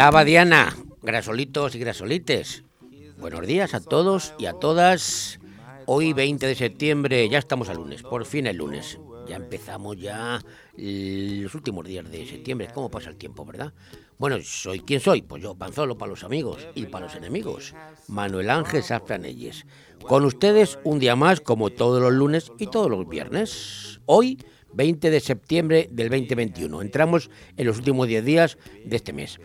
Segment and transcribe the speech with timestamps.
[0.00, 2.64] Lava Diana, grasolitos y grasolites.
[3.18, 5.38] Buenos días a todos y a todas.
[5.84, 8.98] Hoy 20 de septiembre, ya estamos al lunes, por fin el lunes.
[9.28, 10.40] Ya empezamos ya
[10.74, 12.68] los últimos días de septiembre.
[12.72, 13.74] ¿Cómo pasa el tiempo, verdad?
[14.16, 15.20] Bueno, ¿soy quién soy?
[15.20, 17.74] Pues yo, Panzolo, para los amigos y para los enemigos.
[18.08, 19.66] Manuel Ángel Safranelles.
[20.08, 24.00] Con ustedes un día más, como todos los lunes y todos los viernes.
[24.06, 24.38] Hoy,
[24.72, 26.80] 20 de septiembre del 2021.
[26.80, 29.38] Entramos en los últimos 10 días de este mes.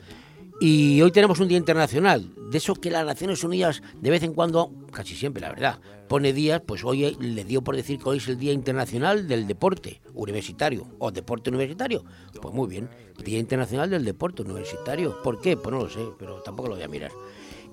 [0.59, 4.33] Y hoy tenemos un día internacional, de eso que las Naciones Unidas de vez en
[4.33, 8.17] cuando, casi siempre la verdad, pone días, pues hoy le dio por decir que hoy
[8.17, 12.05] es el Día Internacional del Deporte Universitario o Deporte Universitario.
[12.41, 12.89] Pues muy bien,
[13.21, 15.21] Día Internacional del Deporte Universitario.
[15.23, 15.57] ¿Por qué?
[15.57, 17.11] Pues no lo sé, pero tampoco lo voy a mirar.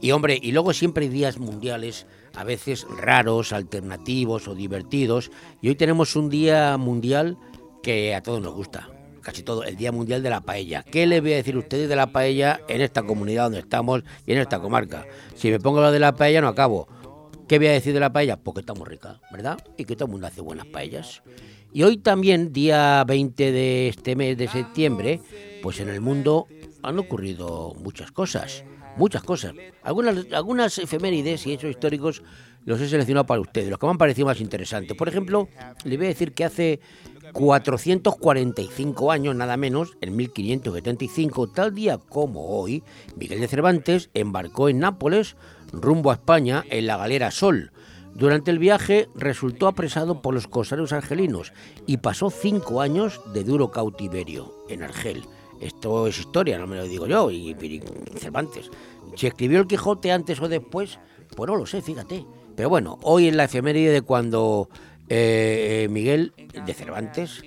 [0.00, 5.30] Y hombre, y luego siempre hay días mundiales, a veces raros, alternativos o divertidos.
[5.60, 7.38] Y hoy tenemos un día mundial
[7.80, 8.88] que a todos nos gusta,
[9.22, 10.82] casi todo, el Día Mundial de la Paella.
[10.82, 14.02] ¿Qué les voy a decir a ustedes de la paella en esta comunidad donde estamos
[14.26, 15.06] y en esta comarca?
[15.34, 16.88] Si me pongo lo de la paella no acabo.
[17.48, 18.36] ¿Qué voy a decir de la paella?
[18.36, 19.58] Porque está muy rica, ¿verdad?
[19.76, 21.22] Y que todo el mundo hace buenas paellas.
[21.72, 25.20] Y hoy también, día 20 de este mes de septiembre,
[25.62, 26.46] pues en el mundo
[26.82, 28.64] han ocurrido muchas cosas
[28.96, 29.52] muchas cosas.
[29.82, 32.22] Algunas, algunas efemérides y hechos históricos
[32.64, 34.96] los he seleccionado para ustedes, los que me han parecido más interesantes.
[34.96, 35.48] Por ejemplo,
[35.84, 36.80] le voy a decir que hace
[37.32, 42.82] 445 años, nada menos, en 1575, tal día como hoy,
[43.16, 45.36] Miguel de Cervantes embarcó en Nápoles
[45.72, 47.72] rumbo a España en la galera Sol.
[48.14, 51.52] Durante el viaje resultó apresado por los corsarios argelinos
[51.86, 55.24] y pasó cinco años de duro cautiverio en Argel.
[55.60, 57.54] Esto es historia, no me lo digo yo, y,
[58.16, 58.70] Cervantes.
[59.16, 60.98] Si escribió el Quijote antes o después,
[61.34, 62.26] pues no lo sé, fíjate.
[62.54, 64.68] Pero bueno, hoy en la efeméride de cuando
[65.08, 66.32] eh, Miguel
[66.66, 67.42] de Cervantes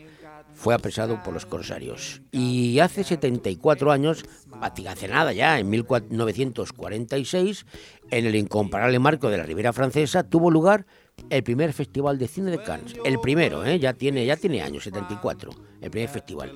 [0.55, 2.21] fue apresado por los corsarios.
[2.31, 4.23] Y hace 74 años,
[4.61, 7.65] hace nada ya, en 1946,
[8.09, 10.85] en el incomparable marco de la Ribera Francesa, tuvo lugar
[11.29, 12.95] el primer festival de cine de Cannes.
[13.03, 13.79] El primero, ¿eh?
[13.79, 15.51] ya, tiene, ya tiene años, 74,
[15.81, 16.53] el primer festival.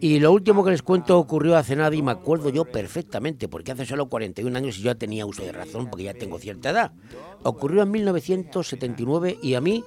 [0.00, 3.72] Y lo último que les cuento ocurrió hace nada y me acuerdo yo perfectamente, porque
[3.72, 6.92] hace solo 41 años y yo tenía uso de razón porque ya tengo cierta edad.
[7.42, 9.82] Ocurrió en 1979 y a mí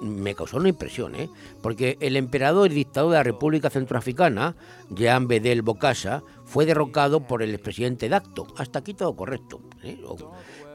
[0.00, 1.28] me causó una impresión, ¿eh?
[1.62, 4.54] porque el emperador y dictador de la República Centroafricana,
[4.90, 8.46] Jean Bedel Bokassa, fue derrocado por el expresidente Dacto.
[8.56, 9.60] Hasta aquí todo correcto.
[9.82, 9.98] ¿eh?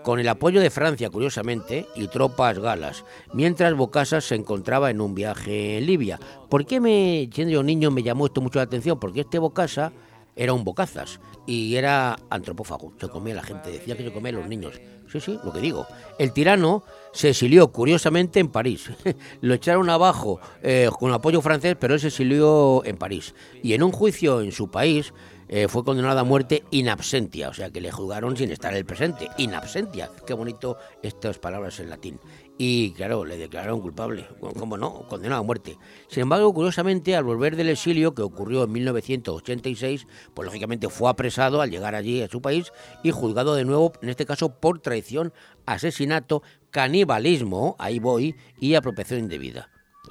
[0.03, 5.13] con el apoyo de Francia, curiosamente, y tropas galas, mientras Bocasas se encontraba en un
[5.13, 6.17] viaje en Libia.
[6.49, 9.01] ¿Por qué me, siendo niño me llamó esto mucho la atención?
[9.01, 9.91] Porque este Bocasa
[10.37, 14.35] era un bocazas y era antropófago, se comía la gente, decía que se comía a
[14.35, 14.79] los niños.
[15.11, 15.87] Sí, sí, lo que digo.
[16.19, 16.83] El tirano
[17.17, 18.91] se exilió, curiosamente, en París.
[19.41, 23.33] Lo echaron abajo eh, con apoyo francés, pero él se exilió en París.
[23.63, 25.13] Y en un juicio en su país,
[25.49, 28.79] eh, fue condenado a muerte in absentia, o sea que le juzgaron sin estar en
[28.79, 30.11] el presente, in absentia.
[30.25, 32.19] Qué bonito estas palabras en latín.
[32.57, 35.07] Y claro, le declararon culpable, ¿cómo no?
[35.07, 35.77] Condenado a muerte.
[36.09, 41.61] Sin embargo, curiosamente, al volver del exilio, que ocurrió en 1986, pues lógicamente fue apresado
[41.61, 42.73] al llegar allí a su país
[43.03, 45.33] y juzgado de nuevo, en este caso por traición,
[45.65, 46.41] asesinato,
[46.77, 49.67] canibalismo, ahí voy, y apropiación indebida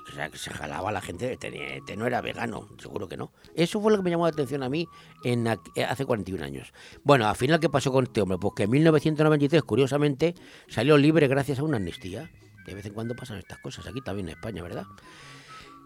[0.09, 3.31] o sea, que se jalaba la gente, este, este, no era vegano, seguro que no.
[3.55, 4.89] Eso fue lo que me llamó la atención a mí
[5.25, 6.73] eh, hace 41 años.
[7.05, 8.39] Bueno, al final, ¿qué pasó con este hombre?
[8.39, 10.35] Pues que en 1993, curiosamente,
[10.69, 12.31] salió libre gracias a una amnistía.
[12.67, 14.87] De vez en cuando pasan estas cosas, aquí también en España, ¿verdad?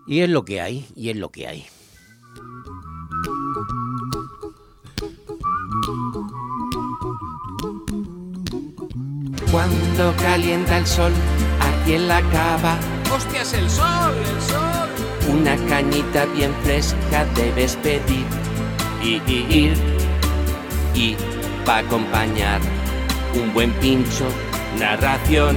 [0.06, 1.66] Y es lo que hay, y es lo que hay.
[9.50, 9.89] Cuando
[10.22, 11.12] calienta el sol
[11.60, 12.76] aquí en la cava
[13.12, 14.88] ¡Hostias, el sol, el sol!
[15.28, 18.24] Una cañita bien fresca debes pedir
[19.02, 19.74] y, ir
[20.94, 21.16] y
[21.64, 22.60] pa acompañar
[23.34, 24.26] un buen pincho,
[24.78, 25.56] narración,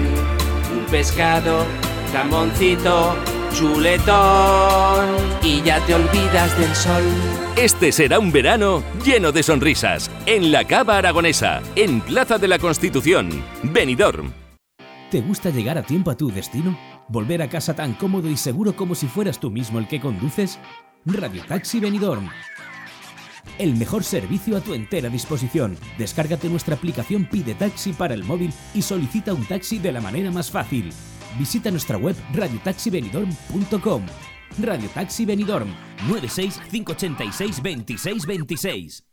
[0.75, 1.66] un pescado,
[2.12, 3.16] jamoncito,
[3.54, 7.04] chuletón y ya te olvidas del sol.
[7.56, 12.60] Este será un verano lleno de sonrisas en la Cava Aragonesa, en Plaza de la
[12.60, 14.34] Constitución, Benidorm.
[15.12, 16.78] ¿Te gusta llegar a tiempo a tu destino?
[17.08, 20.58] ¿Volver a casa tan cómodo y seguro como si fueras tú mismo el que conduces?
[21.06, 22.30] Radio Taxi Benidorm.
[23.60, 25.78] El mejor servicio a tu entera disposición.
[26.00, 30.32] Descárgate nuestra aplicación Pide Taxi para el móvil y solicita un taxi de la manera
[30.32, 30.92] más fácil.
[31.38, 34.06] Visita nuestra web radiotaxibenidorm.com.
[34.62, 35.74] Radio Taxi Benidorm
[36.08, 39.12] 96 586 2626.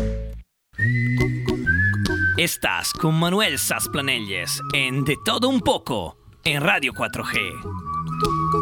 [2.37, 8.60] Estás con Manuel Sasplanelles en De Todo Un Poco en Radio 4G.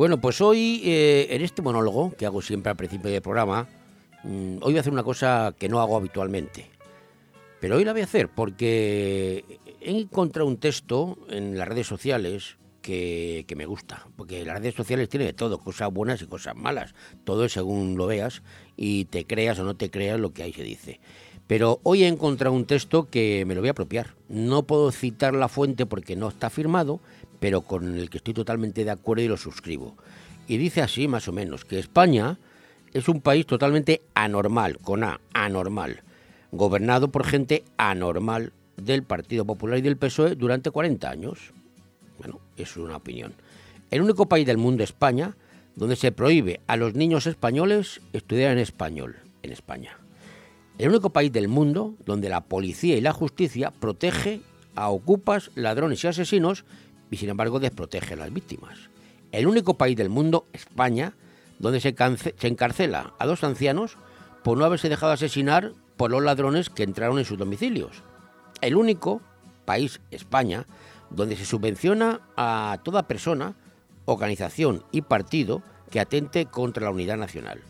[0.00, 3.68] Bueno, pues hoy, eh, en este monólogo que hago siempre al principio del programa,
[4.24, 6.70] mm, hoy voy a hacer una cosa que no hago habitualmente.
[7.60, 9.44] Pero hoy la voy a hacer porque
[9.78, 14.06] he encontrado un texto en las redes sociales que, me gusta.
[14.16, 16.94] Porque las redes sociales tienen de todo, cosas buenas y cosas malas.
[17.24, 18.40] Todo es según lo veas
[18.78, 20.98] y te creas o no te creas lo que ahí se dice.
[21.46, 24.14] Pero hoy he encontrado un texto que me lo voy a apropiar.
[24.30, 27.00] No puedo citar la fuente porque no está firmado,
[27.40, 29.96] pero con el que estoy totalmente de acuerdo y lo suscribo.
[30.46, 32.38] Y dice así, más o menos, que España
[32.92, 36.02] es un país totalmente anormal, con A, anormal,
[36.52, 41.52] gobernado por gente anormal del Partido Popular y del PSOE durante 40 años.
[42.18, 43.34] Bueno, es una opinión.
[43.90, 45.36] El único país del mundo, España,
[45.76, 49.98] donde se prohíbe a los niños españoles estudiar en español, en España.
[50.78, 54.40] El único país del mundo donde la policía y la justicia protege
[54.74, 56.64] a ocupas, ladrones y asesinos
[57.10, 58.78] y sin embargo desprotege a las víctimas.
[59.32, 61.14] El único país del mundo, España,
[61.58, 61.94] donde se,
[62.48, 63.96] encarcela a dos ancianos
[64.42, 68.02] por no haberse dejado asesinar por los ladrones que entraron en sus domicilios.
[68.60, 69.20] El único
[69.64, 70.66] país, España,
[71.10, 73.54] donde se subvenciona a toda persona,
[74.06, 77.60] organización y partido que atente contra la unidad nacional.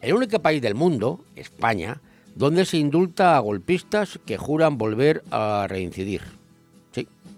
[0.00, 2.00] El único país del mundo, España,
[2.34, 6.41] donde se indulta a golpistas que juran volver a reincidir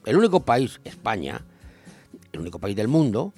[0.05, 1.43] el único país, España,
[2.33, 3.33] el único país del mundo,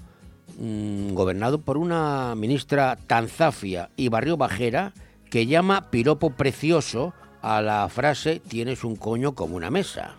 [0.59, 4.93] mm, gobernado por una ministra tan zafia y barrio bajera
[5.31, 10.17] que llama piropo precioso a la frase tienes un coño como una mesa.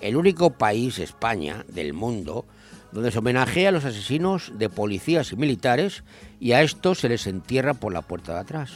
[0.00, 2.46] El único país, España, del mundo,
[2.92, 6.04] donde se homenajea a los asesinos de policías y militares
[6.40, 8.72] y a estos se les entierra por la puerta de atrás.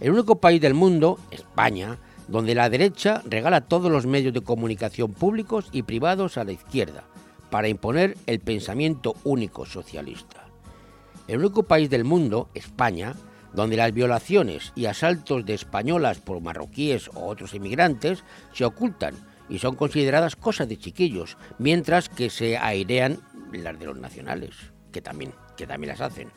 [0.00, 5.12] El único país del mundo, España, donde la derecha regala todos los medios de comunicación
[5.12, 7.04] públicos y privados a la izquierda
[7.50, 10.46] para imponer el pensamiento único socialista.
[11.28, 13.14] El único país del mundo, España,
[13.52, 19.14] donde las violaciones y asaltos de españolas por marroquíes o otros inmigrantes se ocultan
[19.48, 23.18] y son consideradas cosas de chiquillos, mientras que se airean
[23.52, 24.54] las de los nacionales,
[24.90, 26.30] que también, que también las hacen.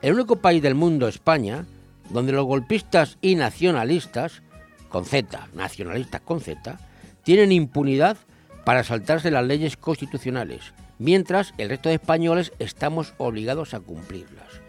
[0.00, 1.66] El único país del mundo, España,
[2.10, 4.42] donde los golpistas y nacionalistas
[4.88, 6.78] con Z, nacionalistas con Z,
[7.22, 8.16] tienen impunidad
[8.64, 14.60] para saltarse las leyes constitucionales, mientras el resto de españoles estamos obligados a cumplirlas.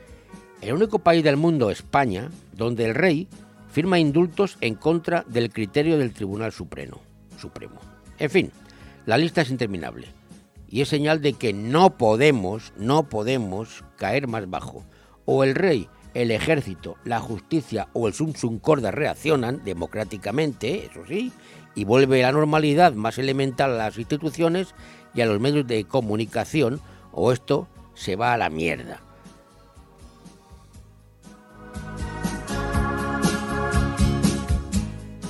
[0.61, 3.27] El único país del mundo, España, donde el rey
[3.71, 7.01] firma indultos en contra del criterio del Tribunal Supremo.
[7.37, 7.79] Supremo.
[8.17, 8.51] En fin,
[9.05, 10.07] la lista es interminable
[10.67, 14.83] y es señal de que no podemos, no podemos caer más bajo.
[15.25, 21.05] O el rey el ejército, la justicia o el Sum Sum Corda reaccionan democráticamente, eso
[21.07, 21.31] sí,
[21.75, 24.73] y vuelve la normalidad más elemental a las instituciones
[25.13, 29.01] y a los medios de comunicación, o esto se va a la mierda.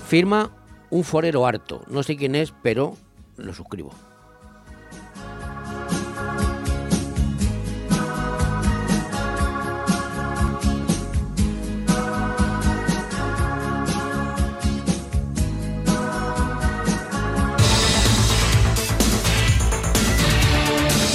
[0.08, 0.52] Firma
[0.90, 2.98] un forero harto, no sé quién es, pero
[3.38, 3.92] lo suscribo.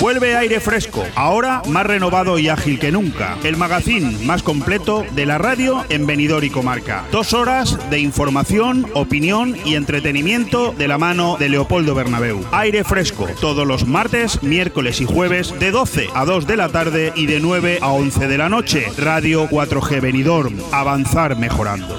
[0.04, 3.38] Vuelve aire fresco, ahora más renovado y ágil que nunca.
[3.42, 7.06] El magazine más completo de la radio en Benidorm y comarca.
[7.10, 12.44] Dos horas de información, opinión y entretenimiento de la mano de Leopoldo Bernabeu.
[12.52, 17.14] Aire fresco, todos los martes, miércoles y jueves de 12 a 2 de la tarde
[17.16, 18.84] y de 9 a 11 de la noche.
[18.98, 20.58] Radio 4G Benidorm.
[20.70, 21.98] Avanzar mejorando.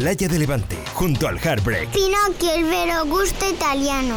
[0.00, 1.90] Playa de Levante, junto al Heartbreak.
[1.90, 4.16] Pinocchio, el vero gusto italiano.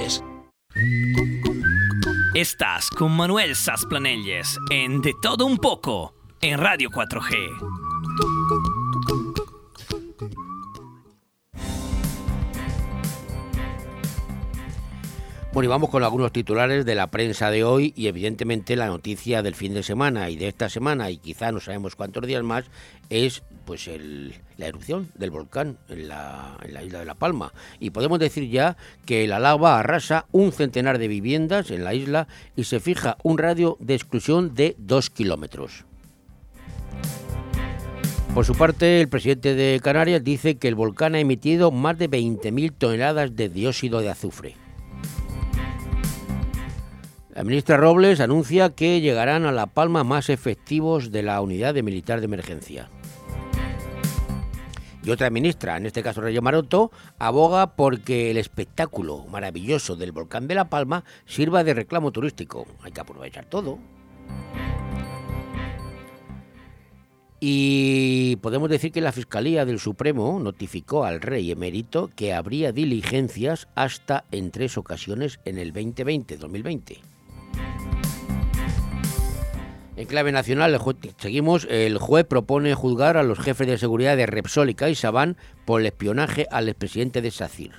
[2.33, 7.90] Estás con Manuel Sasplanelles en De Todo Un Poco en Radio 4G.
[15.53, 19.41] Bueno, y vamos con algunos titulares de la prensa de hoy y evidentemente la noticia
[19.41, 22.63] del fin de semana y de esta semana y quizá no sabemos cuántos días más
[23.09, 27.51] es pues el, la erupción del volcán en la, en la isla de La Palma.
[27.81, 32.29] Y podemos decir ya que la lava arrasa un centenar de viviendas en la isla
[32.55, 35.83] y se fija un radio de exclusión de dos kilómetros.
[38.33, 42.09] Por su parte, el presidente de Canarias dice que el volcán ha emitido más de
[42.09, 44.60] 20.000 toneladas de dióxido de azufre.
[47.33, 51.81] La ministra Robles anuncia que llegarán a La Palma más efectivos de la unidad de
[51.81, 52.89] militar de emergencia.
[55.01, 60.49] Y otra ministra, en este caso Rayo Maroto, aboga porque el espectáculo maravilloso del volcán
[60.49, 62.67] de La Palma sirva de reclamo turístico.
[62.81, 63.79] Hay que aprovechar todo.
[67.39, 73.69] Y podemos decir que la Fiscalía del Supremo notificó al rey emérito que habría diligencias
[73.73, 77.10] hasta en tres ocasiones en el 2020-2020.
[80.01, 80.81] En clave nacional,
[81.19, 85.79] seguimos, el juez propone juzgar a los jefes de seguridad de Repsol y CaixaBank por
[85.79, 87.71] el espionaje al expresidente de SACIR.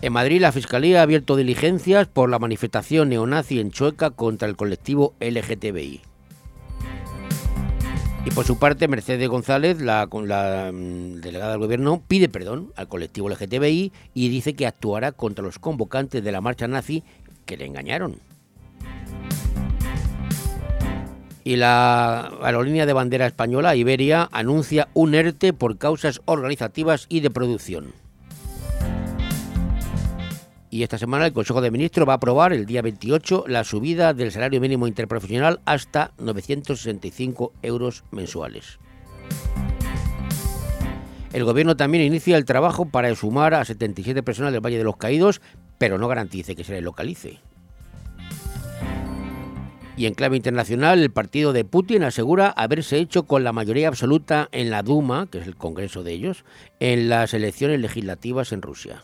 [0.00, 4.56] En Madrid, la Fiscalía ha abierto diligencias por la manifestación neonazi en Chueca contra el
[4.56, 6.00] colectivo LGTBI.
[8.24, 12.88] Y por su parte, Mercedes González, la, la mm, delegada del Gobierno, pide perdón al
[12.88, 17.04] colectivo LGTBI y dice que actuará contra los convocantes de la marcha nazi
[17.44, 18.26] que le engañaron.
[21.48, 27.30] Y la aerolínea de bandera española, Iberia, anuncia un ERTE por causas organizativas y de
[27.30, 27.94] producción.
[30.68, 34.12] Y esta semana el Consejo de Ministros va a aprobar el día 28 la subida
[34.12, 38.78] del salario mínimo interprofesional hasta 965 euros mensuales.
[41.32, 44.98] El Gobierno también inicia el trabajo para sumar a 77 personas del Valle de los
[44.98, 45.40] Caídos,
[45.78, 47.40] pero no garantice que se les localice.
[49.98, 54.48] Y en clave internacional, el partido de Putin asegura haberse hecho con la mayoría absoluta
[54.52, 56.44] en la Duma, que es el Congreso de ellos,
[56.78, 59.02] en las elecciones legislativas en Rusia.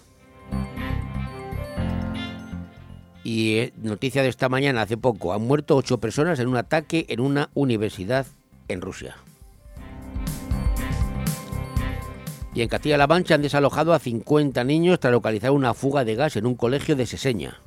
[3.24, 7.06] Y eh, noticia de esta mañana, hace poco, han muerto ocho personas en un ataque
[7.08, 8.26] en una universidad
[8.68, 9.16] en Rusia.
[12.54, 16.36] Y en Castilla-La Mancha han desalojado a 50 niños tras localizar una fuga de gas
[16.36, 17.58] en un colegio de Seseña.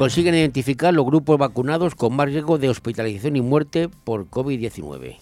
[0.00, 5.18] Consiguen identificar los grupos vacunados con más riesgo de hospitalización y muerte por COVID-19.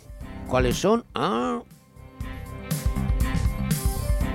[0.46, 1.04] ¿Cuáles son?
[1.16, 1.62] Ah.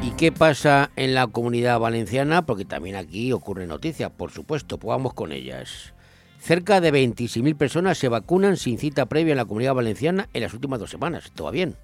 [0.02, 2.46] ¿Y qué pasa en la comunidad valenciana?
[2.46, 5.94] Porque también aquí ocurren noticias, por supuesto, pues vamos con ellas.
[6.40, 10.54] Cerca de 26.000 personas se vacunan sin cita previa en la comunidad valenciana en las
[10.54, 11.32] últimas dos semanas.
[11.34, 11.78] Todo bien.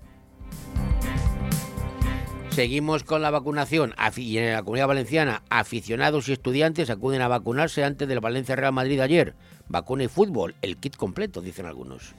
[2.52, 7.84] Seguimos con la vacunación y en la comunidad valenciana aficionados y estudiantes acuden a vacunarse
[7.84, 9.36] antes del Valencia Real Madrid ayer.
[9.70, 12.14] Vacuna y fútbol, el kit completo, dicen algunos.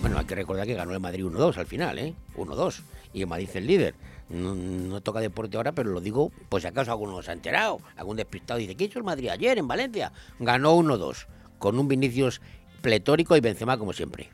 [0.00, 2.14] Bueno, hay que recordar que ganó el Madrid 1-2 al final, ¿eh?
[2.36, 2.80] 1-2.
[3.12, 3.94] Y el Madrid el líder.
[4.28, 7.78] No, toca deporte ahora, pero lo digo, pues si acaso alguno se ha enterado.
[7.96, 10.10] Algún despistado dice, ¿qué hizo el Madrid ayer en Valencia?
[10.40, 11.26] Ganó 1-2,
[11.58, 12.40] con un Vinicius
[12.80, 14.30] pletórico y Benzema como siempre.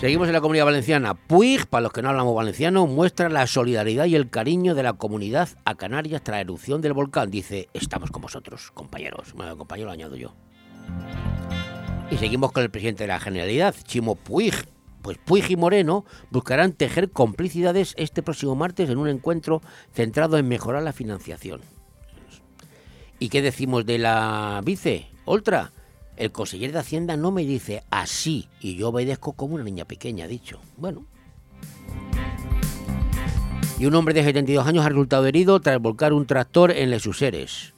[0.00, 1.12] Seguimos en la comunidad valenciana.
[1.12, 4.94] Puig, para los que no hablamos valenciano, muestra la solidaridad y el cariño de la
[4.94, 7.30] comunidad a Canarias tras la erupción del volcán.
[7.30, 9.34] Dice, estamos con vosotros, compañeros.
[9.34, 10.34] Bueno, compañero lo añado yo.
[12.10, 14.54] Y seguimos con el presidente de la Generalidad, Chimo Puig.
[15.02, 19.60] Pues Puig y Moreno buscarán tejer complicidades este próximo martes en un encuentro
[19.92, 21.60] centrado en mejorar la financiación.
[23.18, 25.10] ¿Y qué decimos de la vice?
[25.26, 25.72] Oltra,
[26.20, 30.26] el consejero de Hacienda no me dice así y yo obedezco como una niña pequeña,
[30.26, 30.60] dicho.
[30.76, 31.04] Bueno.
[33.78, 37.06] Y un hombre de 72 años ha resultado herido tras volcar un tractor en Les
[37.06, 37.72] Useres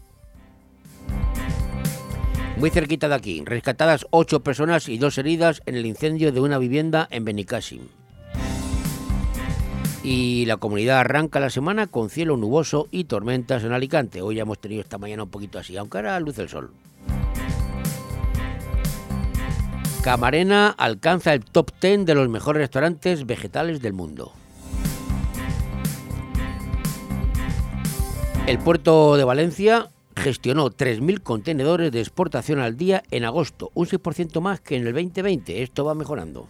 [2.62, 3.42] muy cerquita de aquí.
[3.44, 7.88] Rescatadas ocho personas y dos heridas en el incendio de una vivienda en Benicassim.
[10.04, 14.22] Y la comunidad arranca la semana con cielo nuboso y tormentas en Alicante.
[14.22, 16.70] Hoy ya hemos tenido esta mañana un poquito así, aunque ahora luce el sol.
[20.02, 24.32] Camarena alcanza el top 10 de los mejores restaurantes vegetales del mundo.
[28.48, 34.40] El puerto de Valencia gestionó 3.000 contenedores de exportación al día en agosto, un 6%
[34.40, 35.62] más que en el 2020.
[35.62, 36.48] Esto va mejorando.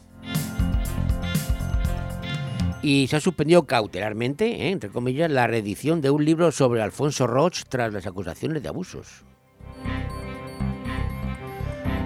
[2.81, 4.71] Y se ha suspendido cautelarmente, ¿eh?
[4.71, 9.25] entre comillas, la reedición de un libro sobre Alfonso Roch tras las acusaciones de abusos.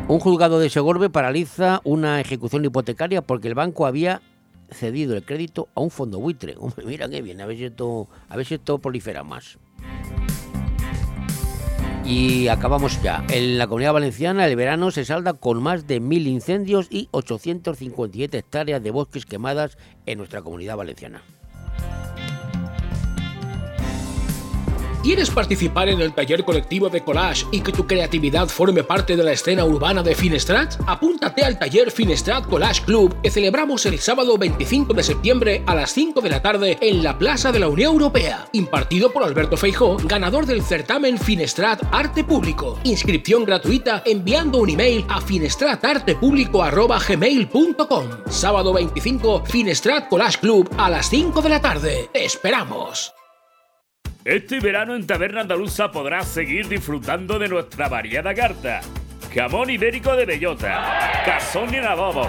[0.09, 4.23] Un juzgado de Segorbe paraliza una ejecución hipotecaria porque el banco había
[4.71, 6.55] cedido el crédito a un fondo buitre.
[6.85, 9.59] mira qué bien, a ver si esto, a ver si esto prolifera más.
[12.05, 13.25] Y acabamos ya.
[13.31, 18.39] En la comunidad valenciana el verano se salda con más de mil incendios y 857
[18.39, 21.23] hectáreas de bosques quemadas en nuestra comunidad valenciana.
[25.07, 29.23] ¿Quieres participar en el taller colectivo de collage y que tu creatividad forme parte de
[29.23, 30.75] la escena urbana de Finestrat?
[30.85, 35.93] Apúntate al taller Finestrat Collage Club que celebramos el sábado 25 de septiembre a las
[35.93, 38.49] 5 de la tarde en la Plaza de la Unión Europea.
[38.51, 42.81] Impartido por Alberto Feijó, ganador del certamen Finestrat Arte Público.
[42.83, 51.43] Inscripción gratuita enviando un email a finestratartepublico.gmail.com Sábado 25, Finestrat Collage Club a las 5
[51.43, 52.11] de la tarde.
[52.13, 53.16] ¡Te esperamos!
[54.26, 58.80] Este verano en Taberna Andaluza podrás seguir disfrutando de nuestra variada carta.
[59.32, 62.28] Jamón ibérico de bellota, cazón en adobo,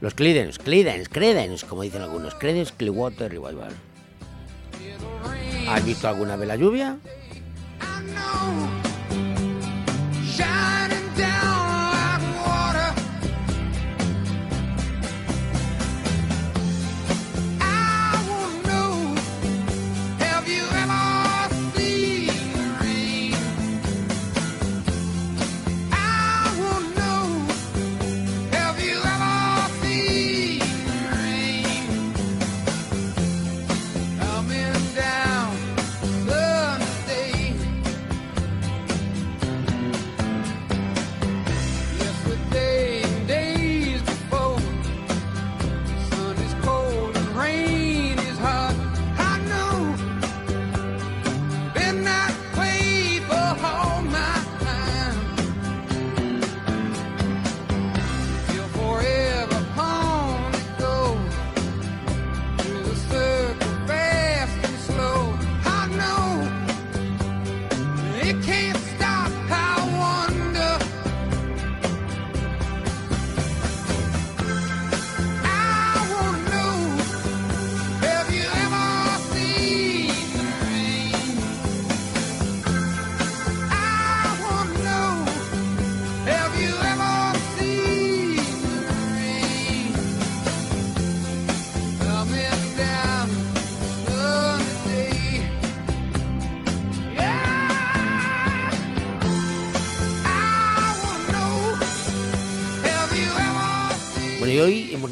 [0.02, 2.34] Los Creedence, Creedence, Creedence, como dicen algunos.
[2.34, 3.72] Creedence Clearwater Revival.
[5.70, 6.98] ¿Has visto alguna vez la lluvia?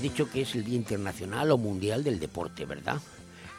[0.03, 2.99] Dicho que es el Día Internacional o Mundial del Deporte, ¿verdad?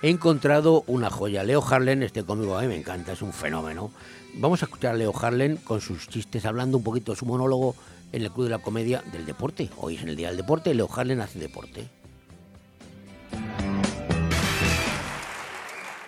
[0.02, 1.44] He encontrado una joya.
[1.44, 3.92] Leo Harlen, este cómico a mí me encanta, es un fenómeno.
[4.36, 7.76] Vamos a escuchar a Leo Harlen con sus chistes, hablando un poquito de su monólogo
[8.12, 9.70] en el Club de la Comedia del Deporte.
[9.78, 11.88] Hoy es el Día del Deporte, Leo Harlen hace deporte.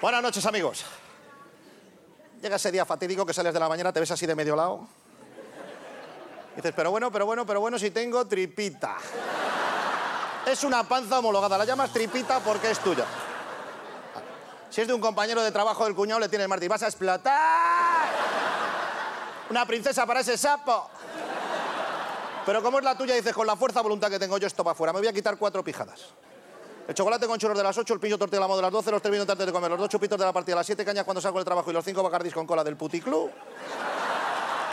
[0.01, 0.85] Buenas noches, amigos.
[2.41, 4.87] Llega ese día fatídico que sales de la mañana, te ves así de medio lado.
[6.55, 8.97] dices, pero bueno, pero bueno, pero bueno, si tengo tripita.
[10.45, 13.05] Es una panza homologada, la llamas tripita porque es tuya.
[14.69, 18.10] Si es de un compañero de trabajo del cuñado, le tienes Martín, vas a explotar.
[19.49, 20.89] Una princesa para ese sapo.
[22.45, 24.73] Pero como es la tuya, dices, con la fuerza voluntad que tengo yo, esto para
[24.73, 24.93] afuera.
[24.93, 26.08] Me voy a quitar cuatro pijadas.
[26.88, 28.71] El chocolate con churros de las 8, el pillo tortilla de la moda de las
[28.71, 30.86] 12, los tres vinos antes de comer, los dos chupitos de la partida, las 7
[30.86, 33.31] cañas cuando salgo del trabajo y los cinco bacardis con cola del puticlub.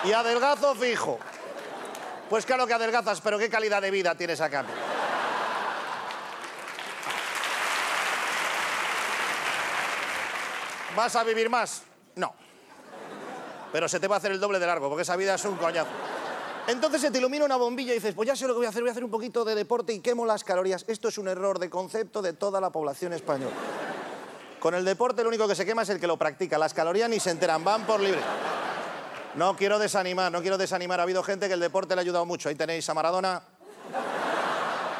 [0.05, 1.19] Y adelgazo fijo.
[2.29, 4.75] Pues claro que adelgazas, pero qué calidad de vida tienes a cambio.
[10.97, 11.83] ¿Vas a vivir más?
[12.17, 12.35] No.
[13.73, 15.57] Pero se te va a hacer el doble de largo, porque esa vida es un
[15.57, 15.91] coñazo.
[16.67, 18.69] Entonces se te ilumina una bombilla y dices, pues ya sé lo que voy a
[18.69, 20.85] hacer, voy a hacer un poquito de deporte y quemo las calorías.
[20.87, 23.55] Esto es un error de concepto de toda la población española.
[24.61, 26.57] Con el deporte lo único que se quema es el que lo practica.
[26.57, 28.21] Las calorías ni se enteran, van por libre.
[29.35, 31.01] No quiero desanimar, no quiero desanimar.
[31.01, 32.49] Ha habido gente que el deporte le ha ayudado mucho.
[32.49, 33.43] Ahí tenéis a Maradona,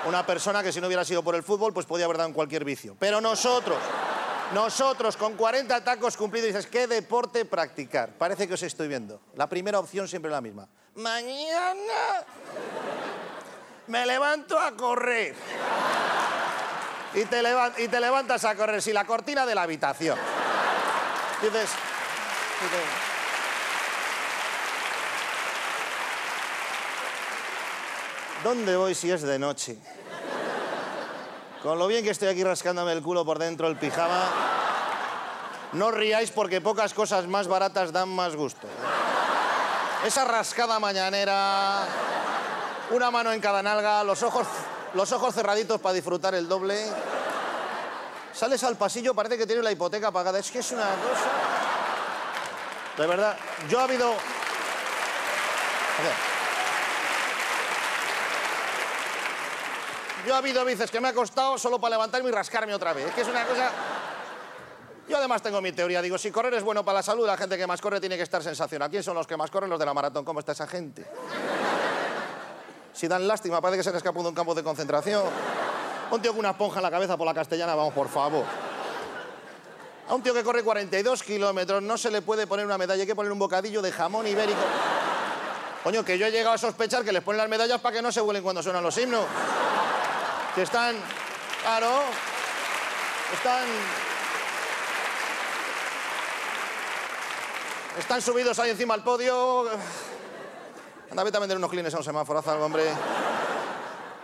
[0.09, 2.35] una persona que si no hubiera sido por el fútbol, pues podía haber dado en
[2.35, 2.97] cualquier vicio.
[2.99, 3.79] Pero nosotros,
[4.55, 8.11] nosotros con 40 tacos cumplidos, dices, ¿qué deporte practicar?
[8.19, 9.21] Parece que os estoy viendo.
[9.35, 10.69] La primera opción siempre es la misma.
[10.95, 12.25] Mañana
[13.87, 15.35] me levanto a correr.
[17.15, 20.19] Y te, levantas a correr, si la cortina de la habitación.
[21.43, 21.71] Dices,
[28.43, 29.77] ¿dónde voy si es de noche?
[31.63, 34.25] Con lo bien que estoy aquí rascándome el culo por dentro el pijama,
[35.75, 38.67] no ríais porque pocas cosas más baratas dan más gusto.
[40.05, 41.87] Esa rascada mañanera,
[42.91, 44.49] una mano en cada nalga, los ojos,
[44.95, 46.85] los ojos cerraditos para disfrutar el doble.
[48.33, 50.41] Sales al pasillo, parece que tienes la hipoteca pagada.
[50.41, 51.31] Es que es una cosa...
[52.97, 53.37] De verdad,
[53.69, 54.11] yo ha habido...
[54.11, 56.33] A ver.
[60.27, 63.09] Yo ha habido veces que me ha costado solo para levantarme y rascarme otra vez.
[63.09, 63.71] Es que es una cosa...
[65.09, 66.01] Yo además tengo mi teoría.
[66.01, 68.23] Digo, si correr es bueno para la salud, la gente que más corre tiene que
[68.23, 68.89] estar sensacional.
[68.89, 69.69] ¿Quién son los que más corren?
[69.69, 70.25] Los de la maratón.
[70.25, 71.05] ¿Cómo está esa gente?
[72.93, 75.25] Si dan lástima, parece que se han escapado de un campo de concentración.
[76.11, 78.45] Un tío con una esponja en la cabeza por la castellana, vamos, por favor.
[80.09, 83.07] A un tío que corre 42 kilómetros no se le puede poner una medalla, hay
[83.07, 84.61] que poner un bocadillo de jamón ibérico.
[85.83, 88.13] Coño, que yo he llegado a sospechar que les ponen las medallas para que no
[88.13, 89.25] se vuelen cuando suenan los himnos.
[90.55, 90.97] Que están...
[91.63, 92.03] Claro.
[93.33, 93.65] Están...
[97.99, 99.69] Están subidos ahí encima al podio.
[101.11, 102.85] Anda, vete a vender unos clines a un semáforo, haz algo, hombre.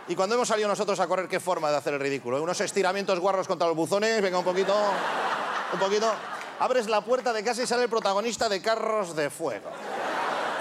[0.07, 2.37] Y cuando hemos salido nosotros a correr, qué forma de hacer el ridículo.
[2.37, 2.41] ¿eh?
[2.41, 4.75] Unos estiramientos guarros contra los buzones, venga un poquito,
[5.73, 6.11] un poquito.
[6.59, 9.69] Abres la puerta de casa y sale el protagonista de Carros de Fuego.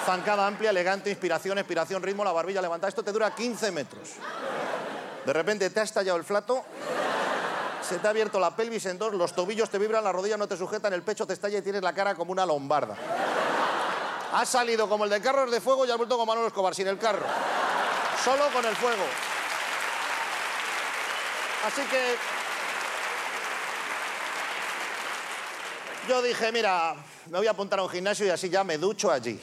[0.05, 2.89] Zancada amplia, elegante, inspiración, expiración, ritmo, la barbilla levantada.
[2.89, 4.11] Esto te dura 15 metros.
[5.29, 6.65] De repente te ha estallado el flato,
[7.87, 10.49] se te ha abierto la pelvis en dos, los tobillos te vibran, las rodillas no
[10.49, 12.97] te sujetan, el pecho te estalla y tienes la cara como una lombarda.
[14.33, 16.89] Has salido como el de Carros de Fuego y has vuelto como Manolo Escobar, sin
[16.89, 17.27] el carro.
[18.25, 19.05] Solo con el fuego.
[21.67, 22.17] Así que
[26.09, 26.95] yo dije, mira,
[27.27, 29.39] me voy a apuntar a un gimnasio y así ya me ducho allí.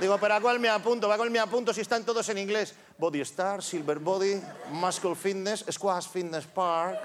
[0.00, 1.10] Digo, pero ¿a cuál me apunto?
[1.10, 2.74] ¿A cuál me apunto si están todos en inglés?
[2.98, 6.98] Body Star, Silver Body, Muscle Fitness, Squash Fitness Park.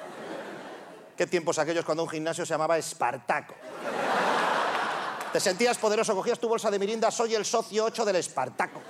[1.16, 3.54] ¿Qué tiempos aquellos cuando un gimnasio se llamaba Espartaco?
[5.32, 8.82] Te sentías poderoso, cogías tu bolsa de mirinda, soy el socio 8 del Espartaco.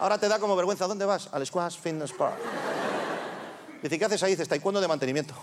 [0.00, 1.28] Ahora te da como vergüenza, ¿dónde vas?
[1.32, 2.36] Al Squash Fitness Park.
[3.82, 4.32] Dice, ¿qué haces ahí?
[4.32, 5.34] Dices, taekwondo de mantenimiento.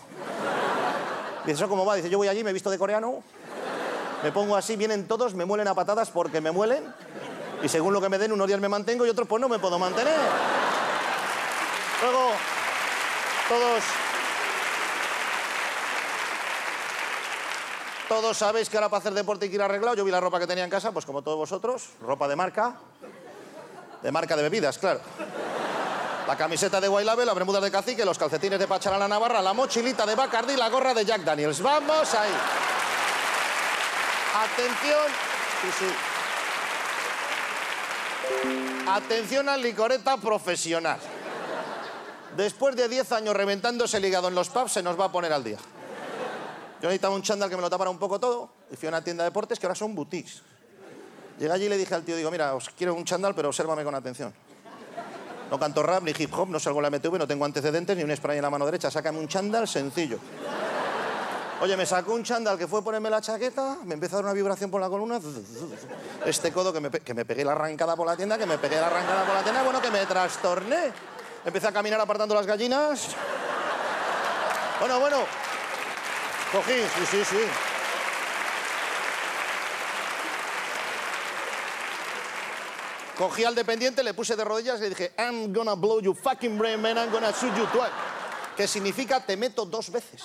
[1.46, 1.96] Dice, ¿eso cómo va?
[1.96, 3.24] Dice, yo voy allí, me he visto de coreano,
[4.22, 6.84] me pongo así, vienen todos, me muelen a patadas porque me muelen,
[7.62, 9.60] y según lo que me den, unos días me mantengo y otros pues no me
[9.60, 10.18] puedo mantener.
[12.02, 12.32] Luego,
[13.50, 13.84] todos...
[18.08, 19.96] Todos sabéis que ahora para hacer deporte hay que ir arreglado.
[19.96, 22.76] Yo vi la ropa que tenía en casa, pues como todos vosotros, ropa de marca.
[24.02, 25.02] De marca de bebidas, claro.
[26.26, 30.06] La camiseta de Guaylave, la bermuda de cacique, los calcetines de Pacharana Navarra, la mochilita
[30.06, 31.62] de Bacardi y la gorra de Jack Daniels.
[31.62, 32.32] ¡Vamos ahí!
[34.36, 35.08] Atención.
[35.62, 35.86] Sí, sí.
[38.90, 40.98] Atención al licoreta profesional.
[42.38, 45.34] Después de 10 años reventándose el hígado en los pubs, se nos va a poner
[45.34, 45.58] al día.
[46.82, 49.04] Yo necesitaba un chándal que me lo tapara un poco todo y fui a una
[49.04, 50.42] tienda de deportes que ahora son boutiques.
[51.38, 53.84] Llegué allí y le dije al tío, digo, mira, os quiero un chándal, pero obsérvame
[53.84, 54.34] con atención.
[55.52, 58.04] No canto rap, ni hip hop, no salgo en la MTV, no tengo antecedentes, ni
[58.04, 58.90] un spray en la mano derecha.
[58.90, 60.20] Sácame un chándal sencillo.
[61.60, 64.34] Oye, me sacó un chándal que fue ponerme la chaqueta, me empezó a dar una
[64.34, 65.20] vibración por la columna.
[66.24, 68.76] Este codo que me, que me pegué la arrancada por la tienda, que me pegué
[68.76, 70.92] la arrancada por la tienda, bueno, que me trastorné.
[71.44, 73.08] Empecé a caminar apartando las gallinas.
[74.80, 75.18] Bueno, bueno.
[76.52, 77.40] Cogí, sí, sí, sí.
[83.18, 86.56] Cogí al dependiente, le puse de rodillas y le dije, I'm gonna blow you fucking
[86.56, 87.92] brain, man, I'm gonna shoot you twice.
[88.58, 90.24] Que significa te meto dos veces.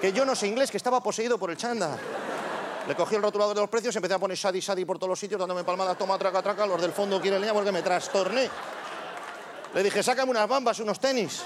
[0.00, 1.96] Que yo no sé inglés, que estaba poseído por el chanda.
[2.86, 5.18] Le cogí el rotulador de los precios, empecé a poner shadi shadi por todos los
[5.18, 8.50] sitios, dándome palmadas, toma, traca, traca, los del fondo quieren leña porque me trastorné.
[9.74, 11.42] Le dije, sácame unas bambas, unos tenis.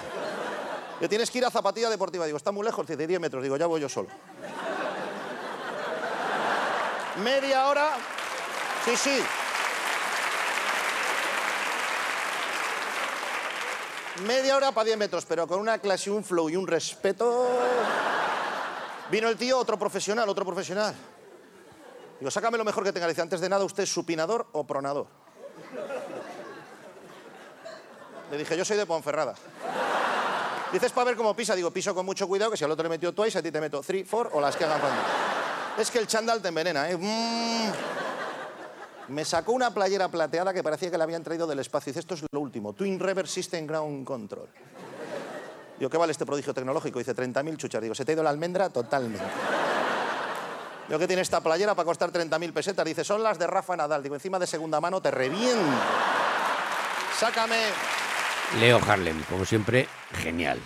[0.99, 2.25] Que tienes que ir a zapatilla deportiva.
[2.25, 3.43] Digo, está muy lejos, dice 10 metros.
[3.43, 4.09] Digo, ya voy yo solo.
[7.23, 7.91] Media hora.
[8.85, 9.21] Sí, sí.
[14.23, 17.49] Media hora para 10 metros, pero con una clase, un flow y un respeto.
[19.11, 20.95] Vino el tío, otro profesional, otro profesional.
[22.21, 23.09] Digo, sácame lo mejor que tenga.
[23.09, 25.07] Dice, antes de nada, ¿usted es supinador o pronador?
[28.31, 29.35] Le dije, yo soy de Ponferrada.
[30.73, 31.55] Dices para ver cómo pisa.
[31.55, 33.61] Digo, piso con mucho cuidado, que si al otro le metió twice, a ti te
[33.61, 35.03] meto three, four o las que hagan falta.
[35.77, 36.97] Es que el chándal te envenena, ¿eh?
[36.97, 37.73] Mm.
[39.09, 41.91] Me sacó una playera plateada que parecía que la habían traído del espacio.
[41.91, 42.73] Dice, esto es lo último.
[42.73, 44.49] Twin Reverse System Ground Control.
[45.79, 46.99] Digo, ¿qué vale este prodigio tecnológico?
[46.99, 47.83] Dice, 30.000 chuchas.
[47.83, 48.71] Digo, ¿se te ha la almendra?
[48.71, 49.25] Totalmente.
[50.89, 52.85] Digo, ¿qué tiene esta playera para costar 30.000 pesetas?
[52.85, 54.03] Dice, son las de Rafa Nadal.
[54.03, 55.63] Digo, encima de segunda mano te reviento.
[57.19, 57.59] Sácame.
[58.61, 60.61] Leo Harlem, como siempre, genial.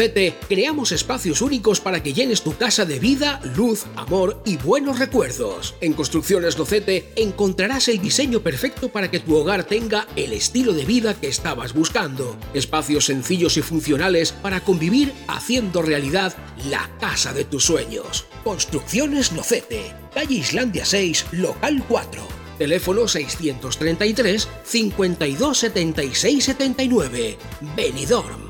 [0.00, 4.98] Nocete creamos espacios únicos para que llenes tu casa de vida, luz, amor y buenos
[4.98, 5.74] recuerdos.
[5.82, 10.86] En Construcciones Nocete encontrarás el diseño perfecto para que tu hogar tenga el estilo de
[10.86, 12.38] vida que estabas buscando.
[12.54, 16.34] Espacios sencillos y funcionales para convivir haciendo realidad
[16.70, 18.24] la casa de tus sueños.
[18.42, 22.26] Construcciones Nocete, calle Islandia 6, local 4.
[22.56, 27.36] Teléfono 633 52 76 79.
[27.76, 28.49] Benidorm.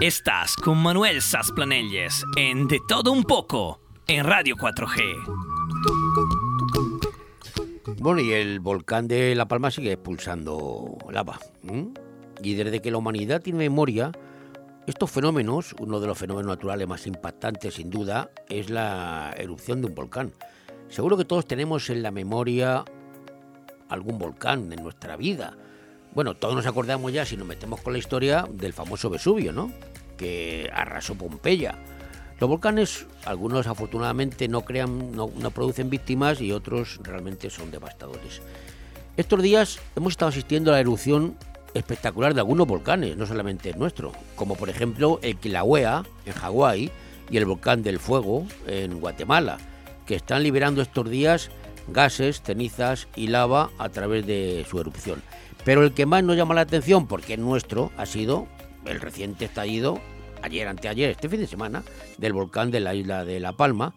[0.00, 5.02] Estás con Manuel Sasplanelles en De Todo Un Poco en Radio 4G.
[7.98, 11.40] Bueno, y el volcán de La Palma sigue expulsando lava.
[12.40, 14.12] Y desde que la humanidad tiene memoria,
[14.86, 19.88] estos fenómenos, uno de los fenómenos naturales más impactantes sin duda, es la erupción de
[19.88, 20.32] un volcán.
[20.88, 22.84] Seguro que todos tenemos en la memoria
[23.88, 25.56] algún volcán en nuestra vida.
[26.14, 29.70] Bueno, todos nos acordamos ya, si nos metemos con la historia, del famoso Vesubio, ¿no?
[30.16, 31.76] Que arrasó Pompeya.
[32.40, 38.40] Los volcanes, algunos afortunadamente no crean, no, producen víctimas y otros realmente son devastadores.
[39.16, 41.36] Estos días hemos estado asistiendo a la erupción
[41.74, 46.90] espectacular de algunos volcanes, no solamente el nuestro, como por ejemplo el Kilauea en Hawái
[47.28, 49.58] y el volcán del Fuego en Guatemala,
[50.06, 51.50] que están liberando estos días
[51.88, 55.22] gases, cenizas y lava a través de su erupción.
[55.68, 58.46] Pero el que más nos llama la atención, porque es nuestro, ha sido
[58.86, 60.00] el reciente estallido,
[60.40, 61.82] ayer, anteayer, este fin de semana,
[62.16, 63.92] del volcán de la isla de La Palma,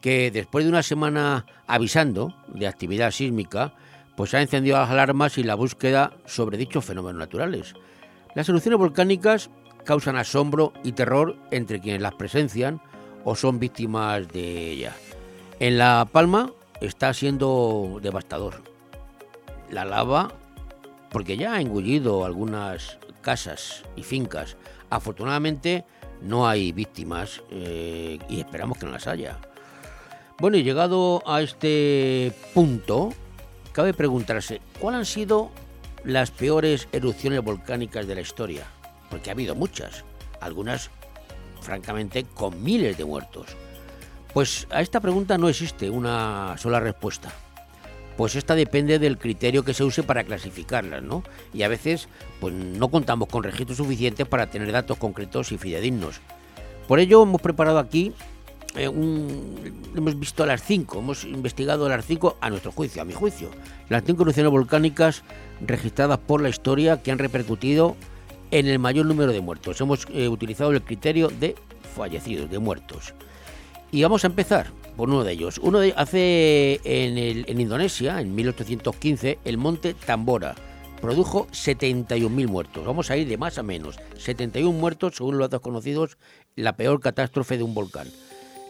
[0.00, 3.74] que después de una semana avisando de actividad sísmica,
[4.16, 7.74] pues ha encendido las alarmas y la búsqueda sobre dichos fenómenos naturales.
[8.34, 9.50] Las erupciones volcánicas
[9.84, 12.80] causan asombro y terror entre quienes las presencian
[13.24, 14.96] o son víctimas de ellas.
[15.58, 18.62] En La Palma está siendo devastador.
[19.70, 20.32] La lava,
[21.10, 24.56] porque ya ha engullido algunas casas y fincas.
[24.88, 25.84] Afortunadamente
[26.22, 29.38] no hay víctimas eh, y esperamos que no las haya.
[30.38, 33.12] Bueno, y llegado a este punto,
[33.72, 35.50] cabe preguntarse, ¿cuáles han sido
[36.04, 38.64] las peores erupciones volcánicas de la historia?
[39.10, 40.04] Porque ha habido muchas,
[40.40, 40.90] algunas
[41.60, 43.48] francamente con miles de muertos.
[44.32, 47.32] Pues a esta pregunta no existe una sola respuesta.
[48.20, 51.24] Pues esta depende del criterio que se use para clasificarlas, ¿no?
[51.54, 52.06] Y a veces
[52.38, 56.20] pues no contamos con registros suficientes para tener datos concretos y fidedignos.
[56.86, 58.12] Por ello hemos preparado aquí
[58.76, 63.14] eh, hemos visto las cinco, hemos investigado a las cinco a nuestro juicio, a mi
[63.14, 63.52] juicio,
[63.88, 65.22] las cinco erupciones volcánicas
[65.66, 67.96] registradas por la historia que han repercutido
[68.50, 69.80] en el mayor número de muertos.
[69.80, 71.54] Hemos eh, utilizado el criterio de
[71.96, 73.14] fallecidos, de muertos.
[73.90, 74.66] Y vamos a empezar
[75.00, 75.58] por uno de ellos.
[75.62, 80.54] Uno de, hace en, en Indonesia, en 1815, el monte Tambora
[81.00, 82.84] produjo 71.000 muertos.
[82.84, 83.98] Vamos a ir de más a menos.
[84.18, 86.18] 71 muertos, según los datos conocidos,
[86.54, 88.08] la peor catástrofe de un volcán.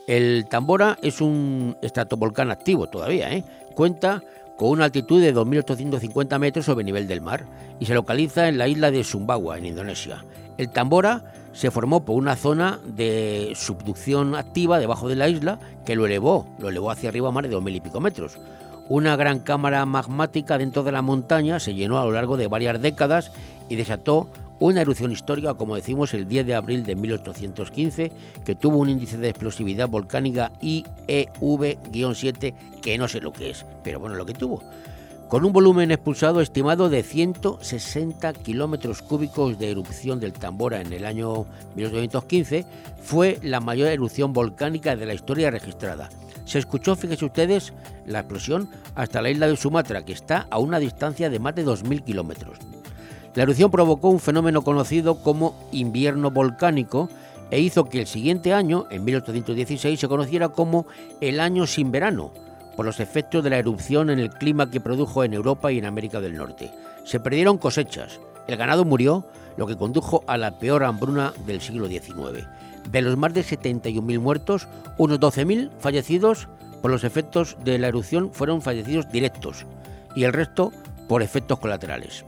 [0.07, 3.45] El Tambora es un estratovolcán activo todavía, ¿eh?
[3.75, 4.23] cuenta
[4.57, 7.45] con una altitud de 2.850 metros sobre nivel del mar
[7.81, 10.25] y se localiza en la isla de Sumbawa, en Indonesia.
[10.59, 15.97] El Tambora se formó por una zona de subducción activa debajo de la isla que
[15.97, 18.39] lo elevó, lo elevó hacia arriba a más de 2.000 y pico metros.
[18.89, 22.81] Una gran cámara magmática dentro de la montaña se llenó a lo largo de varias
[22.83, 23.31] décadas
[23.69, 24.29] y desató
[24.61, 28.13] una erupción histórica, como decimos, el 10 de abril de 1815,
[28.45, 33.99] que tuvo un índice de explosividad volcánica IEV-7, que no sé lo que es, pero
[34.01, 34.63] bueno, lo que tuvo.
[35.31, 41.07] Con un volumen expulsado estimado de 160 kilómetros cúbicos de erupción del Tambora en el
[41.07, 42.67] año 1815,
[43.01, 46.09] fue la mayor erupción volcánica de la historia registrada.
[46.47, 47.73] Se escuchó, fíjense ustedes,
[48.07, 51.65] la explosión hasta la isla de Sumatra, que está a una distancia de más de
[51.65, 52.59] 2.000 kilómetros.
[53.37, 57.09] La erupción provocó un fenómeno conocido como invierno volcánico
[57.53, 60.87] e hizo que el siguiente año, en 1816, se conociera como
[61.21, 62.33] el año sin verano,
[62.77, 65.85] por los efectos de la erupción en el clima que produjo en Europa y en
[65.85, 66.71] América del Norte.
[67.05, 71.87] Se perdieron cosechas, el ganado murió, lo que condujo a la peor hambruna del siglo
[71.89, 72.47] XIX.
[72.91, 76.49] De los más de 71.000 muertos, unos 12.000 fallecidos
[76.81, 79.67] por los efectos de la erupción fueron fallecidos directos
[80.15, 80.73] y el resto
[81.09, 82.25] por efectos colaterales.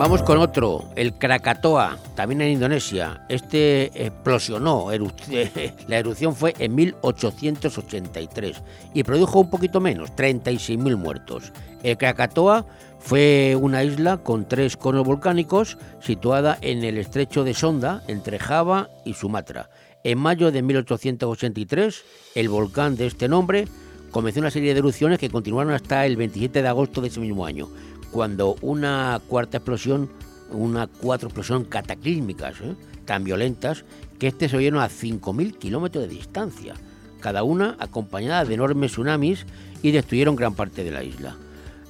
[0.00, 3.22] Vamos con otro, el Krakatoa, también en Indonesia.
[3.28, 4.86] Este explosionó,
[5.88, 8.62] la erupción fue en 1883
[8.94, 11.52] y produjo un poquito menos, 36.000 muertos.
[11.82, 12.64] El Krakatoa
[12.98, 18.88] fue una isla con tres conos volcánicos situada en el estrecho de Sonda, entre Java
[19.04, 19.68] y Sumatra.
[20.02, 22.04] En mayo de 1883,
[22.36, 23.68] el volcán de este nombre
[24.10, 27.44] comenzó una serie de erupciones que continuaron hasta el 27 de agosto de ese mismo
[27.44, 27.68] año
[28.10, 30.10] cuando una cuarta explosión,
[30.50, 32.74] una cuatro explosiones cataclísmicas, ¿eh?
[33.04, 33.84] tan violentas,
[34.18, 36.74] que este se oyeron a 5.000 kilómetros de distancia,
[37.20, 39.46] cada una acompañada de enormes tsunamis
[39.82, 41.36] y destruyeron gran parte de la isla.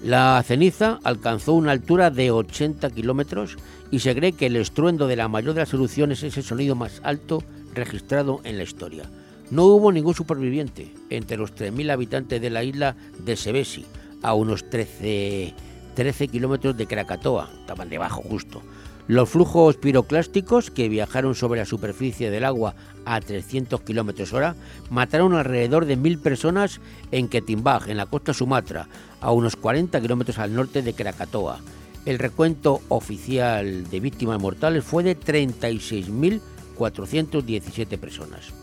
[0.02, 3.56] La ceniza alcanzó una altura de 80 kilómetros
[3.90, 6.74] y se cree que el estruendo de la mayor de las erupciones es el sonido
[6.74, 7.42] más alto
[7.74, 9.04] registrado en la historia.
[9.50, 13.84] No hubo ningún superviviente entre los 3.000 habitantes de la isla de Sebesi,
[14.22, 15.54] a unos 13
[16.00, 18.62] 13 kilómetros de Krakatoa, estaban debajo justo.
[19.06, 22.74] Los flujos piroclásticos que viajaron sobre la superficie del agua
[23.04, 24.56] a 300 kilómetros hora
[24.88, 26.80] mataron alrededor de mil personas
[27.12, 28.88] en Ketimbag, en la costa Sumatra,
[29.20, 31.60] a unos 40 kilómetros al norte de Krakatoa.
[32.06, 38.54] El recuento oficial de víctimas mortales fue de 36.417 personas.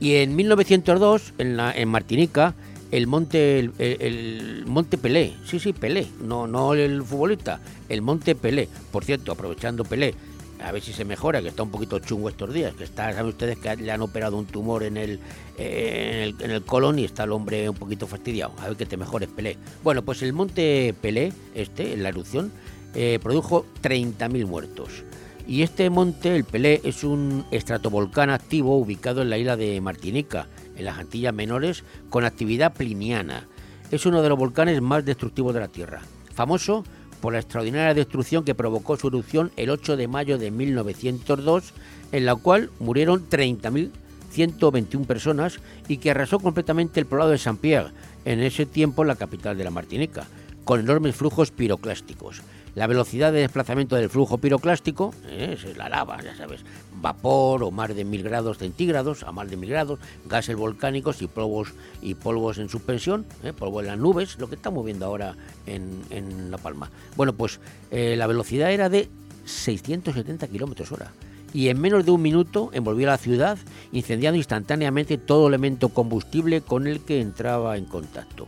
[0.00, 2.56] Y en 1902, en, la, en Martinica,
[2.90, 8.68] el monte el, monte Pelé, sí, sí, Pelé, no, no el futbolista, el monte Pelé.
[8.90, 10.14] Por cierto, aprovechando Pelé,
[10.60, 13.26] a ver si se mejora, que está un poquito chungo estos días, que está, saben
[13.26, 15.20] ustedes que le han operado un tumor en el,
[15.56, 18.54] en el, colon y está el hombre un poquito fastidiado.
[18.58, 19.56] A ver que te mejores Pelé.
[19.84, 22.52] Bueno, pues el monte Pelé, este, en la erupción,
[22.94, 25.04] eh, produjo 30.000 muertos.
[25.46, 30.46] Y este monte, el Pelé, es un estratovolcán activo ubicado en la isla de Martinica,
[30.78, 33.46] en las Antillas Menores, con actividad pliniana.
[33.90, 36.00] Es uno de los volcanes más destructivos de la Tierra,
[36.32, 36.84] famoso
[37.20, 41.72] por la extraordinaria destrucción que provocó su erupción el 8 de mayo de 1902,
[42.12, 45.58] en la cual murieron 30.121 personas
[45.88, 47.90] y que arrasó completamente el poblado de Saint-Pierre,
[48.24, 50.26] en ese tiempo la capital de la Martinica,
[50.64, 52.42] con enormes flujos piroclásticos.
[52.74, 55.56] La velocidad de desplazamiento del flujo piroclástico ¿eh?
[55.58, 56.60] es la lava, ya sabes,
[57.00, 61.26] vapor o más de mil grados centígrados, a más de mil grados, gases volcánicos y
[61.26, 61.72] polvos
[62.02, 63.52] y polvos en suspensión, ¿eh?
[63.52, 65.36] polvo en las nubes, lo que estamos viendo ahora
[65.66, 66.90] en, La Palma.
[67.16, 69.08] Bueno, pues eh, la velocidad era de
[69.44, 71.12] 670 kilómetros hora
[71.52, 73.58] y en menos de un minuto envolvió la ciudad,
[73.92, 78.46] incendiando instantáneamente todo elemento combustible con el que entraba en contacto.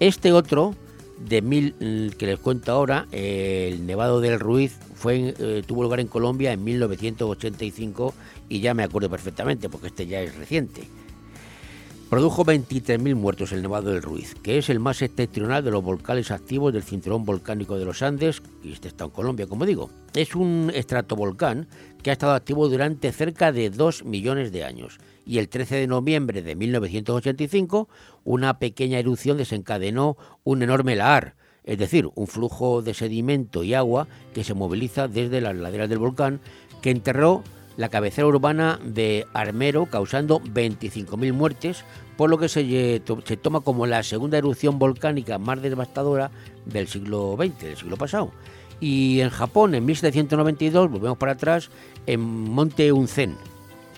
[0.00, 0.74] Este otro
[1.18, 1.74] de mil
[2.18, 6.64] que les cuento ahora, el Nevado del Ruiz fue, eh, tuvo lugar en Colombia en
[6.64, 8.14] 1985
[8.48, 10.82] y ya me acuerdo perfectamente porque este ya es reciente.
[12.08, 16.30] Produjo 23.000 muertos el Nevado del Ruiz, que es el más excepcional de los volcanes
[16.30, 19.90] activos del cinturón volcánico de los Andes, y este está en Colombia, como digo.
[20.14, 21.66] Es un estratovolcán
[22.04, 25.86] que ha estado activo durante cerca de 2 millones de años y el 13 de
[25.88, 27.88] noviembre de 1985
[28.22, 31.34] una pequeña erupción desencadenó un enorme lahar,
[31.64, 35.98] es decir, un flujo de sedimento y agua que se moviliza desde las laderas del
[35.98, 36.40] volcán
[36.82, 37.42] que enterró
[37.76, 41.84] la cabecera urbana de Armero, causando 25.000 muertes,
[42.16, 46.30] por lo que se, se, toma como la segunda erupción volcánica más devastadora
[46.64, 48.32] del siglo XX, del siglo pasado.
[48.80, 51.70] Y en Japón, en 1792, volvemos para atrás,
[52.06, 53.36] en Monte Unzen,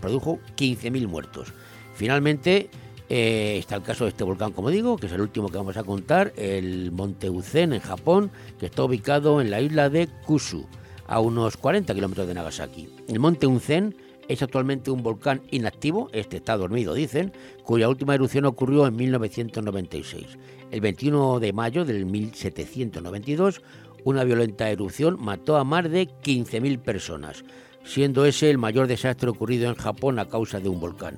[0.01, 1.53] produjo 15.000 muertos.
[1.95, 2.71] Finalmente,
[3.09, 5.77] eh, está el caso de este volcán, como digo, que es el último que vamos
[5.77, 10.67] a contar, el Monte Uzen en Japón, que está ubicado en la isla de Kusu,
[11.09, 12.89] a unos 40 kilómetros de Nagasaki.
[13.09, 13.97] El Monte Uzen
[14.29, 17.33] es actualmente un volcán inactivo, este está dormido, dicen,
[17.65, 20.39] cuya última erupción ocurrió en 1996.
[20.71, 23.63] El 21 de mayo del 1792,
[24.05, 27.43] una violenta erupción mató a más de 15.000 personas
[27.89, 31.17] siendo ese el mayor desastre ocurrido en Japón a causa de un volcán.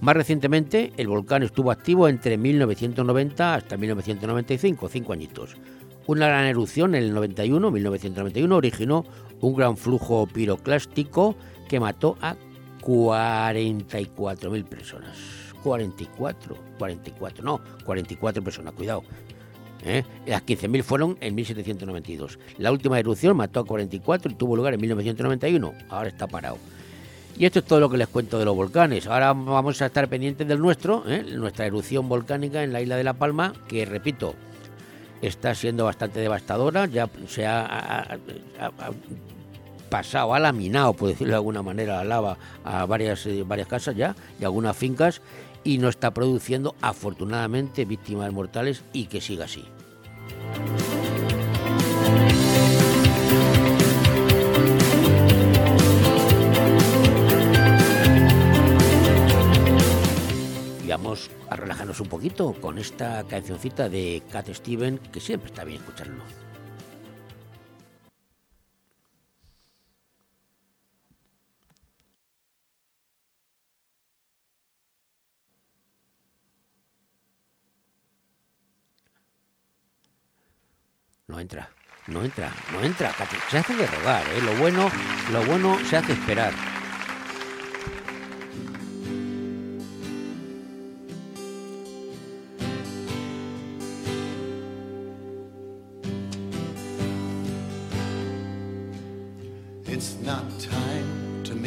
[0.00, 5.56] Más recientemente, el volcán estuvo activo entre 1990 hasta 1995, cinco añitos.
[6.06, 9.04] Una gran erupción en el 91, 1991, originó
[9.40, 11.36] un gran flujo piroclástico
[11.68, 12.36] que mató a
[12.82, 15.16] 44.000 personas.
[15.62, 19.02] 44, 44, no, 44 personas, cuidado.
[19.84, 20.04] ¿eh?
[20.26, 22.38] Las 15.000 fueron en 1792.
[22.58, 25.74] La última erupción mató a 44 y tuvo lugar en 1991.
[25.88, 26.58] Ahora está parado.
[27.38, 29.06] Y esto es todo lo que les cuento de los volcanes.
[29.06, 31.22] Ahora vamos a estar pendientes del nuestro, ¿eh?
[31.22, 34.34] nuestra erupción volcánica en la isla de La Palma, que repito,
[35.22, 36.86] está siendo bastante devastadora.
[36.86, 38.18] Ya se ha,
[39.88, 43.96] pasado, ha laminado, por decirlo de alguna manera, la lava a varias, eh, varias casas
[43.96, 45.20] ya y algunas fincas
[45.64, 49.64] y no está produciendo afortunadamente víctimas mortales y que siga así.
[60.90, 65.80] Vamos a relajarnos un poquito con esta cancioncita de Cat Steven que siempre está bien
[65.80, 66.22] escucharlo.
[81.28, 81.70] No entra,
[82.08, 83.14] no entra, no entra.
[83.48, 84.42] Se hace de rogar, ¿eh?
[84.42, 84.90] Lo bueno,
[85.32, 86.79] lo bueno se hace esperar.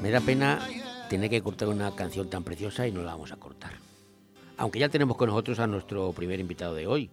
[0.00, 0.58] Me da pena
[1.10, 3.72] tener que cortar una canción tan preciosa y no la vamos a cortar.
[4.56, 7.10] Aunque ya tenemos con nosotros a nuestro primer invitado de hoy.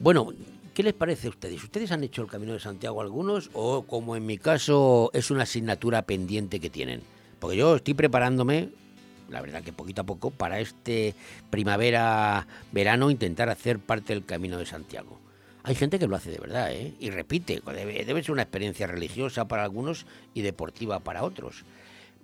[0.00, 0.32] Bueno,
[0.74, 1.62] ¿qué les parece a ustedes?
[1.62, 5.44] ¿Ustedes han hecho el Camino de Santiago algunos o como en mi caso es una
[5.44, 7.00] asignatura pendiente que tienen?
[7.38, 8.70] Porque yo estoy preparándome,
[9.30, 11.14] la verdad que poquito a poco, para este
[11.50, 15.20] primavera-verano intentar hacer parte del Camino de Santiago.
[15.62, 16.94] Hay gente que lo hace de verdad, ¿eh?
[16.98, 21.64] Y repite, debe, debe ser una experiencia religiosa para algunos y deportiva para otros.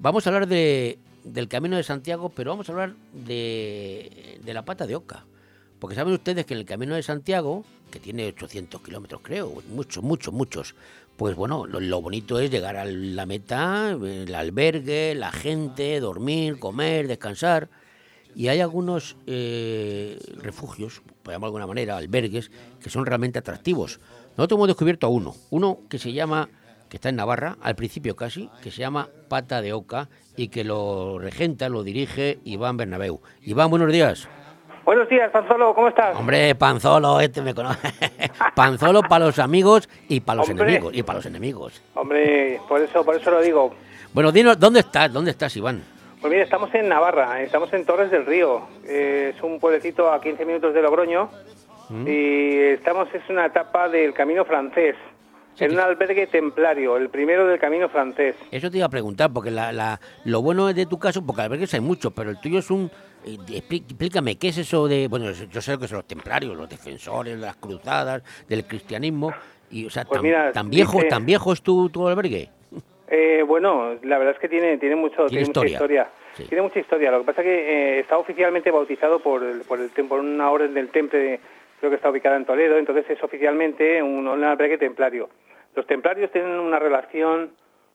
[0.03, 4.87] Vamos a hablar de, del Camino de Santiago, pero vamos a hablar de, la pata
[4.87, 5.27] de oca.
[5.79, 10.03] Porque saben ustedes que en el Camino de Santiago, que tiene 800 kilómetros creo, muchos,
[10.03, 10.75] muchos, muchos,
[11.19, 17.07] pues bueno, lo, bonito es llegar a la meta, el albergue, la gente, dormir, comer,
[17.07, 17.69] descansar.
[18.35, 22.51] Y hay algunos eh, refugios, por de alguna manera, albergues,
[22.83, 24.01] que son realmente atractivos.
[24.39, 26.49] Nosotros hemos descubierto uno, uno que se llama
[26.91, 30.64] que está en Navarra, al principio casi, que se llama Pata de Oca y que
[30.64, 33.20] lo regenta, lo dirige Iván Bernabeu.
[33.43, 34.28] Iván, buenos días.
[34.84, 36.16] Buenos días, Panzolo, ¿cómo estás?
[36.16, 37.88] Hombre, Panzolo, este me conoce.
[38.57, 40.64] Panzolo para los amigos y para los Hombre.
[40.64, 40.97] enemigos.
[40.97, 41.82] Y para los enemigos.
[41.95, 43.72] Hombre, por eso, por eso lo digo.
[44.12, 45.12] Bueno, dinos, ¿dónde estás?
[45.12, 45.84] ¿Dónde estás, Iván?
[46.20, 48.62] Pues mira, estamos en Navarra, estamos en Torres del Río.
[48.84, 51.30] Eh, es un pueblecito a 15 minutos de Logroño.
[51.88, 52.07] ¿Mm?
[52.09, 54.97] Y estamos, es una etapa del camino francés.
[55.59, 58.35] En un albergue templario, el primero del camino francés.
[58.51, 61.43] Eso te iba a preguntar, porque la, la, lo bueno es de tu caso, porque
[61.43, 62.91] albergues hay muchos, pero el tuyo es un...
[63.27, 63.37] eh,
[63.71, 65.07] Explícame, ¿qué es eso de...?
[65.09, 69.33] Bueno, yo sé lo que son los templarios, los defensores, las cruzadas, del cristianismo.
[69.71, 72.49] Y, o sea, Pues tan, mira, tan viejo, dice- ¿tan viejo es tu, tu albergue?
[73.09, 75.73] Eh, bueno, la verdad es que tiene, tiene, mucho, Tiene tiene mucha historia.
[75.75, 76.11] historia.
[76.37, 76.45] Sí.
[76.45, 77.11] Tiene mucha historia.
[77.11, 80.49] Lo que pasa es que eh, está oficialmente bautizado por, el, por, el, por una
[80.51, 81.41] orden del temple, de-
[81.81, 85.28] creo que está ubicada en Toledo, entonces es oficialmente un, un albergue templario.
[85.74, 87.51] Los templarios tienen una relación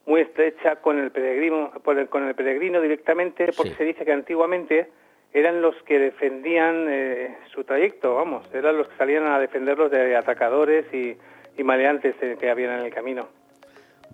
[0.06, 1.72] muy estrecha con el peregrino,
[2.10, 4.90] con el peregrino directamente, porque se dice que antiguamente
[5.34, 10.16] eran los que defendían eh, su trayecto, vamos, eran los que salían a defenderlos de
[10.16, 11.18] atacadores y,
[11.58, 13.28] y maleantes eh, que habían en el camino.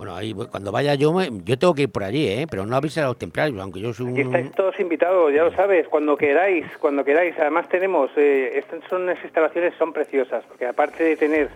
[0.02, 2.47] Bueno, ahí voy- cuando vaya yo, me- yo tengo que ir por allí, ¿eh?
[2.49, 4.14] Pero no avisar a los templarios, aunque yo soy un...
[4.14, 7.36] Aquí estáis todos invitados, ya lo sabes, cuando queráis, cuando queráis.
[7.38, 11.49] Además tenemos, eh, estas son unas instalaciones son preciosas, porque aparte de tener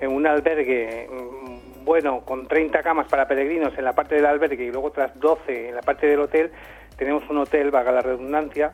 [0.00, 4.64] eh, un albergue mm, bueno con 30 camas para peregrinos en la parte del albergue
[4.64, 6.50] y luego otras 12 en la parte del hotel,
[6.98, 8.72] tenemos un hotel, vaga la redundancia,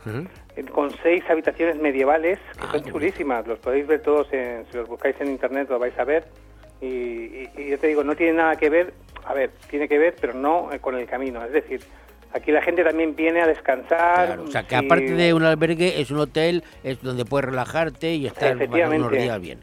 [0.57, 3.47] eh, con seis habitaciones medievales que son chulísimas.
[3.47, 6.25] Los podéis ver todos, en- si los buscáis en internet lo vais a ver.
[6.83, 8.95] Y, y- y yo te digo, no tiene nada que ver,
[9.25, 11.45] a ver, tiene que ver, pero no eh, con el camino.
[11.45, 11.81] Es decir,
[12.33, 14.27] aquí la gente también viene a descansar.
[14.27, 18.13] Claro, o sea, que aparte de un albergue, es un hotel, es donde puedes relajarte
[18.15, 18.57] y estar
[18.99, 19.59] unos días bien.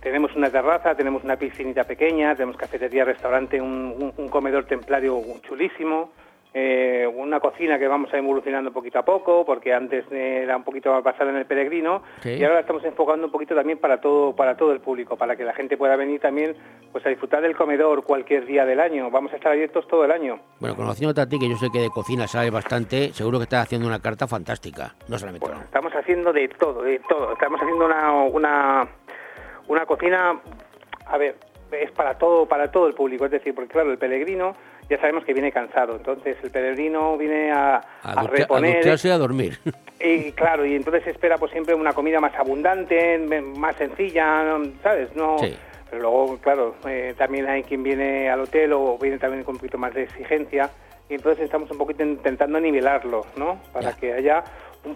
[0.00, 5.22] Tenemos una terraza, tenemos una piscinita pequeña, tenemos cafetería, restaurante, un, un- un comedor templario
[5.46, 6.10] chulísimo,
[6.54, 10.56] eh, una cocina que vamos a ir evolucionando poquito a poco, porque antes eh, era
[10.56, 12.30] un poquito más basada en el peregrino, Sí.
[12.34, 15.34] y ahora la estamos enfocando un poquito también para todo, para todo el público, para
[15.36, 16.54] que la gente pueda venir también
[16.92, 19.10] pues a disfrutar del comedor cualquier día del año.
[19.10, 20.40] Vamos a estar abiertos todo el año.
[20.60, 23.62] Bueno, conociéndote a ti, que yo sé que de cocina sabes bastante, seguro que estás
[23.62, 24.94] haciendo una carta fantástica.
[25.08, 25.60] No solamente no.
[25.62, 27.32] Estamos haciendo de todo, de todo.
[27.32, 28.88] Estamos haciendo una, una,
[29.68, 30.38] una cocina,
[31.06, 31.36] a ver,
[31.72, 33.24] es para todo, para todo el público.
[33.24, 34.54] Es decir, porque claro, el peregrino
[34.88, 35.96] ya sabemos que viene cansado.
[35.96, 38.84] Entonces el peregrino viene a, A, a a reponer.
[39.18, 39.58] dormir.
[40.00, 43.18] Y claro, y entonces espera pues siempre una comida más abundante,
[43.56, 44.44] más sencilla.
[44.82, 45.14] ¿sabes?
[45.14, 45.56] No, Sí.
[45.90, 49.58] Pero luego, claro, eh, también hay quien viene al hotel o viene también con un
[49.58, 50.70] poquito más de exigencia
[51.10, 53.60] y entonces estamos un poquito intentando nivelarlo, ¿no?
[53.74, 54.42] Para que haya,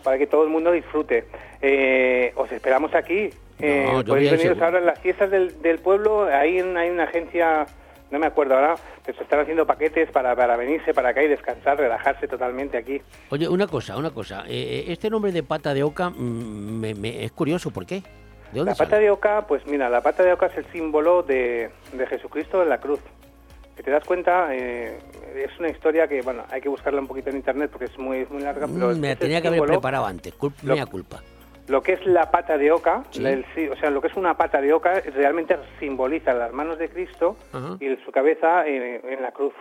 [0.03, 1.25] para que todo el mundo disfrute.
[1.61, 3.29] Eh, os esperamos aquí.
[3.61, 7.67] Eh, No, podéis veniros ahora en las fiestas del, del pueblo, ahí hay una agencia,
[8.11, 11.29] no me acuerdo ahora, pero se están haciendo paquetes para, para venirse para acá y
[11.29, 13.01] descansar, relajarse totalmente aquí.
[13.31, 14.45] Oye, una cosa, una cosa.
[14.47, 18.03] eh, eh, este nombre de pata de oca mm, me, me- es curioso, ¿por qué?
[18.53, 21.23] ¿De dónde La pata de oca, pues mira, la pata de oca es el símbolo
[21.23, 23.01] de, de Jesucristo en la cruz.
[23.77, 24.99] Si te das cuenta, eh,
[25.35, 28.25] es una historia que, bueno, hay que buscarla un poquito en internet porque es muy,
[28.31, 30.75] muy larga, pero Mm, me la es el tenía que haber preparado antes, culpa, Lo-
[30.75, 31.21] mea culpa.
[31.69, 33.25] Lo que es la pata de oca, Sí.
[33.27, 36.89] el o sea, lo que es una pata de oca realmente simboliza las manos de
[36.89, 37.77] Cristo Ajá.
[37.81, 39.55] y su cabeza en, en la cruz.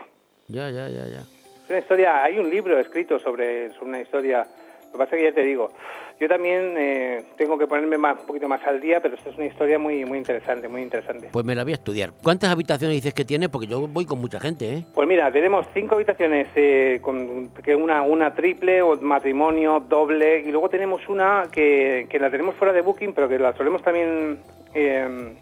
[0.48, 1.20] Ya, ya, ya, ya.
[1.22, 4.46] Es una historia, hay un libro escrito sobre, sobre una historia
[4.86, 5.72] Lo que pasa es que ya te digo,
[6.20, 9.36] yo también eh, tengo que ponerme más, un poquito más al día, pero esto es
[9.36, 11.30] una historia muy, muy interesante, muy interesante.
[11.32, 12.12] Pues me la voy a estudiar.
[12.24, 13.50] ¿Cuántas habitaciones dices que tiene?
[13.50, 14.86] Porque yo voy con mucha gente, ¿eh?
[14.94, 20.52] Pues mira, tenemos cinco habitaciones, eh, con que una, una triple o matrimonio, doble, y
[20.52, 24.40] luego tenemos una que, que la tenemos fuera de Booking, pero que la solemos también
[24.74, 25.36] eh,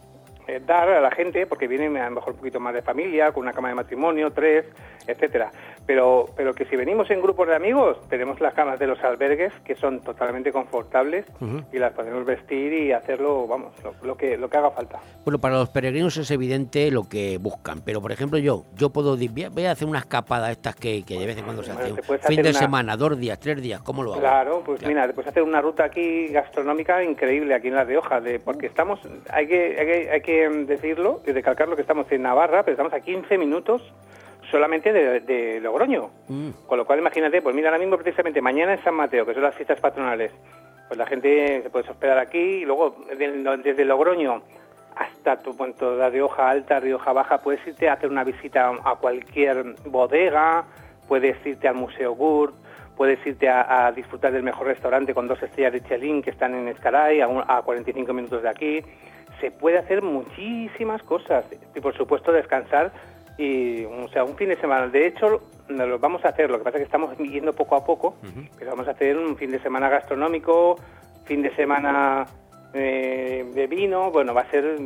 [0.47, 3.31] eh, dar a la gente, porque vienen a lo mejor un poquito más de familia,
[3.31, 4.65] con una cama de matrimonio, tres,
[5.07, 5.51] etcétera.
[5.85, 9.51] Pero, pero que si venimos en grupos de amigos, tenemos las camas de los albergues
[9.65, 11.25] que son totalmente confortables
[11.73, 14.99] y las podemos vestir y hacerlo, vamos, lo, lo que, lo que haga falta.
[15.25, 19.17] Bueno, para los peregrinos es evidente lo que buscan, pero por ejemplo yo, yo puedo
[19.17, 21.91] voy a- hacer una escapada estas que, que de vez en cuando se hace.
[21.93, 24.21] te puedes Fin de una- semana, dos días, tres días, ¿cómo lo hago?
[24.21, 28.21] Claro, pues mira, te puedes hacer una ruta aquí gastronómica increíble aquí en La Rioja,
[28.21, 32.11] de, porque estamos, hay que, hay que, hay que mm, decirlo y recalcarlo que estamos
[32.11, 33.81] en Navarra, pero estamos a 15 minutos
[34.51, 36.09] solamente de, de Logroño.
[36.27, 36.49] Mm.
[36.67, 39.43] Con lo cual, imagínate, pues mira, ahora mismo precisamente mañana en San Mateo, que son
[39.43, 40.31] las fiestas patronales,
[40.87, 44.41] pues la gente se puede hospedar aquí y luego de- desde Logroño
[44.95, 48.95] hasta tu punto de Rioja Alta, Rioja Baja, puedes irte a hacer una visita a
[48.97, 50.65] cualquier bodega,
[51.07, 52.53] puedes irte al Museo Gurt,
[52.95, 56.53] puedes irte a, a disfrutar del mejor restaurante con dos estrellas de Chelín que están
[56.53, 58.81] en Escaray, a, un- a 45 minutos de aquí.
[59.43, 61.43] Se puede hacer muchísimas cosas
[61.75, 62.93] y por supuesto descansar
[63.37, 64.87] y o sea un fin de semana.
[64.87, 66.49] De hecho, nos lo vamos a hacer.
[66.49, 68.15] Lo que pasa es que estamos yendo poco a poco,
[68.57, 70.77] pero vamos a hacer un fin de semana gastronómico,
[71.25, 72.25] fin de semana
[72.73, 74.11] eh, de vino.
[74.11, 74.77] Bueno, va a ser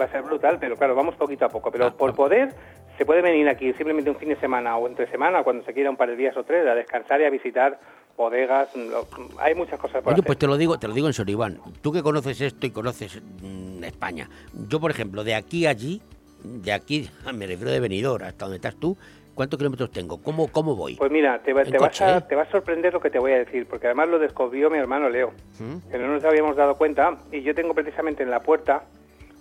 [0.00, 1.70] va a ser brutal, pero claro, vamos poquito a poco.
[1.70, 2.54] Pero por poder
[2.96, 5.90] se puede venir aquí simplemente un fin de semana o entre semana, cuando se quiera
[5.90, 7.78] un par de días o tres, a descansar y a visitar
[8.16, 8.74] bodegas.
[8.76, 9.06] lo-
[9.38, 10.24] hay muchas cosas por Oye, hacer.
[10.26, 11.58] pues te lo digo, te lo digo en serio, Iván.
[11.82, 14.28] Tú que conoces esto y conoces mm, España.
[14.68, 16.00] Yo, por ejemplo, de aquí a allí,
[16.42, 18.96] de aquí, me refiero de Benidorm hasta donde estás tú,
[19.34, 20.22] ¿cuántos kilómetros tengo?
[20.22, 20.96] ¿Cómo, cómo voy?
[20.96, 22.20] Pues mira, te, te vas coche, a, ¿eh?
[22.28, 24.78] te va a sorprender lo que te voy a decir, porque además lo descubrió mi
[24.78, 25.90] hermano Leo, ¿Mm?
[25.90, 28.84] que no nos habíamos dado cuenta, y yo tengo precisamente en la puerta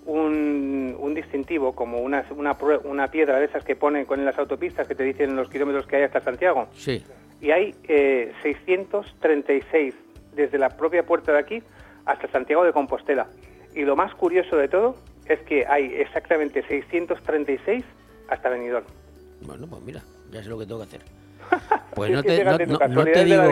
[0.05, 4.87] un, un distintivo, como una, una, una piedra de esas que ponen con las autopistas
[4.87, 6.67] que te dicen los kilómetros que hay hasta Santiago.
[6.75, 7.03] Sí.
[7.45, 9.93] Y hay eh, 636
[10.35, 11.61] desde la propia puerta de aquí
[12.05, 13.27] hasta Santiago de Compostela.
[13.75, 14.95] Y lo más curioso de todo
[15.27, 17.85] es que hay exactamente 636
[18.29, 18.85] hasta Benidorm.
[19.41, 21.01] Bueno, pues mira, ya sé lo que tengo que hacer.
[21.95, 23.43] Pues Es no te, no, no- no te digo,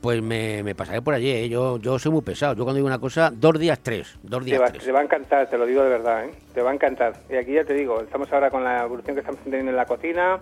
[0.00, 1.48] pues me, me pasaré por allí, ¿eh?
[1.48, 2.54] yo, yo soy muy pesado.
[2.54, 4.18] Yo cuando digo una cosa, dos días, tres.
[4.22, 4.82] Dos Te días, va, tres.
[4.84, 6.30] te va a encantar, te lo digo de verdad, ¿eh?
[6.54, 7.12] Te va a encantar.
[7.30, 9.86] Y aquí ya te digo, estamos ahora con la evolución que estamos teniendo en la
[9.86, 10.40] cocina,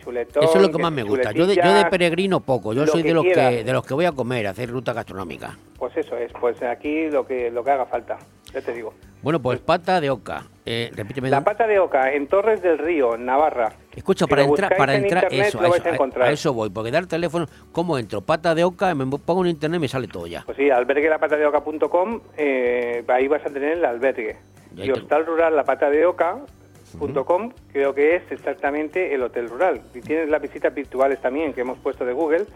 [0.00, 0.42] chuletón...
[0.42, 1.32] Eso es lo que más me gusta.
[1.32, 2.72] Yo de, yo de peregrino poco.
[2.72, 5.56] Yo soy de los que de los que voy a comer, a hacer ruta gastronómica.
[5.78, 8.18] Pues eso es, pues aquí lo que lo que haga falta,
[8.52, 8.92] ya te digo.
[9.22, 10.44] Bueno, pues pata de oca.
[10.64, 11.28] Eh, repíteme.
[11.30, 13.72] La pata de oca en Torres del Río, en Navarra.
[13.94, 16.28] Escucha, Si para entrar, para en entrar, eso, a eso, a a- encontrar.
[16.28, 18.20] a eso voy, porque dar teléfono, ¿cómo entro?
[18.22, 20.42] Pata de oca, me pongo en internet y me sale todo ya.
[20.46, 24.36] Pues sí, alberguelapatadeoca.com, eh, ahí vas a tener el albergue.
[24.76, 26.06] Y Hostal Rural La Pata de
[26.98, 29.80] Oca.com creo que es exactamente el hotel rural.
[29.94, 32.46] Y tienes las visitas virtuales también que hemos puesto de Google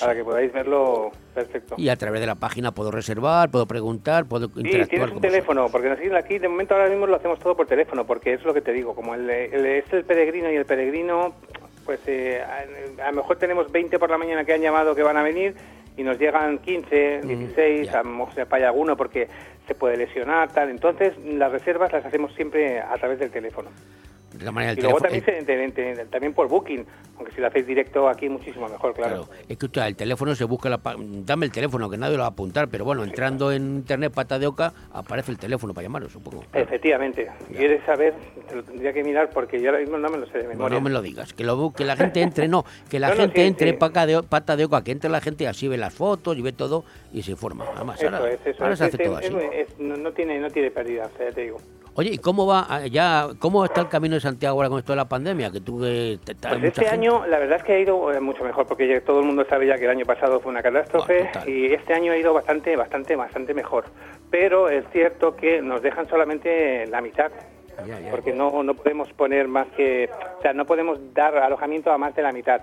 [0.00, 1.74] para que podáis verlo perfecto.
[1.74, 4.88] Ah, pues Y a través de la página puedo reservar, puedo preguntar, puedo Sí, interactuar
[4.88, 8.06] tienes un teléfono, porque nosotros aquí de momento ahora mismo lo hacemos todo por teléfono,
[8.06, 11.34] porque es lo que te digo, como el, el- es el peregrino y el peregrino,
[11.84, 15.02] pues eh, a, a lo mejor tenemos 20 por la mañana que han llamado que
[15.02, 15.54] van a venir
[15.96, 19.28] y nos llegan 15, 16, a lo mejor se falla alguno porque
[19.66, 20.70] se puede lesionar, tal.
[20.70, 23.70] Entonces las reservas las hacemos siempre a través del teléfono.
[24.32, 26.86] De todas maneras, Y luego también, se- te- te- también por Booking,
[27.18, 29.28] aunque si lo hacéis directo aquí muchísimo mejor, claro.
[29.48, 30.80] Escucha, el teléfono se busca, la
[31.24, 34.38] dame el teléfono, que nadie lo va a apuntar, pero bueno, entrando en internet pata
[34.38, 36.44] de oca, aparece el teléfono para llamaros, supongo.
[36.54, 38.14] Efectivamente, si quieres saber,
[38.48, 40.48] te lo tendría que mirar porque yo ahora mismo no me lo sé de No,
[40.50, 40.78] memoria.
[40.78, 43.20] no me lo digas, que, lo, que la gente entre, no, que la No, no,
[43.22, 43.76] gente sí, entre sí.
[43.76, 46.52] Pata, de, pata de oca, que entre la gente así ve las fotos y ve
[46.52, 47.66] todo y se informa.
[47.76, 48.78] Además, Eso ahora, es, eso ahora es.
[48.78, 49.36] se hace Es- todo es- así.
[49.52, 51.58] es- no, no tiene, no tiene pérdida, o sea, ya te digo.
[51.94, 54.92] Oye, ¿y cómo va ah, ya, cómo está el camino de Santiago ahora con esto
[54.92, 55.50] de la pandemia?
[55.50, 56.94] Que tú que te- te- hay Pues este gente.
[57.06, 59.44] año, la verdad es que ha ido eh, mucho mejor, porque ya todo el mundo
[59.46, 62.74] sabe ya que el año pasado fue una catástrofe y este año ha ido bastante,
[62.76, 63.84] bastante, bastante mejor.
[64.30, 67.30] Pero es cierto que nos dejan solamente la mitad,
[68.10, 72.14] porque no, no podemos poner más que, o sea, no podemos dar alojamiento a más
[72.14, 72.62] de la mitad,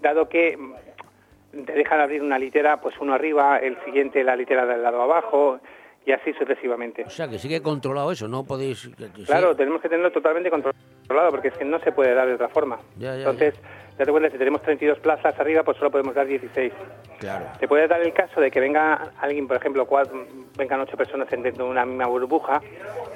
[0.00, 4.66] dado que mm, te dejan abrir una litera, pues uno arriba, el siguiente la litera
[4.66, 5.58] del lado abajo
[6.06, 7.02] y así sucesivamente.
[7.04, 8.88] O sea, que sigue controlado eso, no podéis...
[9.26, 9.56] Claro, sí.
[9.58, 12.78] tenemos que tenerlo totalmente controlado porque es que no se puede dar de otra forma.
[12.96, 13.54] Ya, ya, Entonces,
[13.98, 16.72] ya te cuenta, si tenemos 32 plazas arriba, pues solo podemos dar 16.
[17.18, 17.46] Claro.
[17.58, 20.24] Se puede dar el caso de que venga alguien, por ejemplo, cuatro,
[20.56, 22.62] vengan ocho personas dentro de una misma burbuja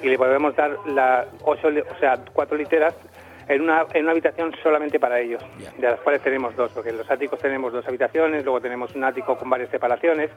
[0.03, 2.93] y le podemos dar la ocho, o sea, cuatro literas
[3.47, 5.41] en una, en una habitación solamente para ellos,
[5.77, 9.03] de las cuales tenemos dos, porque en los áticos tenemos dos habitaciones, luego tenemos un
[9.05, 10.29] ático con varias separaciones,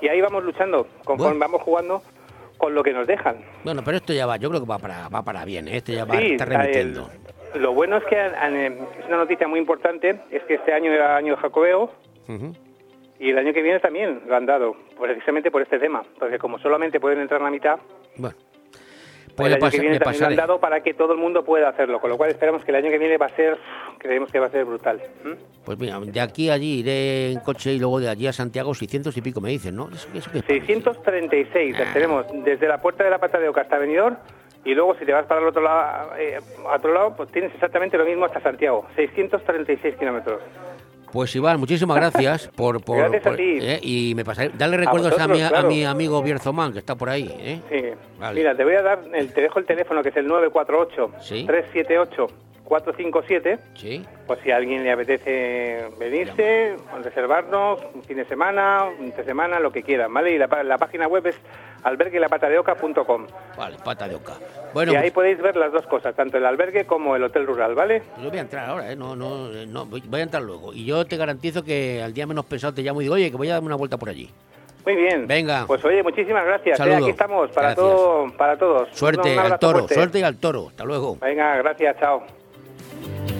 [0.00, 2.02] y ahí vamos luchando, conforme vamos jugando
[2.58, 3.36] con lo que nos dejan.
[3.64, 5.76] Bueno, pero esto ya va, yo creo que va para, va para bien, ¿eh?
[5.78, 7.08] este ya va, Sí, está remitiendo.
[7.54, 8.66] Lo bueno es que han- han, eh,
[9.00, 11.90] es una noticia muy importante, es que este año era año de Jacobeo,
[13.18, 16.58] y el año que viene también lo han dado, precisamente por este tema, porque como
[16.58, 17.78] solamente pueden entrar la mitad,
[18.16, 18.36] Bueno,
[19.30, 21.68] el puede año que viene también lo han dado para que todo el mundo pueda
[21.68, 23.58] hacerlo, con lo cual esperamos que el año que viene va a ser,
[23.98, 25.00] creemos que va a ser brutal.
[25.64, 28.74] Pues mira, de aquí a allí iré en coche y luego de allí a Santiago
[28.74, 29.88] 600 y pico me dicen, ¿no?
[29.92, 31.84] Eso, eso que- 636, Ah.
[31.84, 34.16] las tenemos desde la puerta de la Pata de Oca hasta Benidorm,
[34.64, 37.52] y luego si te vas para el otro lado, eh, a otro lado, pues tienes
[37.54, 40.40] exactamente lo mismo hasta Santiago, 636 kilómetros.
[41.12, 42.82] Pues Iván, muchísimas gracias por...
[42.82, 43.58] por- Gracias a ti.
[43.60, 45.68] eh, y me pasaré, dale recuerdos a, vosotros, mi, a claro.
[45.68, 47.60] mi amigo Bierzomán, que está por ahí, ¿eh?
[47.70, 47.82] Sí.
[48.18, 48.38] Vale.
[48.38, 51.46] Mira, te voy a dar, el, te dejo el teléfono que es el 948 Sí.
[52.70, 53.58] 378 457.
[53.74, 54.06] Sí.
[54.26, 59.58] Pues si a alguien le apetece venirse, reservarnos un fin de semana, un de semana,
[59.58, 60.30] lo que quieran, ¿vale?
[60.32, 61.36] Y la, la página web es
[61.82, 63.26] alberguelapatadeoca.com.
[63.56, 64.34] Vale, pata de oca.
[64.72, 67.46] Bueno, y ahí pues- podéis ver las dos cosas, tanto el albergue como el hotel
[67.46, 68.02] rural, ¿vale?
[68.22, 68.96] Yo voy a entrar ahora, ¿eh?
[68.96, 70.72] No, no, no, voy a entrar luego.
[70.72, 73.36] Y yo te garantizo que al día menos pensado te llamo y digo, oye, que
[73.36, 74.30] voy a darme una vuelta por allí.
[74.86, 75.26] Muy bien.
[75.26, 75.64] Venga.
[75.66, 76.80] Pues oye, muchísimas gracias.
[76.80, 76.94] ¿eh?
[76.94, 77.86] Aquí estamos para Gracias.
[77.86, 78.88] todo, para todos.
[78.92, 79.94] Suerte al toro, fuerte.
[79.94, 80.68] suerte y al toro.
[80.68, 81.16] Hasta luego.
[81.20, 82.39] Venga, gracias, chao.
[83.02, 83.39] Thank you.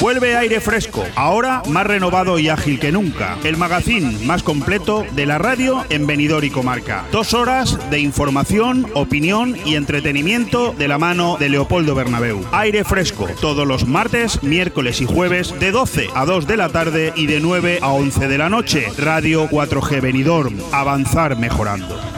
[0.00, 3.36] Vuelve aire fresco, ahora más renovado y ágil que nunca.
[3.42, 7.04] El magazín más completo de la radio en Benidorm y Comarca.
[7.10, 12.44] Dos horas de información, opinión y entretenimiento de la mano de Leopoldo Bernabeu.
[12.52, 17.12] Aire fresco, todos los martes, miércoles y jueves de 12 a 2 de la tarde
[17.16, 18.86] y de 9 a 11 de la noche.
[18.98, 20.58] Radio 4G Benidorm.
[20.70, 22.17] Avanzar mejorando.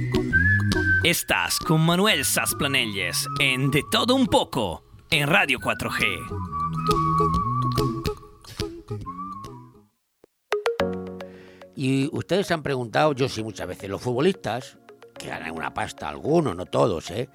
[1.03, 6.05] Estás con Manuel Sasplanelles en De Todo Un Poco en Radio 4G.
[11.75, 14.77] Y ustedes han preguntado, yo sí muchas veces, los futbolistas,
[15.17, 17.29] que ganan una pasta, algunos, no todos, ¿eh?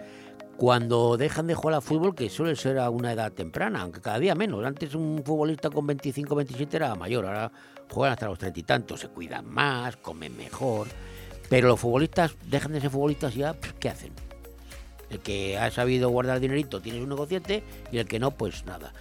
[0.56, 4.20] Cuando dejan de jugar al fútbol, que suele ser a una edad temprana, aunque cada
[4.20, 4.64] día menos.
[4.64, 7.50] Antes un futbolista con 25, 27 era mayor, ahora
[7.90, 10.86] juegan hasta los treinta y tantos, se cuidan más, comen mejor.
[11.48, 14.12] Pero los futbolistas dejan de ser futbolistas ya, ¿qué hacen?
[15.10, 18.92] El que ha sabido guardar dinerito tiene un negociete y el que no, pues nada.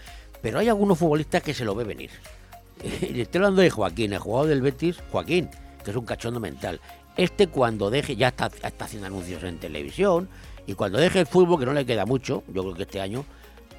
[0.41, 2.12] Pero hay algunos futbolistas que se lo ve venir.
[2.84, 5.50] Estoy hablando de Joaquín, el jugador del Betis, Joaquín,
[5.84, 6.80] que es un cachondo mental.
[7.18, 10.30] Este cuando deje, ya está, está haciendo anuncios en televisión,
[10.68, 13.26] y cuando deje el fútbol, que no le queda mucho, yo creo que este año,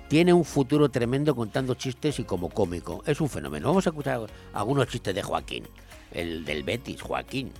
[0.08, 3.02] tiene un futuro tremendo contando chistes y como cómico.
[3.06, 3.68] Es un fenómeno.
[3.68, 5.64] Vamos a escuchar algunos chistes de Joaquín,
[6.12, 7.52] el del Betis, Joaquín.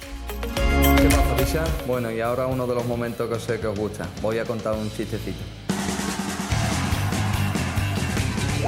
[0.00, 1.60] ¿Qué?
[1.86, 4.06] Bueno, y ahora uno de los momentos que sé que os gusta.
[4.20, 5.57] Voy a contar un chistecito.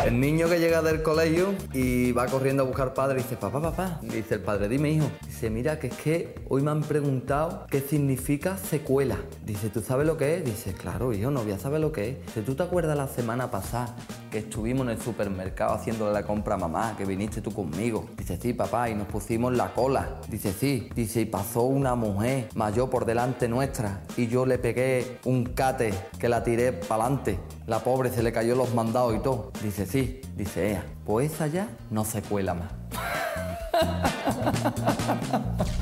[0.04, 3.98] El niño que llega del colegio y va corriendo a buscar padre dice, papá, papá.
[4.02, 5.10] Dice el padre, dime hijo.
[5.26, 9.18] Dice, mira, que es que hoy me han preguntado qué significa secuela.
[9.44, 10.44] Dice, ¿tú sabes lo que es?
[10.44, 12.26] Dice, claro, hijo, no voy lo que es.
[12.26, 13.94] Dice, ¿tú te acuerdas la semana pasada
[14.30, 18.06] que estuvimos en el supermercado haciéndole la compra a mamá, que viniste tú conmigo?
[18.16, 20.20] Dice, sí, papá, y nos pusimos la cola.
[20.28, 20.88] Dice, sí.
[20.94, 25.92] Dice, y pasó una mujer mayor por delante nuestra y yo le pegué un cate
[26.18, 27.38] que la tiré para adelante.
[27.70, 29.52] La pobre se le cayó los mandados y todo.
[29.62, 30.20] Dice, sí.
[30.36, 32.70] Dice, ella, pues esa ya no se cuela más.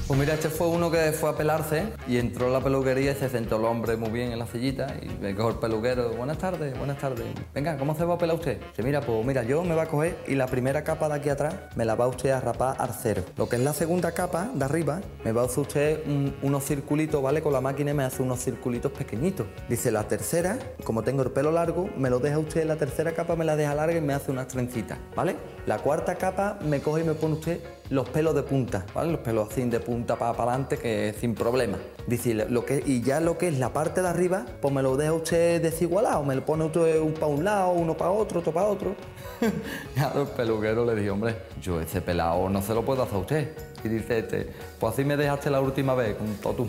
[0.06, 3.14] Pues mira, este fue uno que fue a pelarse y entró en la peluquería y
[3.14, 6.10] se sentó el hombre muy bien en la sillita y me cogió el peluquero.
[6.12, 7.26] Buenas tardes, buenas tardes.
[7.54, 8.58] Venga, ¿cómo se va a pelar usted?
[8.70, 11.28] Dice, mira, pues mira, yo me va a coger y la primera capa de aquí
[11.28, 13.22] atrás me la va usted a rapar al cero.
[13.36, 16.64] Lo que es la segunda capa de arriba, me va a hacer usted un- unos
[16.64, 17.42] circulitos, ¿vale?
[17.42, 19.46] Con la máquina me hace unos circulitos pequeñitos.
[19.68, 23.36] Dice, la tercera, como tengo el pelo largo, me lo deja usted, la tercera capa
[23.36, 25.34] me la deja larga y me hace unas trencitas, ¿vale?
[25.66, 27.60] La cuarta capa me coge y me pone usted
[27.90, 29.10] los pelos de punta, ¿vale?
[29.10, 31.76] Los pelos así de punta para adelante que sin problema.
[32.06, 34.96] Dice, lo que, y ya lo que es la parte de arriba, pues me lo
[34.96, 38.52] deja usted desigualado, me lo pone usted un para un lado, uno para otro, otro
[38.52, 38.94] para otro.
[39.96, 43.18] ya el peluquero le dije, hombre, yo ese pelado no se lo puedo hacer a
[43.18, 43.48] usted.
[43.82, 46.68] Y dice este, pues así me dejaste la última vez con tú.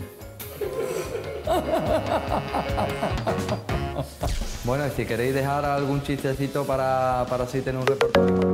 [4.70, 8.52] bueno, si queréis dejar algún chistecito para, para así tener un repertorio.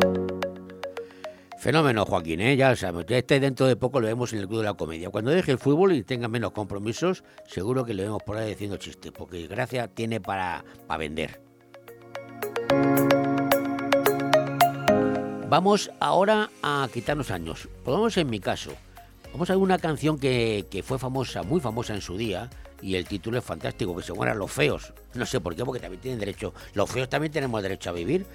[1.58, 2.56] Fenómeno, Joaquín, ¿eh?
[2.56, 3.04] ya sabemos.
[3.10, 5.10] Este dentro de poco lo vemos en el Club de la Comedia.
[5.10, 8.78] Cuando deje el fútbol y tenga menos compromisos, seguro que lo vemos por ahí diciendo
[8.78, 11.38] chistes, porque gracia tiene para, para vender.
[15.50, 17.68] Vamos ahora a quitarnos años.
[17.84, 18.70] Pongamos en mi caso.
[19.34, 22.48] Vamos a ver una canción que, que fue famosa, muy famosa en su día,
[22.82, 24.92] y el título es fantástico, que se mueran los feos.
[25.14, 26.52] No sé por qué, porque también tienen derecho.
[26.74, 28.26] Los feos también tenemos derecho a vivir.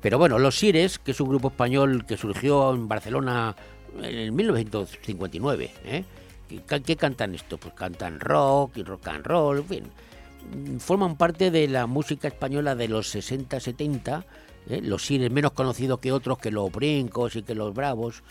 [0.00, 3.54] Pero bueno, Los Sires, que es un grupo español que surgió en Barcelona
[4.02, 6.04] en 1959, ¿eh?
[6.48, 7.58] ¿Qué, cantan esto?
[7.58, 10.78] Pues cantan rock y rock and roll, en fin.
[10.80, 14.24] Forman parte de la música española de los 60-70,
[14.68, 14.80] ¿eh?
[14.82, 18.22] los Sires menos conocidos que otros, que los Brincos y que los Bravos,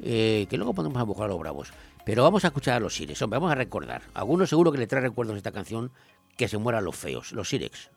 [0.00, 1.72] eh, que luego podemos a a los Bravos.
[2.04, 4.02] Pero vamos a escuchar a los hombre, vamos a recordar.
[4.12, 5.90] Algunos seguro que le trae recuerdos esta canción,
[6.36, 7.90] que se mueran los feos, los Sirex.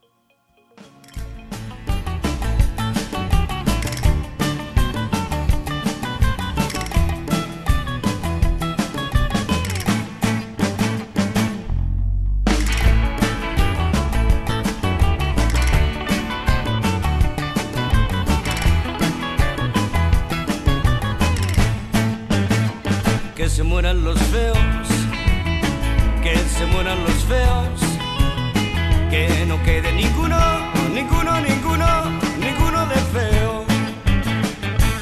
[23.58, 24.60] Se mueran los feos,
[26.22, 27.82] que se mueran los feos,
[29.10, 30.38] que no quede ninguno,
[30.94, 31.88] ninguno, ninguno,
[32.40, 33.66] ninguno de feo.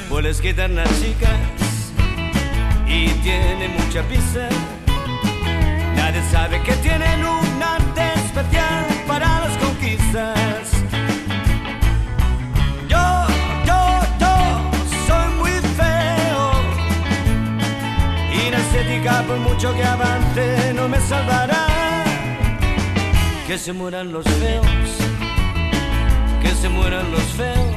[0.08, 1.38] Pues les quitan las chicas
[2.88, 4.47] y tienen mucha pizza.
[5.97, 10.55] Nadie sabe que tienen un arte especial para las conquistas.
[19.06, 21.68] Estética, por mucho que avance, no me salvará.
[23.47, 24.66] Que se mueran los feos,
[26.41, 27.76] que se mueran los feos.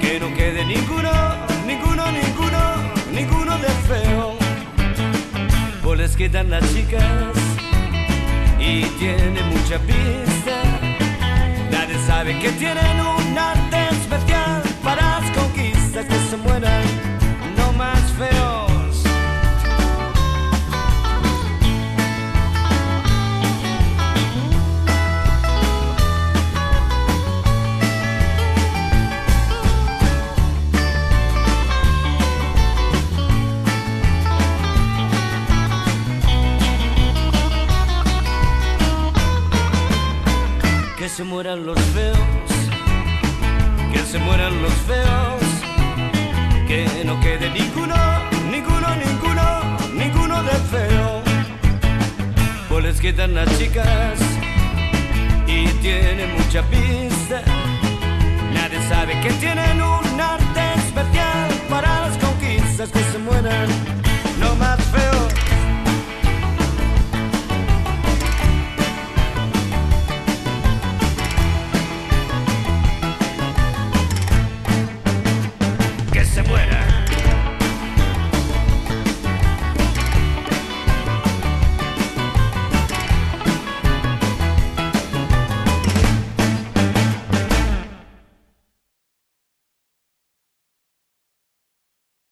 [0.00, 1.10] Que no quede ninguno,
[1.66, 2.60] ninguno, ninguno,
[3.12, 4.36] ninguno de feo.
[5.82, 7.04] Pues les quitan las chicas
[8.58, 10.56] y tienen mucha pista.
[11.70, 13.89] Nadie sabe que tienen un arte
[41.16, 42.18] se mueran los feos,
[43.92, 45.42] que se mueran los feos,
[46.68, 47.96] que no quede ninguno,
[48.48, 51.22] ninguno, ninguno, ninguno de feo.
[52.68, 54.20] Pues les quitan las chicas
[55.48, 57.42] y tienen mucha pista.
[58.54, 63.68] Nadie sabe que tienen un arte especial para las conquistas que se mueran,
[64.38, 65.49] no más feos.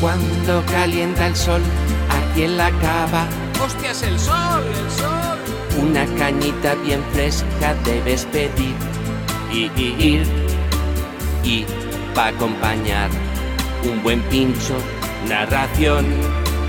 [0.00, 1.60] Cuando calienta el sol
[2.08, 3.26] aquí en la cava,
[3.62, 5.38] ¡Hostias, el sol, el sol!
[5.82, 8.74] una cañita bien fresca debes pedir
[9.52, 10.26] y, y ir
[11.44, 11.64] y
[12.14, 13.10] pa acompañar
[13.84, 14.74] un buen pincho,
[15.28, 16.06] narración,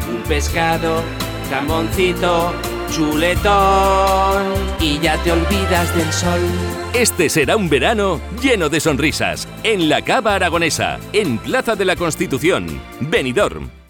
[0.09, 1.01] un pescado,
[1.49, 2.53] jamoncito,
[2.91, 4.43] chuletón
[4.79, 6.39] y ya te olvidas del sol.
[6.93, 11.95] Este será un verano lleno de sonrisas en la Cava Aragonesa, en Plaza de la
[11.95, 13.80] Constitución, Benidorm.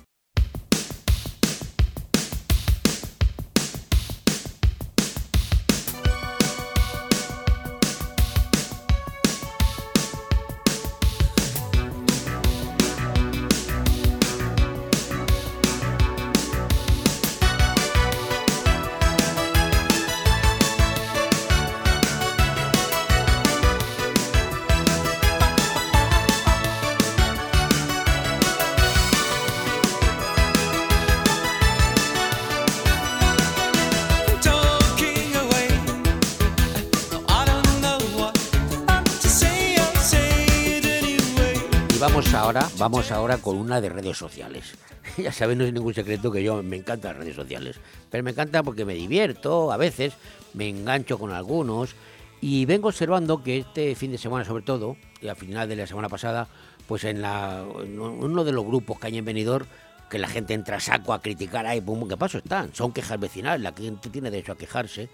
[42.82, 44.74] Vamos ahora, con una de redes sociales.
[45.18, 47.80] Ya saben, no es ningún secreto que yo me encantan las redes sociales.
[48.10, 50.14] Pero me encanta porque me divierto, a veces
[50.56, 51.96] me engancho con algunos.
[52.40, 55.86] Y vengo observando que este fin de semana, sobre todo, y al final de la
[55.86, 56.48] semana pasada,
[56.88, 59.68] pues en, la, uno de los grupos que hay en Benidorm,
[60.10, 62.74] que la gente entra a saco a criticar, ay, pum, ¿qué paso están?
[62.74, 65.08] Son quejas vecinales, la gente tiene derecho a quejarse.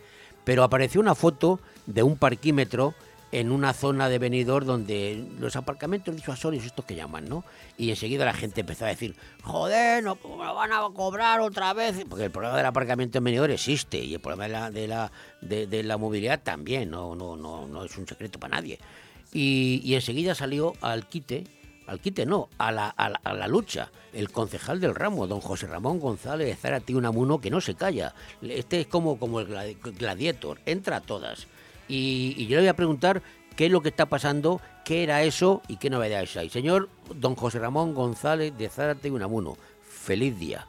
[0.46, 2.94] Pero apareció una foto de un parquímetro
[3.32, 7.44] en una zona de Benidorm donde los aparcamientos disuasorios, estos que llaman, ¿no?
[7.78, 12.06] Y enseguida la gente empezó a decir, joder, no me van a cobrar otra vez.
[12.08, 15.68] Porque el problema del aparcamiento en Benidorm existe y el problema de la, de la,
[15.68, 18.80] de, la movilidad también, no, no, no, no es un secreto para nadie.
[19.34, 21.44] Y, y enseguida salió al quite,
[21.86, 25.42] al quite no, a la, a la, a la lucha, el concejal del ramo, don
[25.42, 28.16] José Ramón González Zárate Unamuno, que no se calla.
[28.42, 31.48] Este es como, como el gladi- gladiator, entra a todas.
[31.88, 33.22] Y, y yo le voy a preguntar
[33.56, 36.50] qué es lo que está pasando, qué era eso y qué novedades hay.
[36.50, 40.66] Señor don José Ramón González de Zárate Unamuno, feliz día.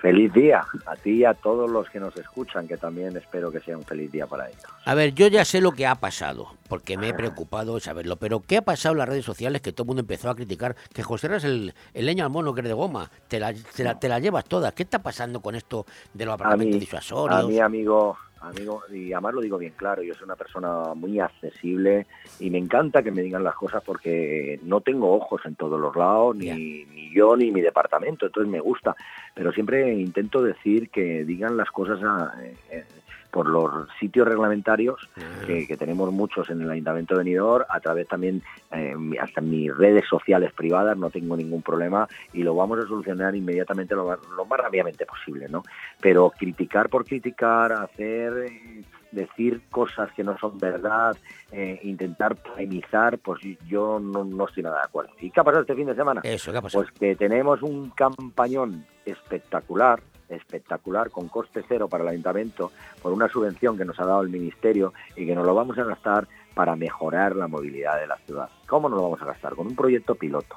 [0.00, 3.60] Feliz día a ti y a todos los que nos escuchan, que también espero que
[3.60, 4.64] sea un feliz día para ellos.
[4.84, 8.16] A ver, yo ya sé lo que ha pasado, porque me he preocupado de saberlo,
[8.16, 10.74] pero ¿qué ha pasado en las redes sociales que todo el mundo empezó a criticar
[10.92, 13.08] que José Ras es el, el leño al mono que es de goma?
[13.28, 14.72] Te la, te, la, te la llevas todas.
[14.72, 17.44] ¿Qué está pasando con esto de los A apartamentos mí, disuasorios?
[17.44, 21.20] a mí, amigo, amigo, y además lo digo bien claro, yo soy una persona muy
[21.20, 22.06] accesible
[22.40, 25.94] y me encanta que me digan las cosas porque no tengo ojos en todos los
[25.96, 28.96] lados, ni, ni yo ni mi departamento, entonces me gusta,
[29.34, 32.84] pero siempre intento decir que digan las cosas a- eh, eh,
[33.32, 35.08] por los sitios reglamentarios,
[35.46, 39.50] que, que tenemos muchos en el Ayuntamiento de Benidorm, a través también, eh, hasta en
[39.50, 44.06] mis redes sociales privadas, no tengo ningún problema y lo vamos a solucionar inmediatamente lo
[44.06, 45.62] más, lo más rápidamente posible, ¿no?
[45.98, 51.16] Pero criticar por criticar, hacer, eh, decir cosas que no son verdad,
[51.52, 55.12] eh, intentar polemizar, pues yo no, no estoy nada de acuerdo.
[55.20, 56.20] ¿Y qué ha pasado este fin de semana?
[56.22, 56.84] Eso, ¿qué ha pasado?
[56.84, 60.02] Pues que tenemos un campañón espectacular,
[60.34, 64.28] espectacular, con coste cero para el ayuntamiento, por una subvención que nos ha dado el
[64.28, 68.48] ministerio y que nos lo vamos a gastar para mejorar la movilidad de la ciudad.
[68.66, 69.54] ¿Cómo nos lo vamos a gastar?
[69.54, 70.56] Con un proyecto piloto.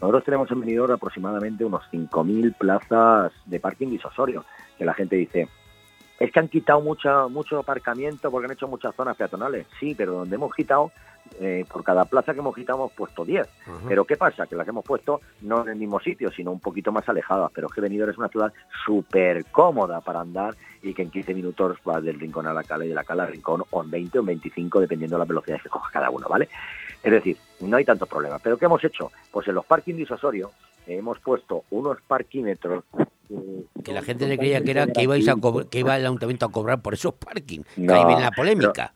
[0.00, 4.44] Nosotros tenemos en Benidorm aproximadamente unos 5.000 plazas de parking disuasorio,
[4.78, 5.48] que la gente dice,
[6.18, 9.66] es que han quitado mucha, mucho aparcamiento porque han hecho muchas zonas peatonales.
[9.78, 10.92] Sí, pero donde hemos quitado,
[11.38, 13.46] eh, por cada plaza que hemos quitado hemos puesto 10.
[13.86, 14.46] Pero ¿qué pasa?
[14.46, 17.50] Que las hemos puesto no en el mismo sitio, sino un poquito más alejadas.
[17.54, 18.52] Pero es que Benidorm es una ciudad
[18.84, 22.84] súper cómoda para andar y que en 15 minutos va del rincón a la cala
[22.84, 25.28] y de la cala al rincón o en 20 o en 25, dependiendo de las
[25.28, 26.48] velocidades que coja cada uno, ¿vale?
[27.02, 28.40] Es decir, no hay tantos problemas.
[28.42, 29.10] ¿Pero qué hemos hecho?
[29.30, 30.50] Pues en los parking disuasorios
[30.86, 32.84] hemos puesto unos parquímetros
[33.30, 35.34] eh, Que la gente le creía que era que ibais a
[35.70, 37.60] que iba el ayuntamiento a cobrar por esos parking.
[37.76, 38.92] No, ahí viene la polémica.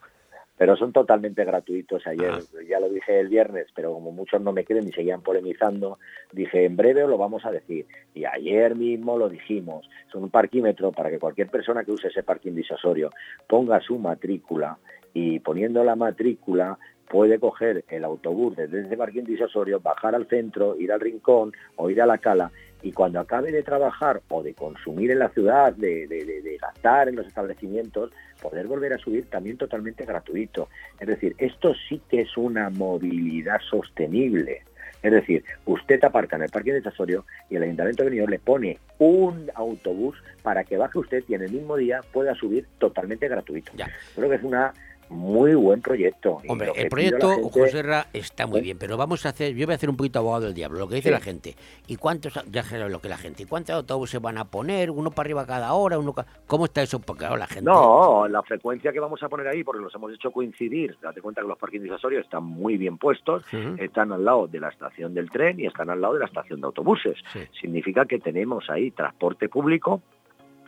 [0.57, 2.07] Pero son totalmente gratuitos.
[2.07, 2.33] Ayer
[2.69, 5.99] ya lo dije el viernes, pero como muchos no me creen y seguían polemizando,
[6.33, 7.87] dije en breve os lo vamos a decir.
[8.15, 9.89] Y ayer mismo lo dijimos.
[10.13, 13.11] Son un parquímetro para que cualquier persona que use ese parking disuasorio
[13.47, 14.79] ponga su matrícula
[15.13, 16.79] y poniendo la matrícula
[17.09, 21.91] puede coger el autobús desde ese parking disuasorio, bajar al centro, ir al rincón o
[21.91, 22.51] ir a la cala
[22.85, 26.57] y cuando acabe de trabajar o de consumir en la ciudad, de, de- de- de
[26.59, 30.69] gastar en los establecimientos, poder volver a subir también totalmente gratuito.
[31.01, 34.63] Es decir, esto sí que es una movilidad sostenible.
[35.03, 38.39] Es decir, usted aparca en el parque de Sasorio y el Ayuntamiento de Benidorm le
[38.39, 43.29] pone un autobús para que baje usted y en el mismo día pueda subir totalmente
[43.29, 43.73] gratuito.
[44.15, 44.73] Creo que es una
[45.15, 46.39] muy buen proyecto.
[46.49, 49.73] Hombre, el proyecto, gente- José Ra, está muy bien, pero vamos a hacer, yo voy
[49.73, 51.13] a hacer un poquito abogado del diablo, lo que dice Sí.
[51.15, 51.55] la gente.
[51.87, 54.91] ¿Y cuántos, ya sabes lo que la gente, ¿y cuántos autobuses van a poner?
[54.91, 55.99] ¿Uno para arriba cada hora?
[55.99, 56.15] uno
[56.47, 56.99] ¿Cómo está eso?
[57.01, 57.65] Porque ahora la gente...
[57.65, 61.41] No, la frecuencia que vamos a poner ahí, porque los hemos hecho coincidir, date cuenta
[61.41, 63.45] que los parkings disuasorios están muy bien puestos,
[63.79, 66.61] están al lado de la estación del tren y están al lado de la estación
[66.61, 67.17] de autobuses.
[67.61, 70.03] Significa que tenemos ahí transporte público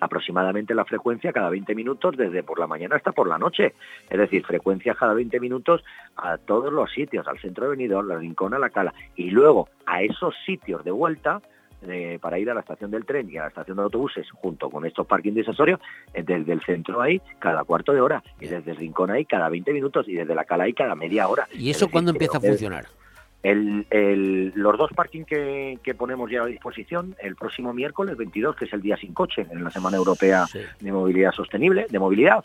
[0.00, 3.74] aproximadamente la frecuencia cada 20 minutos desde por la mañana hasta por la noche.
[4.08, 5.84] Es decir, frecuencia cada 20 minutos
[6.16, 8.94] a todos los sitios, al centro de Benidorm, la Rincón, a la Cala.
[9.16, 11.40] Y luego a esos sitios de vuelta
[11.82, 14.70] eh, para ir a la estación del tren y a la estación de autobuses junto
[14.70, 15.78] con estos parking disuasorios,
[16.14, 19.48] eh, desde el centro ahí cada cuarto de hora y desde el Rincón ahí cada
[19.48, 21.46] 20 minutos y desde la Cala ahí cada media hora.
[21.52, 22.86] ¿Y Es eso decir, cuándo que empieza a funcionar?
[23.50, 28.56] El, el- los dos parking que, que ponemos ya a disposición el próximo miércoles 22,
[28.56, 30.46] que es el día sin coche, en la Semana Europea
[30.80, 32.44] de Movilidad Sostenible, de movilidad,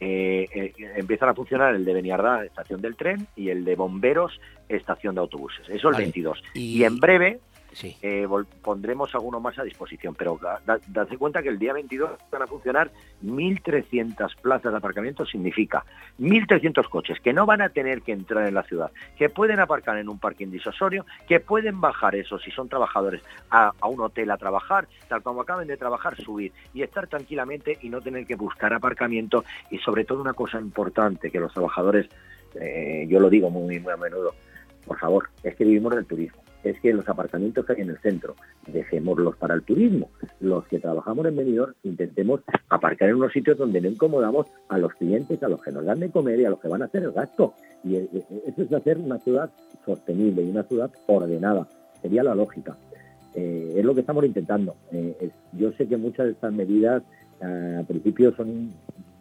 [0.00, 4.40] eh, eh, empiezan a funcionar el de Beniardá, estación del tren, y el de Bomberos,
[4.68, 5.68] estación de autobuses.
[5.68, 6.04] Eso el Vale.
[6.04, 6.42] 22.
[6.54, 7.40] Y- Y, en breve
[8.02, 8.26] Eh,
[8.62, 12.42] pondremos alguno más a disposición, pero da- da- dadse cuenta que el día 22 van
[12.42, 12.90] a funcionar
[13.22, 15.84] 1.300 plazas de aparcamiento, significa
[16.18, 19.98] 1.300 coches que no van a tener que entrar en la ciudad, que pueden aparcar
[19.98, 24.30] en un parking disuasorio, que pueden bajar eso si son trabajadores a, a un hotel
[24.30, 28.34] a trabajar, tal como acaben de trabajar, subir y estar tranquilamente y no tener que
[28.34, 32.08] buscar aparcamiento y sobre todo una cosa importante que los trabajadores,
[32.60, 34.34] eh, yo lo digo muy, muy a menudo,
[34.86, 36.42] por favor, es que vivimos del turismo.
[36.62, 38.36] Es que los aparcamientos que hay en el centro,
[38.66, 40.10] dejémoslos para el turismo.
[40.40, 44.92] Los que trabajamos en Benidorm intentemos aparcar en unos sitios donde no incomodamos a los
[44.94, 47.02] clientes, a los que nos dan de comer y a los que van a hacer
[47.02, 47.54] el gasto.
[47.82, 49.50] Y eh, eh, eso es hacer una ciudad
[49.84, 51.66] sostenible y una ciudad ordenada.
[52.02, 52.76] Sería la lógica.
[53.34, 54.76] Eh, es lo que estamos intentando.
[54.92, 57.02] Eh, yo sé que muchas de estas medidas
[57.40, 58.70] eh, al principio son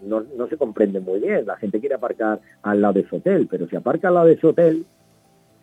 [0.02, 1.46] no, no se comprenden muy bien.
[1.46, 4.40] La gente quiere aparcar al lado de su hotel, pero si aparca al lado de
[4.40, 4.86] su hotel,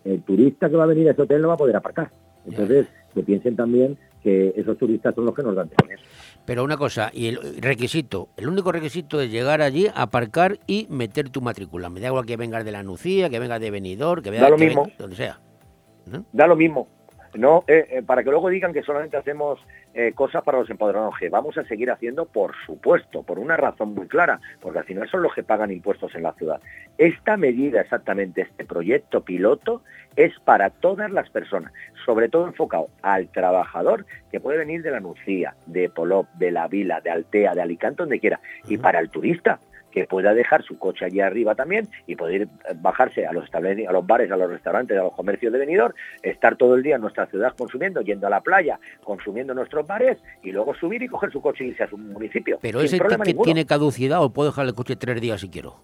[0.07, 2.11] el turista que va a venir a ese hotel no va a poder aparcar.
[2.47, 5.99] Entonces, que piensen también que esos turistas son los que nos dan de comer.
[6.45, 11.29] Pero una cosa, y el requisito, el único requisito es llegar allí, aparcar y meter
[11.31, 11.91] tu matrícula.
[11.91, 14.89] Me da igual que vengas de la Nucía, que vengas de Benidorm, que vengas vengas
[14.99, 15.41] donde sea.
[16.33, 16.89] Da lo mismo.
[17.37, 19.61] No, eh, eh, para que luego digan que solamente hacemos
[19.95, 23.95] eh, cosas para los empadronados, que vamos a seguir haciendo, por supuesto, por una razón
[23.95, 26.61] muy clara, porque al final son los que pagan impuestos en la ciudad.
[26.97, 29.83] Esta medida, exactamente, este proyecto piloto,
[30.17, 31.73] es para todas las personas,
[32.07, 36.69] sobre todo enfocado al trabajador que puede venir de la Nucía, de Polop, de la
[36.69, 39.61] Vila, de Altea, de Alicante, donde quiera, y para el turista
[39.97, 43.93] que pueda dejar su coche allí arriba también y poder eh, bajarse a los a
[43.93, 47.01] los bares, a los restaurantes, a los comercios de venidor, estar todo el día en
[47.01, 51.09] nuestra ciudad consumiendo, yendo a la playa, consumiendo en nuestros bares y luego subir y
[51.09, 52.59] coger su coche y irse a su municipio.
[52.61, 55.81] Pero ese ticket tiene caducidad o puedo dejar el coche tres días si quiero.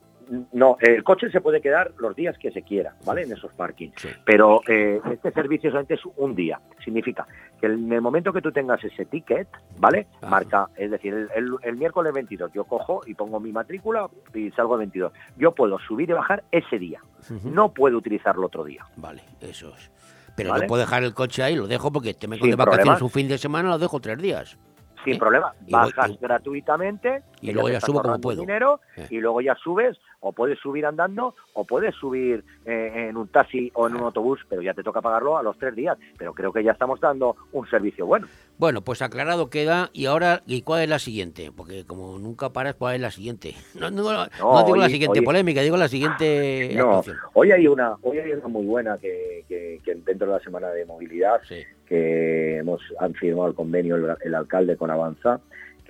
[0.53, 3.23] No, el coche se puede quedar los días que se quiera, ¿vale?
[3.23, 3.95] En esos parkings.
[4.25, 6.61] Pero eh, este servicio solamente es un día.
[6.85, 7.27] Significa
[7.61, 10.07] que en el momento que tú tengas ese ticket, ¿vale?
[10.29, 14.51] Marca, es decir, el, el- el miércoles 22 yo cojo y pongo mi matrícula y
[14.53, 15.13] salgo el 22.
[15.37, 17.01] Yo puedo subir y bajar ese día.
[17.45, 18.85] No puedo utilizarlo otro día.
[18.97, 19.91] Vale, eso es.
[20.37, 20.63] Pero ¿Vale?
[20.65, 23.11] no puedo dejar el coche ahí, lo dejo porque te me Sin de vacaciones un
[23.11, 24.57] fin de semana, lo dejo tres días.
[25.05, 25.19] Sin ¿Eh?
[25.19, 25.53] problema.
[25.67, 28.41] Y voy- Bajas gratuitamente y luego ya subo como puedo.
[28.41, 29.07] dinero Eh.
[29.11, 33.71] y luego ya subes o puedes subir andando o puedes subir eh, en un taxi
[33.75, 35.99] o en un autobús, pero ya te toca pagarlo a los tres días.
[36.17, 38.27] Pero creo que ya estamos dando un servicio bueno.
[38.57, 39.91] Bueno, pues aclarado queda.
[39.93, 41.51] Y ahora, ¿y cuál es la siguiente?
[41.55, 43.55] Porque como nunca paras, ¿cuál es la siguiente?
[43.75, 47.03] No, no, no, no digo la siguiente polémica, digo la siguiente No,
[47.35, 50.69] hoy hay una, hoy hay una muy buena que, que- que dentro de la semana
[50.69, 51.41] de movilidad,
[51.89, 55.41] que hemos han firmado el convenio el, el alcalde con Avanza,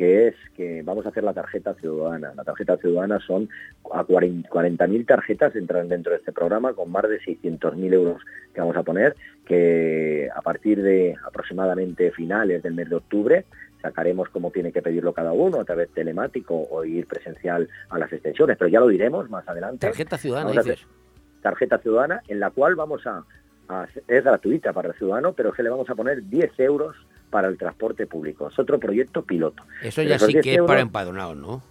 [0.02, 2.32] que es que vamos a hacer la tarjeta ciudadana.
[2.34, 3.48] La tarjeta ciudadana son
[3.94, 8.20] a 40 40.000 tarjetas entran dentro de este programa con más de 600.000 euros
[8.52, 9.14] que vamos a poner,
[9.46, 13.44] que a partir de aproximadamente finales del mes de octubre
[13.80, 18.12] sacaremos cómo tiene que pedirlo cada uno, a través telemático o ir presencial a las
[18.12, 19.86] extensiones, pero ya lo diremos más adelante.
[19.86, 20.84] Tarjeta ciudadana, dices.
[21.42, 23.24] tarjeta ciudadana en la cual vamos a,
[23.68, 26.96] a- es gratuita para el ciudadano, pero que le vamos a poner 10 euros
[27.32, 28.48] para el transporte público.
[28.48, 29.62] Es otro proyecto piloto.
[29.82, 31.62] Eso ya sí 10 que es para empadronados, ¿no?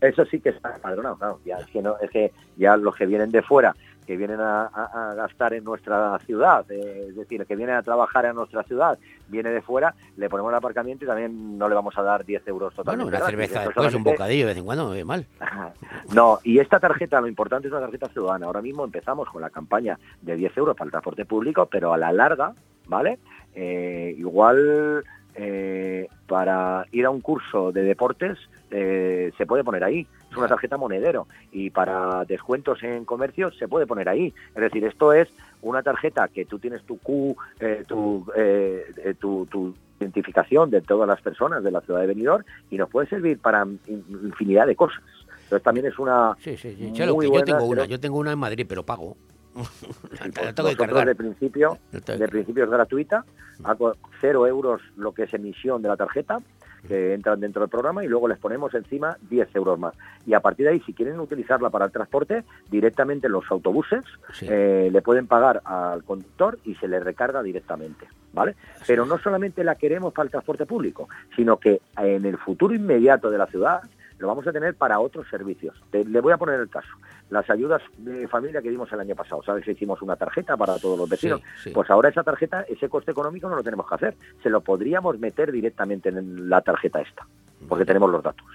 [0.00, 1.40] Eso sí que está empadronado, claro.
[1.44, 3.74] Ya, es, que no, es que ya los que vienen de fuera,
[4.06, 7.82] que vienen a, a- a gastar en nuestra ciudad, eh, es decir, que viene a
[7.82, 8.96] trabajar en nuestra ciudad,
[9.26, 12.46] viene de fuera, le ponemos el aparcamiento y también no le vamos a dar 10
[12.46, 13.08] euros Bueno, totalmente.
[13.08, 13.30] una gratis.
[13.34, 15.26] cerveza después, un solamente- bocadillo de vez en cuando, no me ve mal.
[16.14, 18.46] no, y esta tarjeta, lo importante es una tarjeta ciudadana.
[18.46, 21.98] Ahora mismo empezamos con la campaña de 10 euros para el transporte público, pero a
[21.98, 22.54] la larga,
[22.86, 23.18] ¿vale?
[23.60, 25.02] Eh, igual
[25.34, 28.38] eh, para ir a un curso de deportes
[28.70, 30.06] eh, se puede poner ahí.
[30.30, 34.32] es una tarjeta monedero y para descuentos en comercio se puede poner ahí.
[34.54, 35.28] Es decir, esto es
[35.62, 41.08] una tarjeta que tú tienes tu Q, eh, tu, eh, tu, tu identificación de todas
[41.08, 44.76] las personas de la ciudad de Benidorm y nos puede servir para in- infinidad de
[44.76, 45.02] cosas.
[45.44, 46.84] Entonces también es una Sí, sí, sí.
[47.14, 49.16] muy yo buena, tengo una, yo tengo una en Madrid, pero pago.
[49.58, 51.78] Nosotros de principio,
[52.18, 53.24] de principio es gratuita,
[53.64, 56.38] a co- cero euros lo que es emisión de la tarjeta,
[56.86, 59.94] que entran dentro del programa y luego les ponemos encima 10 euros más.
[60.26, 64.04] Y a partir de ahí, si quieren utilizarla para el transporte, directamente los autobuses
[64.42, 68.54] eh, le pueden pagar al conductor y se le recarga directamente, ¿vale?
[68.86, 73.28] Pero no solamente la queremos para el transporte público, sino que en el futuro inmediato
[73.28, 73.80] de la ciudad
[74.18, 75.80] lo vamos a tener para otros servicios.
[75.90, 76.88] Te- le voy a poner el caso.
[77.30, 79.64] Las ayudas de familia que dimos el año pasado, ¿sabes?
[79.64, 81.40] que Hicimos una tarjeta para todos los vecinos.
[81.56, 81.70] Sí, sí.
[81.70, 84.16] Pues ahora esa tarjeta, ese coste económico no lo tenemos que hacer.
[84.42, 87.26] Se lo podríamos meter directamente en la tarjeta esta,
[87.68, 88.46] porque tenemos los datos.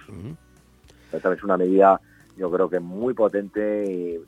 [1.12, 2.00] Esta es una medida,
[2.36, 3.86] yo creo que muy potente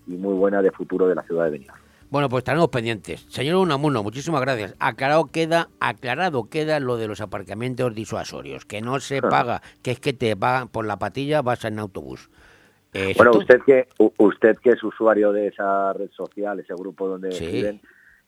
[0.07, 1.80] y, y muy buena de futuro de la ciudad de Benidorm.
[2.16, 3.26] Bueno, pues estaremos pendientes.
[3.28, 4.74] Señor Unamuno, muchísimas gracias.
[4.80, 10.00] Aclarado queda, aclarado queda lo de los aparcamientos disuasorios, que no se paga, que es
[10.00, 12.30] que te pagan por la patilla, vas en autobús.
[12.94, 13.40] Eh, Bueno, ¿esto?
[13.42, 13.88] usted que
[14.18, 17.44] usted que es usuario de esa red social, ese grupo donde Sí.
[17.48, 17.82] escriben,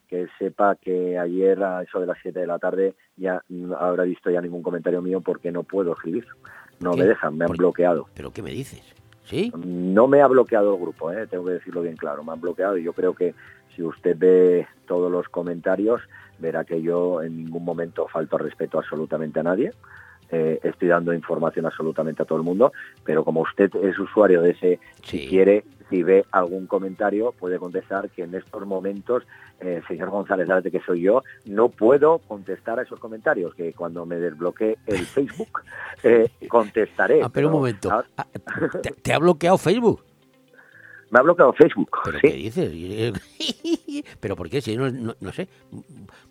[0.09, 4.03] que sepa que ayer a eso de las 7 de la tarde ya no habrá
[4.03, 6.27] visto ya ningún comentario mío porque no puedo escribir.
[6.81, 6.97] No ¿Qué?
[7.03, 8.07] me dejan, me han bloqueado.
[8.13, 8.81] ¿Pero qué me dices?
[9.23, 9.51] ¿Sí?
[9.65, 11.25] No me ha bloqueado el grupo, ¿eh?
[11.27, 13.33] tengo que decirlo bien claro, me han bloqueado y yo creo que
[13.77, 16.01] si usted ve todos los comentarios,
[16.39, 19.71] verá que yo en ningún momento falto al respeto absolutamente a nadie.
[20.29, 22.73] Eh, estoy dando información absolutamente a todo el mundo,
[23.05, 28.09] pero como usted es usuario de ese, si quiere, si ve algún comentario, puede contestar
[28.09, 29.23] que en estos momentos,
[29.61, 34.05] eh, señor González Zárate, que soy yo, no puedo contestar a esos comentarios, que cuando
[34.05, 35.61] me desbloquee el Facebook,
[36.03, 37.21] eh, contestaré.
[37.23, 37.89] Ah, pero un momento.
[37.91, 38.25] Ah,
[38.81, 40.06] ¿Te, te ha bloqueado Facebook?
[41.09, 41.89] Me ha bloqueado Facebook.
[42.03, 42.27] ¿Pero sí.
[42.27, 44.03] qué dices?
[44.19, 44.61] ¿Pero por qué?
[44.61, 45.47] Si no, no, no sé.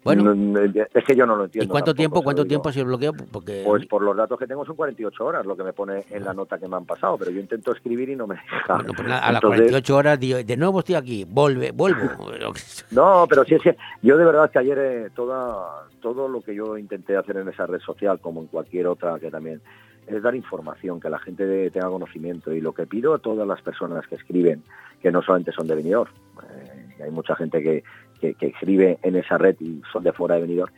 [0.04, 1.64] Bueno, No, no, es que yo no lo entiendo.
[1.64, 3.12] ¿y cuánto tampoco, tiempo cuánto tiempo ha sido el bloqueo?
[3.32, 6.24] Porque Pues por los datos que tengo son 48 horas, lo que me pone en
[6.24, 8.74] la nota que me han pasado, pero yo intento escribir y no me deja.
[8.74, 12.00] Bueno, pues nada, a las Entonces- 48 horas, digo, de nuevo estoy aquí, vuelve, vuelvo.
[12.90, 16.54] No, pero sí es que yo de verdad que ayer eh, toda, todo lo que
[16.54, 19.60] yo intenté hacer en esa red social, como en cualquier otra que también,
[20.06, 22.52] es dar información, que la gente tenga conocimiento.
[22.52, 24.62] Y lo que pido a todas las personas que escriben,
[25.00, 26.10] que no solamente son de Benidorm,
[26.42, 27.82] eh, hay mucha gente que,
[28.20, 30.72] que, escribe en esa red y son de fuera de Benidorm,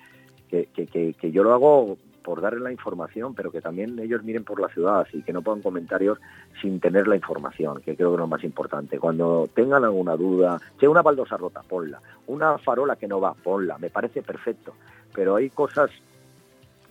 [0.48, 4.60] que, que, yo lo hago por darle la información, pero que también ellos miren por
[4.60, 6.18] la ciudad y que no pongan comentarios
[6.60, 8.98] sin tener la información, que creo que es lo más importante.
[8.98, 12.00] Cuando tengan alguna duda, hay una baldosa rota, ponla.
[12.26, 13.78] Una farola que no va, ponla.
[13.78, 14.74] Me parece perfecto.
[15.14, 15.90] Pero hay cosas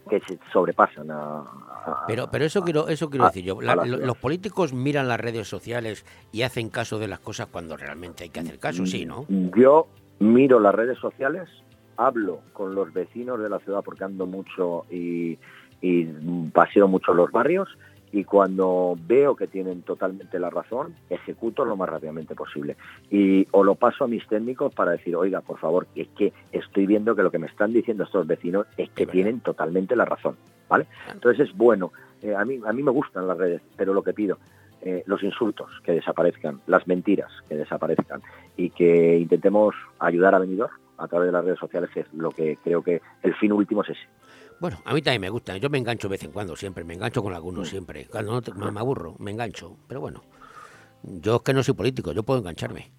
[0.07, 1.39] que se sobrepasan a...
[1.39, 3.61] a- Pero, pero eso quiero, eso quiero a- decir yo.
[3.61, 8.23] La- los políticos miran las redes sociales y hacen caso de las cosas cuando realmente
[8.23, 9.25] hay que hacer caso, sí, ¿no?
[9.29, 9.87] Yo
[10.19, 11.47] miro las redes sociales,
[11.97, 15.37] hablo con los vecinos de la ciudad porque ando mucho y,
[15.81, 16.05] y
[16.53, 17.67] paseo mucho los barrios
[18.11, 22.77] y cuando veo que tienen totalmente la razón, ejecuto lo más rápidamente posible.
[23.09, 26.33] Y o lo paso a mis técnicos para decir, oiga, por favor, que es que
[26.51, 30.05] estoy viendo que lo que me están diciendo estos vecinos es que tienen totalmente la
[30.05, 30.37] razón,
[30.69, 30.87] ¿vale?
[31.11, 31.91] Entonces es bueno.
[32.21, 34.39] Eh, a, mí, a mí me gustan las redes, pero lo que pido,
[34.81, 38.21] eh, los insultos que desaparezcan, las mentiras que desaparezcan
[38.55, 42.31] y que intentemos ayudar a Benidorm a través de las redes sociales, que es lo
[42.31, 44.07] que creo que el fin último es ese.
[44.59, 45.55] Bueno, a mí también me gusta.
[45.57, 46.83] Yo me engancho de vez en cuando, siempre.
[46.83, 48.07] Me engancho con algunos, siempre.
[48.07, 49.77] Cuando no me aburro, me engancho.
[49.87, 50.23] Pero bueno,
[51.03, 52.89] yo es que no soy político, yo puedo engancharme.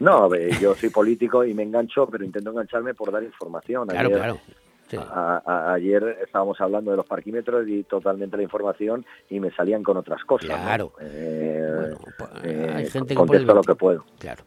[0.00, 3.86] No, yo soy político y me engancho, pero intento engancharme por dar información.
[3.88, 4.40] Claro, Ayer- claro.
[4.88, 4.96] Sí.
[4.96, 9.84] a- a- ayer estábamos hablando de los parquímetros y totalmente la información y me salían
[9.84, 10.48] con otras cosas.
[10.48, 10.56] ¿no?
[10.56, 10.92] Claro.
[11.00, 11.94] Eh,
[12.42, 14.04] eh, hay gente que contesto lo que puedo.
[14.18, 14.42] Claro.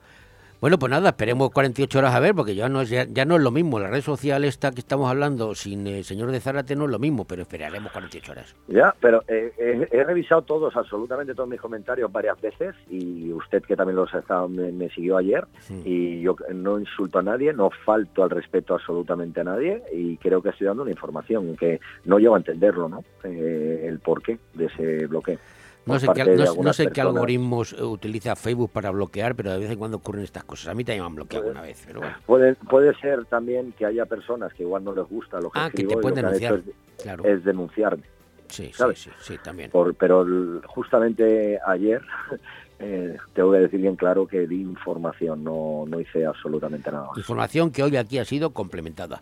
[0.64, 3.36] Bueno, pues nada, esperemos 48 horas a ver, porque ya no es, ya, ya no
[3.36, 3.80] es lo mismo.
[3.82, 7.00] La red social esta que estamos hablando sin el señor de Zárate no es lo
[7.00, 8.56] mismo, pero esperaremos 48 horas.
[8.70, 13.62] Ya, pero eh, he, he revisado todos, absolutamente todos mis comentarios varias veces y usted
[13.64, 15.46] que también los ha estado, me, me siguió ayer
[15.84, 20.42] y yo no insulto a nadie, no falto al respeto absolutamente a nadie y creo
[20.42, 23.04] que estoy dando una información que no llevo a entenderlo, ¿no?
[23.26, 25.40] Eh, el porqué de ese bloqueo.
[25.86, 26.24] No sé, qué,
[26.62, 30.24] no, sé qué algoritmos eh, utiliza Facebook para bloquear, pero de vez en cuando ocurren
[30.24, 30.70] estas cosas.
[30.70, 32.16] A mí también me han bloqueado una vez, pero bueno.
[32.26, 35.70] Puede, puede ser también que haya personas que igual no les gusta lo que Ah,
[35.70, 37.24] que te y lo pueden que denunciar, es, claro.
[37.26, 38.04] es denunciarme.
[38.48, 39.00] Sí, sí, ¿sabes?
[39.00, 39.72] sí, sí, también.
[39.72, 42.02] Por- pero el- justamente ayer
[42.80, 47.08] eh, tengo que decir bien claro que di información, no, no hice absolutamente nada.
[47.08, 47.18] más.
[47.18, 49.22] Información que hoy aquí ha sido complementada.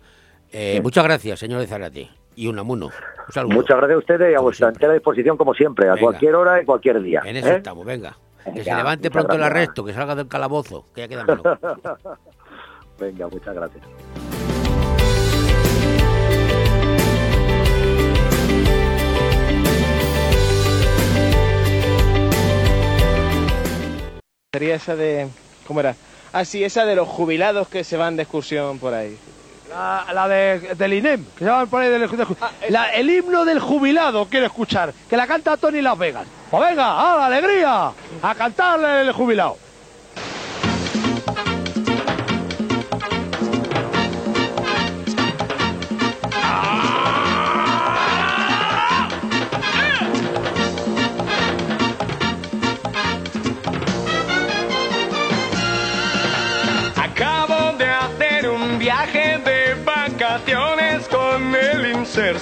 [0.52, 0.82] Eh, Sí.
[0.82, 2.10] Muchas gracias, señor de Zárate.
[2.36, 2.88] Y un amuno.
[2.88, 3.56] Un saludo.
[3.56, 6.02] Muchas gracias a ustedes y a vuestra entera disposición, como siempre, a Venga.
[6.08, 7.22] cualquier hora y cualquier día.
[7.26, 7.58] En eso ¿eh?
[7.58, 8.18] estamos, venga.
[8.54, 11.44] Que se levante pronto el arresto, que salga del calabozo, que ya queda menos.
[13.00, 13.84] Venga, muchas gracias.
[24.54, 25.28] Sería esa de...
[25.66, 25.96] ¿Cómo era?
[26.34, 29.18] Ah, sí, esa de los jubilados que se van de excursión por ahí.
[29.72, 32.28] La, la de, del INEM, que se llama por ahí del, del-
[32.70, 36.28] la- el himno del jubilado quiero escuchar, que la canta Tony Las Vegas.
[36.50, 37.92] Pues venga, ¡a la alegría!
[38.22, 39.58] A cantarle el jubilado.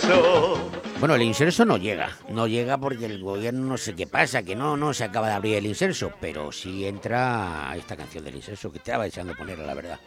[0.09, 0.71] Inserso.
[0.99, 2.11] Bueno, el inserso no llega.
[2.29, 5.33] No llega porque el gobierno no sé qué pasa, que no, no se acaba de
[5.33, 6.11] abrir el inserso.
[6.19, 9.99] Pero sí entra esta canción del inserso, que estaba deseando ponerla, la verdad.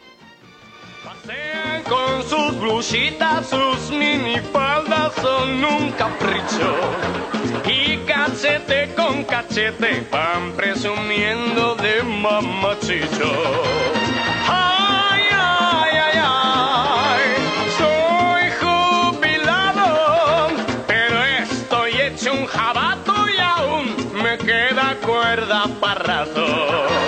[1.87, 6.75] Con sus blusitas, sus minifaldas son un capricho.
[7.65, 13.31] Y cachete con cachete van presumiendo de mamachicho.
[14.47, 16.42] Ay, ay, ay, ay,
[25.05, 27.02] queda cuerda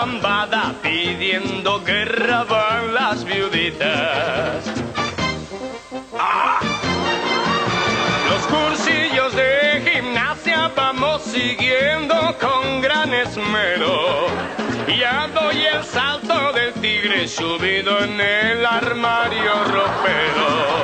[0.00, 4.64] lambada pidiendo guerra van las viuditas.
[6.16, 6.60] ¡Ah!
[8.30, 14.28] Los cursillos de gimnasia vamos siguiendo con gran esmero.
[14.86, 20.77] Ya doy el salto del tigre subido en el armario ropero.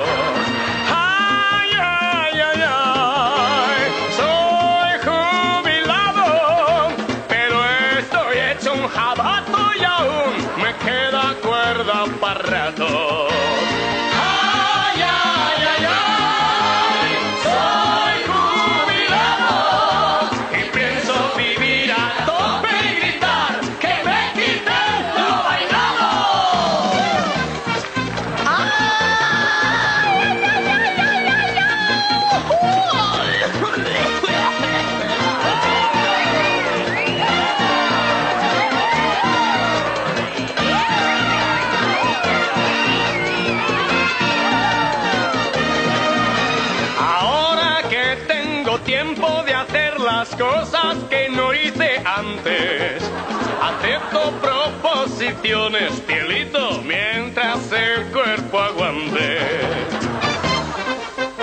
[55.25, 59.39] Proposiciones, pielito, mientras el cuerpo aguante.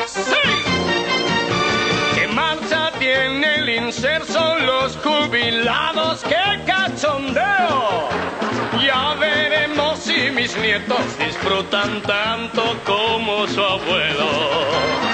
[0.05, 0.35] ¡Sí!
[2.15, 6.23] ¿Qué marcha tiene el inserso los jubilados?
[6.23, 8.09] ¡Qué cachondeo!
[8.83, 15.10] Ya veremos si mis nietos disfrutan tanto como su abuelo.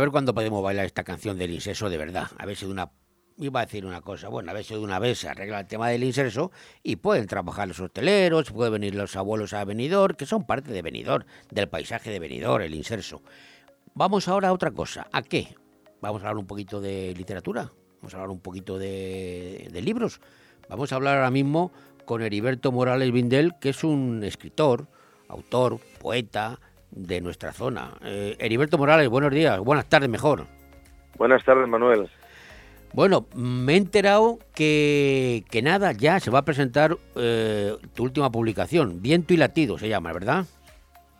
[0.00, 2.28] Ver cuándo podemos bailar esta canción del inserso de verdad.
[2.38, 2.90] A ver si de una.
[3.38, 5.66] Iba a decir una cosa, bueno, a ver si de una vez se arregla el
[5.66, 6.50] tema del inserso
[6.82, 10.82] y pueden trabajar los hosteleros, pueden venir los abuelos a Benidorm, que son parte de
[10.82, 13.22] Benidorm, del paisaje de Benidorm, el inserso.
[13.94, 15.08] Vamos ahora a otra cosa.
[15.10, 15.54] ¿A qué?
[16.02, 17.72] Vamos a hablar un poquito de literatura,
[18.02, 20.20] vamos a hablar un poquito de, de libros.
[20.68, 21.72] Vamos a hablar ahora mismo
[22.04, 24.86] con Heriberto Morales Vindel, que es un escritor,
[25.28, 26.60] autor, poeta,
[26.90, 27.92] de nuestra zona.
[28.04, 30.46] Eh, Heriberto Morales, buenos días, buenas tardes mejor.
[31.16, 32.08] Buenas tardes, Manuel.
[32.92, 38.30] Bueno, me he enterado que, que nada, ya se va a presentar eh, tu última
[38.30, 40.44] publicación, Viento y Latido se llama, ¿verdad?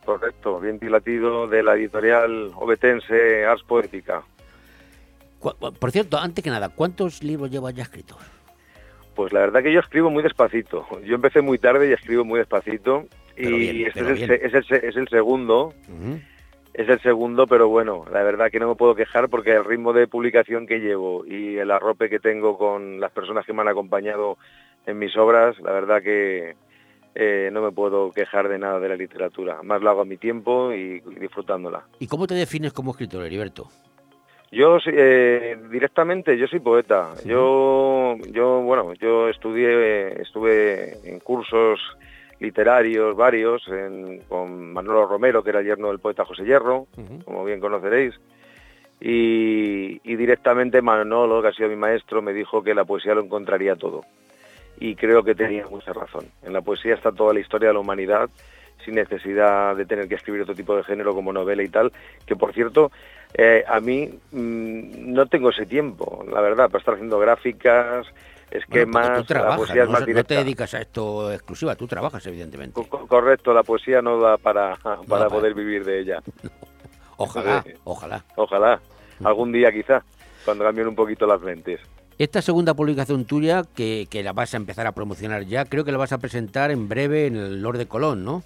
[0.04, 4.22] Correcto, Viento y Latido de la editorial obetense Ars Poética.
[5.40, 8.18] Por cierto, antes que nada, ¿cuántos libros llevas ya escritos?
[9.14, 10.86] Pues la verdad que yo escribo muy despacito.
[11.04, 13.06] Yo empecé muy tarde y escribo muy despacito.
[13.42, 14.40] Pero y este pero es el, bien.
[14.42, 15.74] es, el, es el segundo.
[16.72, 19.92] Es el segundo, pero bueno, la verdad que no me puedo quejar porque el ritmo
[19.92, 23.68] de publicación que llevo y el arrope que tengo con las personas que me han
[23.68, 24.38] acompañado
[24.86, 26.54] en mis obras, la verdad que
[27.14, 29.62] eh, no me puedo quejar de nada de la literatura.
[29.62, 31.82] Más lo hago a mi tiempo y, disfrutándola.
[31.98, 33.68] ¿Y cómo te defines como escritor, Heriberto?
[34.52, 37.14] Yo eh, directamente, yo soy poeta.
[37.24, 41.80] Yo, yo, bueno, yo estudié, estuve en cursos
[42.40, 46.86] literarios varios en- con Manolo Romero, que era el yerno del poeta José Hierro,
[47.24, 48.14] como bien conoceréis.
[49.00, 53.22] Y, y directamente Manolo, que ha sido mi maestro, me dijo que la poesía lo
[53.22, 54.04] encontraría todo.
[54.78, 56.26] Y creo que tenía mucha razón.
[56.42, 58.28] En la poesía está toda la historia de la humanidad,
[58.84, 61.92] sin necesidad de tener que escribir otro tipo de género como novela y tal,
[62.26, 62.90] que por cierto,
[63.34, 68.06] eh, a mí mm, no tengo ese tiempo, la verdad, para estar haciendo gráficas,
[68.50, 71.74] Bueno, esquemas, porque tú la poesía es no, más no te dedicas a esto exclusiva,
[71.76, 72.74] tú trabajas, evidentemente.
[72.88, 76.18] Co- Correcto, la poesía no da para, para para- poder vivir de ella.
[77.16, 78.24] Ojalá, Entonces, ojalá.
[78.36, 78.80] Ojalá,
[79.24, 80.02] algún día quizá,
[80.44, 81.80] cuando cambien un poquito las mentes.
[82.18, 85.92] Esta segunda publicación tuya, que, que la vas a empezar a promocionar ya, creo que
[85.92, 88.42] la vas a presentar en breve en el Lord de Colón, ¿no?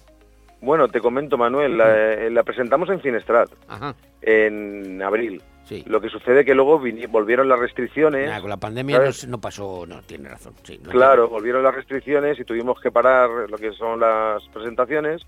[0.61, 3.95] Bueno, te comento, Manuel, la, eh, la presentamos en Finestrat, Ajá.
[4.21, 5.41] en abril.
[5.65, 5.83] Sí.
[5.87, 6.79] Lo que sucede que luego
[7.09, 8.29] volvieron las restricciones.
[8.29, 10.53] Nah, con la pandemia no, pasó, no, tiene razón.
[10.63, 15.25] Sí, no Claro, volvieron las restricciones y tuvimos que parar lo que son las presentaciones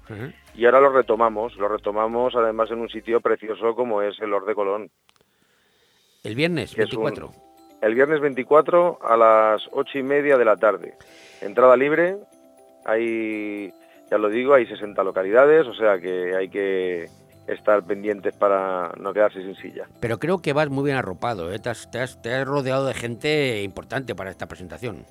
[0.53, 1.55] y ahora lo retomamos.
[1.57, 4.91] Lo retomamos además en un sitio precioso como es el Lord de Colón.
[6.23, 7.31] El viernes que es un- 24.
[7.81, 10.93] el viernes 24 a las ocho y media de la tarde.
[11.41, 12.17] Entrada libre,
[12.85, 13.71] hay,
[14.11, 17.05] ya lo digo, hay 60 localidades, o sea que hay que
[17.47, 19.85] estar pendientes para no quedarse sin silla.
[19.99, 21.59] Pero creo que vas muy bien arropado, ¿eh?
[21.59, 25.05] te, has, te has- te has rodeado de gente importante para esta presentación.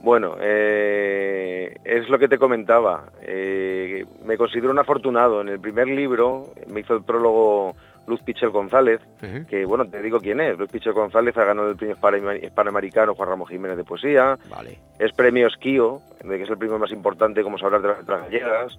[0.00, 3.04] Bueno, eh, es lo que te comentaba.
[3.22, 5.40] Eh, me considero un afortunado.
[5.40, 7.74] En el primer libro me hizo el prólogo
[8.06, 9.00] Luz Pichel González,
[9.48, 10.58] que bueno, te digo quién es.
[10.58, 14.36] Luz Pichel González ha ganado el premio hispano- hispanoamericano Juan Ramos Jiménez de Poesía.
[14.50, 14.78] Vale.
[14.98, 18.20] Es premio Esquío, de que es el premio más importante, como sabrás, de las letras
[18.24, 18.78] gallegas.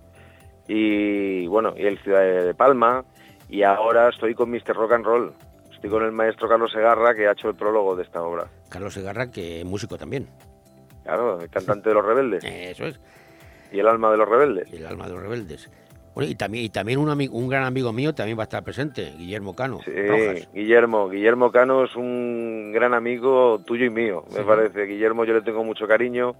[0.67, 3.03] Y bueno, y el Ciudad de Palma.
[3.49, 4.75] Y ahora estoy con Mr.
[4.75, 5.33] Rock and Roll.
[5.71, 8.47] Estoy con el maestro Carlos Segarra, que ha hecho el prólogo de esta obra.
[8.69, 10.27] Carlos Segarra, que es músico también.
[11.03, 12.43] Claro, el cantante de los rebeldes.
[12.45, 12.99] Eso es.
[13.71, 14.71] Y el alma de los rebeldes.
[14.73, 15.69] Y el alma de los rebeldes.
[16.15, 18.63] Bueno, y también, y también un, ami- un gran amigo mío también va a estar
[18.63, 19.81] presente, Guillermo Cano.
[19.83, 20.47] Sí, Rojas.
[20.53, 21.09] Guillermo.
[21.09, 24.85] Guillermo Cano es un gran amigo tuyo y mío, me parece.
[24.85, 26.35] Guillermo yo le tengo mucho cariño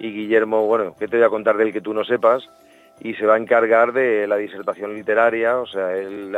[0.00, 2.42] y Guillermo, bueno, ¿qué te voy a contar de él que tú no sepas?
[3.04, 6.32] Y se va a encargar de la disertación literaria, o sea, él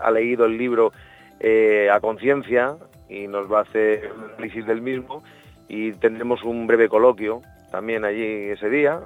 [0.00, 0.92] ha, leído el libro
[1.40, 2.76] eh, a conciencia
[3.08, 5.24] y nos va a hacer un análisis del mismo
[5.68, 7.42] y tendremos un breve coloquio
[7.72, 9.00] también allí ese día.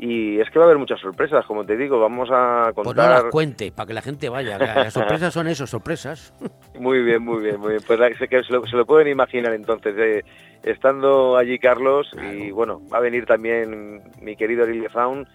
[0.00, 3.08] Y es que va a haber muchas sorpresas, como te digo, vamos a Pues contar...
[3.08, 4.56] no las cuentes, para que la gente vaya.
[4.56, 6.32] Las sorpresas son eso, sorpresas.
[6.78, 7.82] Muy bien, muy bien, muy bien.
[7.84, 9.94] Pues se, que se lo, se lo pueden imaginar entonces.
[9.98, 10.24] eh,
[10.62, 15.26] estando allí Carlos y bueno, va a venir también mi querido Lille Faun,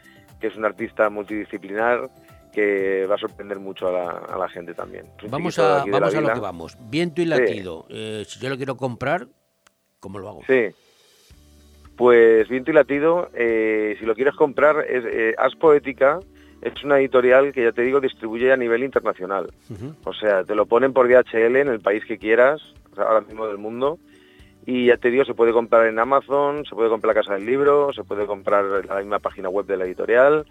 [0.44, 2.10] que es un artista multidisciplinar
[2.52, 5.06] que va a sorprender mucho a la, a la gente también.
[5.30, 6.78] Vamos a, vamos a lo que vamos.
[6.90, 7.30] Viento y Sí.
[7.30, 7.86] latido.
[7.90, 9.26] Eh, si yo lo quiero comprar,
[10.02, 10.42] ¿cómo lo hago?
[10.46, 10.66] Sí.
[11.96, 16.20] Pues Viento y Latido, eh, si lo quieres comprar, es eh, As Poética,
[16.62, 19.50] es una editorial que ya te digo distribuye a nivel internacional.
[20.04, 22.62] O sea, te lo ponen por DHL en el país que quieras,
[22.92, 23.98] o sea, ahora mismo del mundo.
[24.66, 27.46] Y ya te digo, se puede comprar en Amazon, se puede comprar en Casa del
[27.46, 30.46] Libro, se puede comprar en la misma página web de la editorial.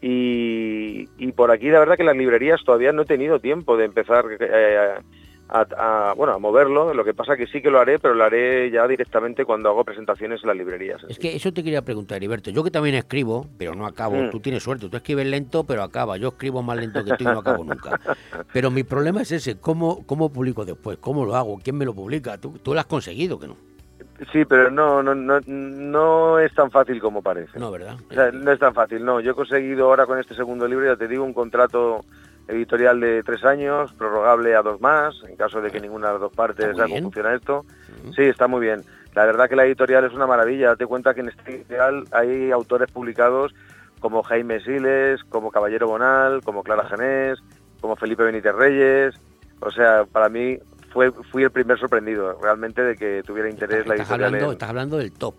[0.00, 3.86] Y, y por aquí, la verdad que las librerías todavía no he tenido tiempo de
[3.86, 4.94] empezar eh,
[5.48, 5.60] a,
[6.10, 6.92] a- bueno, a moverlo.
[6.94, 9.84] Lo que pasa que sí que lo haré, pero lo haré ya directamente cuando hago
[9.84, 11.02] presentaciones en las librerías.
[11.08, 12.50] Es que eso te quería preguntar, Heriberto.
[12.50, 14.16] Yo que también escribo, pero no acabo.
[14.16, 14.30] Mm.
[14.30, 16.16] Tú tienes suerte, tú escribes lento, pero acaba.
[16.16, 17.98] Yo escribo más lento que tú y no acabo nunca.
[18.52, 20.98] Pero mi problema es ese, ¿cómo, cómo publico después?
[20.98, 21.58] ¿Cómo lo hago?
[21.62, 22.38] ¿Quién me lo publica?
[22.38, 23.56] ¿Tú, tú lo has conseguido, que no?
[24.32, 27.56] Sí, pero no, no, no, no es tan fácil como parece.
[27.56, 27.96] No, ¿verdad?
[28.10, 29.20] O sea, no es tan fácil, no.
[29.20, 32.04] Yo he conseguido ahora con este segundo libro, ya te digo, un contrato
[32.48, 36.20] editorial de tres años, prorrogable a dos más, en caso de que ninguna de las
[36.22, 37.64] dos partes vea cómo funciona esto.
[38.16, 38.82] Sí, está muy bien.
[39.14, 40.68] La verdad que la editorial es una maravilla.
[40.68, 43.54] Date cuenta que en este editorial hay autores publicados
[44.00, 47.38] como Jaime Siles, como Caballero Bonal, como Clara Genés,
[47.80, 49.14] como Felipe Benítez Reyes.
[49.60, 50.56] O sea, para mí
[50.92, 54.26] fue, fui el primer sorprendido realmente de que tuviera interés la Estás editorial.
[54.26, 55.34] hablando, en- estás hablando del top.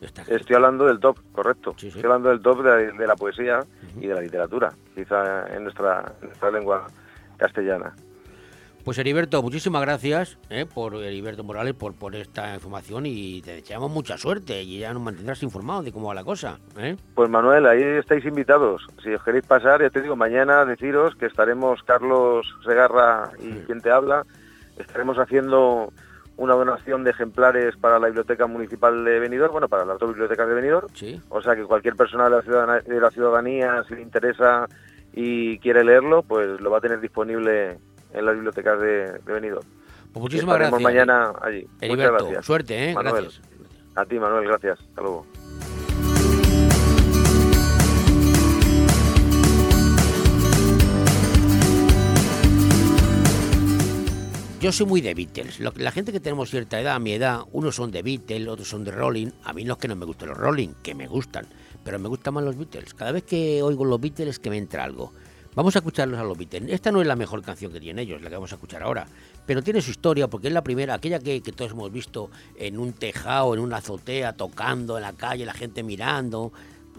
[0.00, 1.74] Estoy hablando del top, correcto.
[1.80, 3.60] Estoy hablando del top de, de la poesía
[4.00, 6.86] y de la literatura, quizá en nuestra, en nuestra lengua
[7.36, 7.94] castellana.
[8.84, 13.90] Pues Heriberto, muchísimas gracias eh, por Heriberto Morales por, por esta información y te deseamos
[13.90, 16.58] mucha suerte y ya nos mantendrás informados de cómo va la cosa.
[16.78, 16.96] ¿eh?
[17.14, 18.86] Pues Manuel, ahí estáis invitados.
[19.02, 23.82] Si os queréis pasar, ya te digo, mañana deciros que estaremos Carlos Segarra y quien
[23.82, 24.24] te habla,
[24.78, 25.92] estaremos haciendo
[26.38, 30.48] una donación de ejemplares para la Biblioteca Municipal de Benidorm, bueno, para las dos bibliotecas
[30.48, 30.88] de Benidorm.
[30.94, 31.20] Sí.
[31.28, 34.66] O sea que cualquier persona de la, ciudadana- de la ciudadanía, si le interesa
[35.12, 37.78] y quiere leerlo, pues lo va a tener disponible
[38.14, 39.66] en las bibliotecas de, de Benidorm.
[40.12, 40.80] Pues muchísimas gracias.
[40.80, 41.66] mañana allí.
[41.82, 42.46] Muchas gracias.
[42.46, 42.94] suerte, ¿eh?
[42.94, 43.24] Manuel.
[43.24, 43.42] Gracias.
[43.96, 44.78] A ti, Manuel, gracias.
[44.80, 45.26] Hasta luego.
[54.60, 55.60] Yo soy muy de Beatles.
[55.76, 58.82] La gente que tenemos cierta edad, a mi edad, unos son de Beatles, otros son
[58.82, 59.28] de Rolling.
[59.44, 61.46] A mí no es que no me gusten los Rolling, que me gustan,
[61.84, 62.92] pero me gustan más los Beatles.
[62.92, 65.12] Cada vez que oigo los Beatles es que me entra algo.
[65.54, 66.72] Vamos a escucharlos a los Beatles.
[66.72, 69.06] Esta no es la mejor canción que tienen ellos, la que vamos a escuchar ahora,
[69.46, 72.80] pero tiene su historia porque es la primera, aquella que, que todos hemos visto en
[72.80, 76.52] un tejado, en una azotea, tocando en la calle, la gente mirando.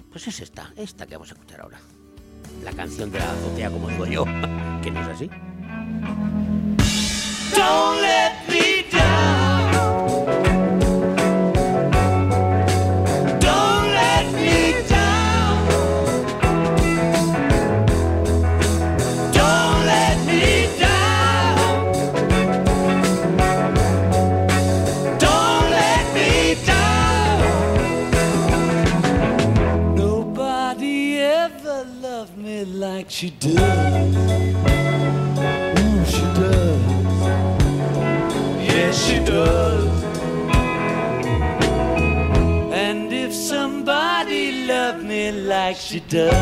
[0.10, 1.81] Pues es esta, esta que vamos a escuchar ahora.
[2.64, 4.23] La canción de la azotea, como digo yo,
[4.81, 5.30] que no es así.
[33.20, 34.69] She does.
[45.70, 46.34] Like she does,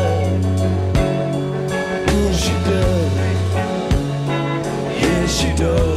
[2.13, 3.13] ooh, she does.
[5.01, 5.96] Yes, she does.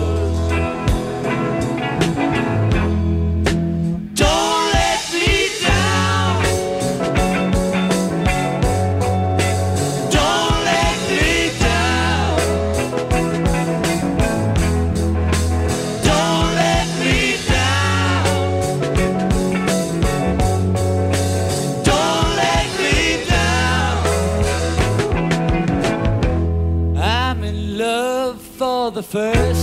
[29.11, 29.60] First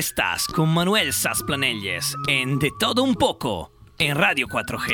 [0.00, 4.90] Estás con Manuel Sasplanelles en De Todo Un Poco en Radio 4G.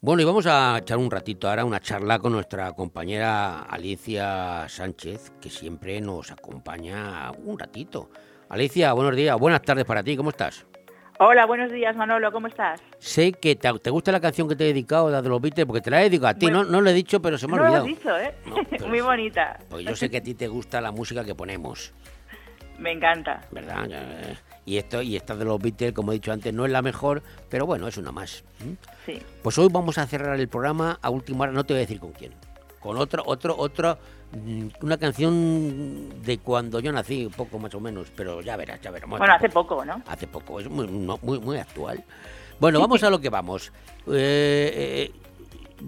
[0.00, 5.30] Bueno, y vamos a echar un ratito ahora una charla con nuestra compañera Alicia Sánchez,
[5.40, 8.10] que siempre nos acompaña un ratito.
[8.48, 10.66] Alicia, buenos días, buenas tardes para ti, ¿cómo estás?
[11.20, 12.80] Hola, buenos días Manolo, ¿cómo estás?
[12.98, 15.64] Sé que te, te gusta la canción que te he dedicado, la de los Beatles,
[15.66, 17.54] porque te la he dedicado a ti, no, no lo he dicho, pero se me
[17.54, 18.18] ha No lo has olvidado.
[18.18, 18.86] dicho, ¿eh?
[18.88, 19.58] Muy bonita.
[19.70, 21.92] Pues yo sé que a ti te gusta la música que ponemos,
[22.78, 23.42] Me encanta.
[23.52, 23.86] ¿verdad?
[23.90, 26.82] Eh, Y esto y esta de los Beatles, como he dicho antes, no es la
[26.82, 28.42] mejor, pero bueno, es una más.
[29.06, 29.20] Sí.
[29.42, 32.00] Pues hoy vamos a cerrar el programa a última hora, no te voy a decir
[32.00, 32.32] con quién.
[32.80, 33.98] Con otro, otro, otro,
[34.80, 38.90] una canción de cuando yo nací, un poco más o menos, pero ya verás, ya
[38.90, 39.18] veremos.
[39.18, 40.02] Bueno, hace poco, ¿no?
[40.06, 42.02] Hace poco, es muy, muy, muy actual.
[42.60, 43.72] Bueno, vamos a lo que vamos.
[44.08, 45.12] Eh, eh,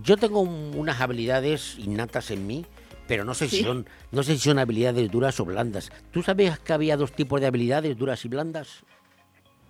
[0.02, 2.64] yo tengo un- unas habilidades innatas en mí,
[3.06, 5.90] pero no sé si son, no sé si son habilidades duras o blandas.
[6.10, 8.85] ¿Tú sabías que había dos tipos de habilidades, duras y blandas?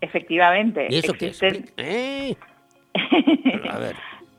[0.00, 0.86] Efectivamente.
[0.90, 1.40] ¿Y eso qué es?
[1.42, 2.36] ¿Eh?
[3.70, 3.96] A ver.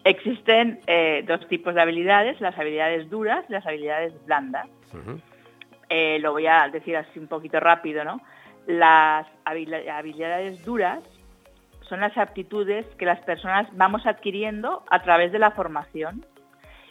[0.10, 4.68] Existen eh, dos tipos de habilidades, las habilidades duras y las habilidades blandas.
[5.90, 8.22] Eh, lo voy a decir así un poquito rápido, ¿no?
[8.66, 11.00] Las habilidades duras
[11.88, 16.26] son las aptitudes que las personas vamos adquiriendo a través de la formación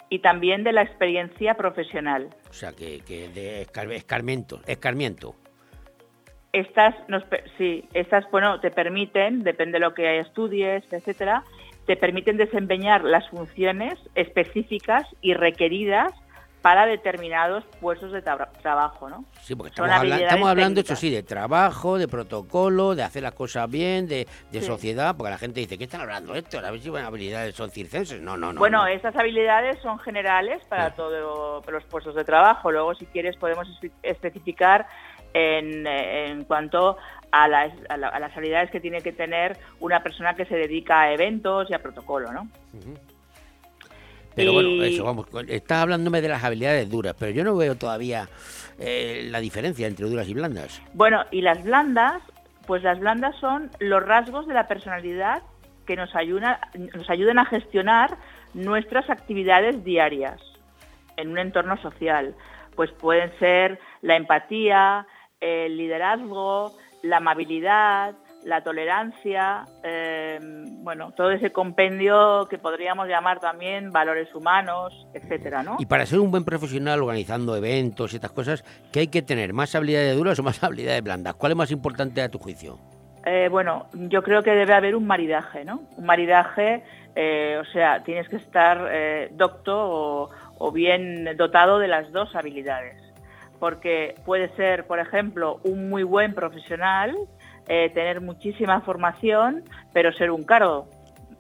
[0.09, 2.29] y también de la experiencia profesional.
[2.49, 5.35] O sea, que, que de escar- escarmiento, escarmiento.
[6.53, 7.25] Estas, nos,
[7.59, 11.43] sí, estas, bueno, te permiten, depende de lo que estudies, etcétera,
[11.87, 16.13] te permiten desempeñar las funciones específicas y requeridas
[16.63, 19.25] para determinados puestos de tra- trabajo, ¿no?
[19.43, 20.99] Sí, porque estamos, habla- habilidades estamos hablando, eso técnicas.
[21.01, 24.67] sí, de trabajo, de protocolo, de hacer las cosas bien, de, de Sí.
[24.67, 26.59] sociedad, porque la gente dice, ¿qué están hablando esto?
[26.59, 28.21] A ver si buenas habilidades son circenses.
[28.21, 28.59] No, no, no.
[28.59, 28.87] bueno, no.
[28.89, 32.73] estas habilidades son generales para todos los puestos de trabajo.
[32.73, 34.89] Luego, si quieres, podemos espe- especificar
[35.37, 36.97] en, en cuanto
[37.31, 40.57] a las, a la- a las habilidades que tiene que tener una persona que se
[40.57, 42.49] dedica a eventos y a protocolo, ¿no?
[44.35, 48.29] Pero bueno, eso, vamos, estás hablándome de las habilidades duras, pero yo no veo todavía
[48.79, 50.83] eh, la diferencia entre duras y blandas.
[50.93, 52.23] Bueno, y las blandas,
[52.67, 55.43] pues las blandas son los rasgos de la personalidad
[55.87, 56.61] que nos, ayuda,
[56.95, 58.17] nos ayudan a gestionar
[58.55, 60.41] nuestras actividades diarias
[61.17, 62.35] en un entorno social.
[62.75, 65.07] Pues pueden ser la empatía,
[65.41, 66.73] el liderazgo,
[67.03, 68.15] la amabilidad,
[68.45, 70.39] la tolerancia, eh,
[70.83, 75.77] bueno, todo ese compendio que podríamos llamar también valores humanos, etcétera, ¿no?
[75.81, 79.53] Y para ser un buen profesional organizando eventos y estas cosas, ¿qué hay que tener?
[79.53, 81.35] ¿Más habilidades duras o más habilidades blandas?
[81.35, 82.79] ¿Cuál es más importante a tu juicio?
[83.25, 85.83] Eh, bueno, yo creo que debe haber un maridaje, ¿no?
[85.97, 86.85] Un maridaje,
[87.17, 92.37] eh, o sea, tienes que estar eh, docto o, o bien dotado de las dos
[92.37, 93.06] habilidades.
[93.59, 97.17] Porque puede ser, por ejemplo, un muy buen profesional,
[97.69, 100.89] eh, tener muchísima formación, pero ser un cargo.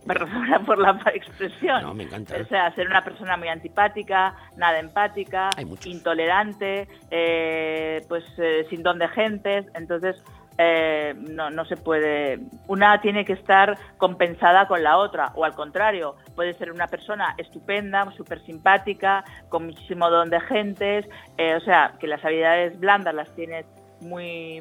[0.06, 1.82] Perdona por la expresión.
[1.82, 2.36] No, me encanta.
[2.40, 5.50] O sea, ser una persona muy antipática, nada empática,
[5.84, 9.66] intolerante, eh, pues eh, sin don de gentes.
[9.74, 10.22] Entonces,
[10.58, 12.40] eh, no, no se puede.
[12.66, 17.34] Una tiene que estar compensada con la otra, o al contrario, puede ser una persona
[17.38, 21.06] estupenda, súper simpática, con muchísimo don de gentes.
[21.36, 23.66] eh, o sea, que las habilidades blandas las tienes
[24.00, 24.60] muy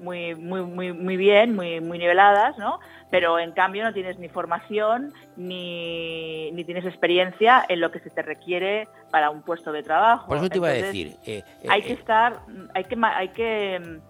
[0.00, 2.80] muy muy muy muy bien, muy muy niveladas, ¿no?
[3.10, 8.10] Pero en cambio no tienes ni formación ni, ni tienes experiencia en lo que se
[8.10, 10.26] te requiere para un puesto de trabajo.
[10.26, 11.16] Por eso te iba a decir.
[11.24, 12.40] eh, hay que estar,
[12.74, 14.00] hay que hay que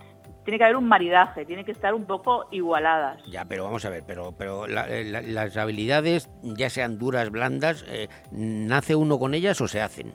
[0.45, 3.23] tiene que haber un maridaje, tiene que estar un poco igualadas.
[3.27, 7.31] Ya, pero vamos a ver, pero, pero la- eh, la- las habilidades, ya sean duras,
[7.31, 10.12] blandas, eh, ¿nace uno con ellas o se hacen?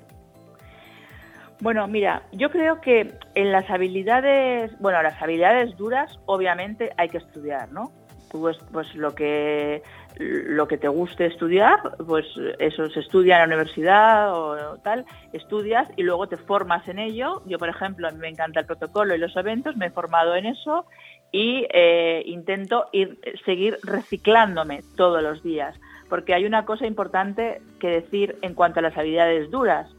[1.61, 7.18] Bueno, mira, yo creo que en las habilidades, bueno, las habilidades duras, obviamente hay que
[7.18, 7.91] estudiar, ¿no?
[8.31, 9.81] Pues, pues lo que
[10.19, 12.25] lo que te guste estudiar, pues
[12.59, 17.41] eso se estudia en la universidad o tal, estudias y luego te formas en ello.
[17.45, 20.35] Yo, por ejemplo, a mí me encanta el protocolo y los eventos, me he formado
[20.35, 20.85] en eso
[21.31, 25.79] y eh, intento ir seguir reciclándome todos los días,
[26.09, 29.89] porque hay una cosa importante que decir en cuanto a las habilidades duras.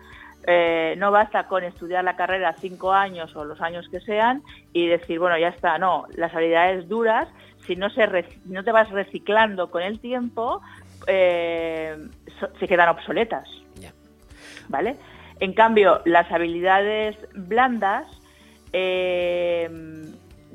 [0.46, 4.42] Eh, no basta con estudiar la carrera cinco años o los años que sean
[4.72, 5.78] y decir, bueno, ya está.
[5.78, 7.28] No, las habilidades duras,
[7.70, 8.02] si no, se
[8.46, 10.60] no te vas reciclando con el tiempo,
[11.06, 11.96] eh,
[12.40, 13.48] so- se quedan obsoletas.
[14.68, 14.96] ¿Vale?
[15.38, 18.06] En cambio, las habilidades blandas,
[18.72, 19.68] eh,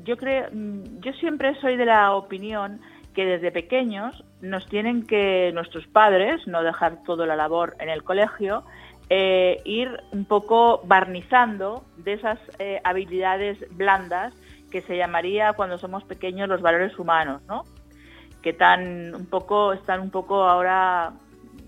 [0.04, 2.80] yo creo, mm, yo siempre soy de la opinión
[3.14, 8.04] que desde pequeños nos tienen que nuestros padres no dejar toda la labor en el
[8.04, 8.62] colegio
[9.08, 14.34] eh, ir un poco barnizando de esas eh, habilidades blandas
[14.70, 17.64] que se llamaría cuando somos pequeños los valores humanos, ¿no?
[18.42, 21.12] Que tan un poco están un poco ahora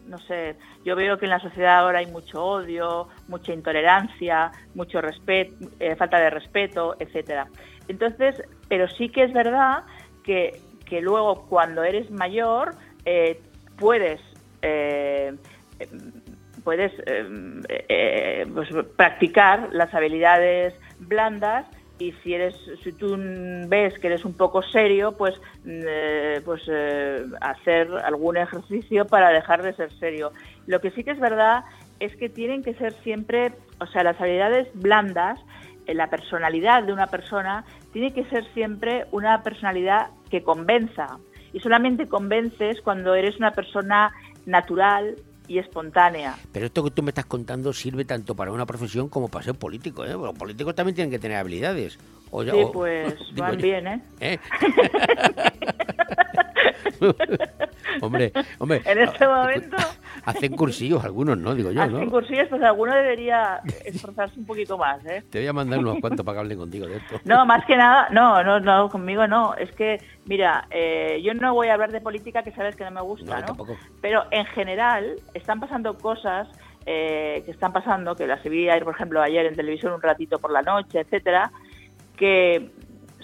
[0.07, 0.57] no sé,
[0.87, 5.97] yo veo que en la sociedad ahora hay mucho odio, mucha intolerancia, mucho respeto, eh,
[5.97, 7.47] falta de respeto, etcétera.
[7.89, 9.85] Entonces, pero sí que es verdad
[10.25, 13.39] que, que luego cuando eres mayor eh,
[13.77, 14.21] puedes
[14.63, 15.35] eh,
[16.65, 17.27] puedes eh,
[17.89, 21.67] eh, pues, practicar las habilidades blandas
[21.99, 23.17] y si eres si tú
[23.67, 25.35] ves que eres un poco serio pues
[25.67, 30.33] eh, pues eh, hacer algún ejercicio para dejar de ser serio.
[30.67, 31.65] Lo que sí que es verdad
[32.01, 35.41] es que tienen que ser siempre o sea las habilidades blandas
[35.87, 41.19] eh, la personalidad de una persona tiene que ser siempre una personalidad que convenza.
[41.53, 44.13] Y solamente convences cuando eres una persona
[44.45, 45.17] natural
[45.49, 46.37] y espontánea.
[46.53, 49.55] Pero esto que tú me estás contando sirve tanto para una profesión como para ser
[49.55, 50.13] político, ¿eh?
[50.13, 51.99] Los políticos también tienen que tener habilidades.
[52.31, 53.63] O ya- Sí, o- pues van yo.
[53.63, 54.03] bien, ¿eh?
[54.21, 54.39] ¿Eh?
[58.01, 59.77] hombre, hombre, En este momento
[60.25, 61.55] hacen cursillos algunos, ¿no?
[61.55, 62.11] Digo yo, hacen ¿no?
[62.11, 65.23] cursillos, pues alguno debería esforzarse un poquito más, ¿eh?
[65.31, 67.21] Te voy a mandar unos cuantos para que hablen contigo de esto.
[67.25, 69.55] No, más que nada, no, no, no, conmigo no.
[69.55, 72.91] Es que, mira, eh, yo no voy a hablar de política, que sabes que no
[72.91, 73.57] me gusta, No.
[74.01, 76.49] Pero en general están pasando cosas
[76.87, 80.39] eh, que están pasando, que las vi ayer, por ejemplo, ayer en televisión un ratito
[80.39, 81.51] por la noche, etcétera,
[82.17, 82.71] que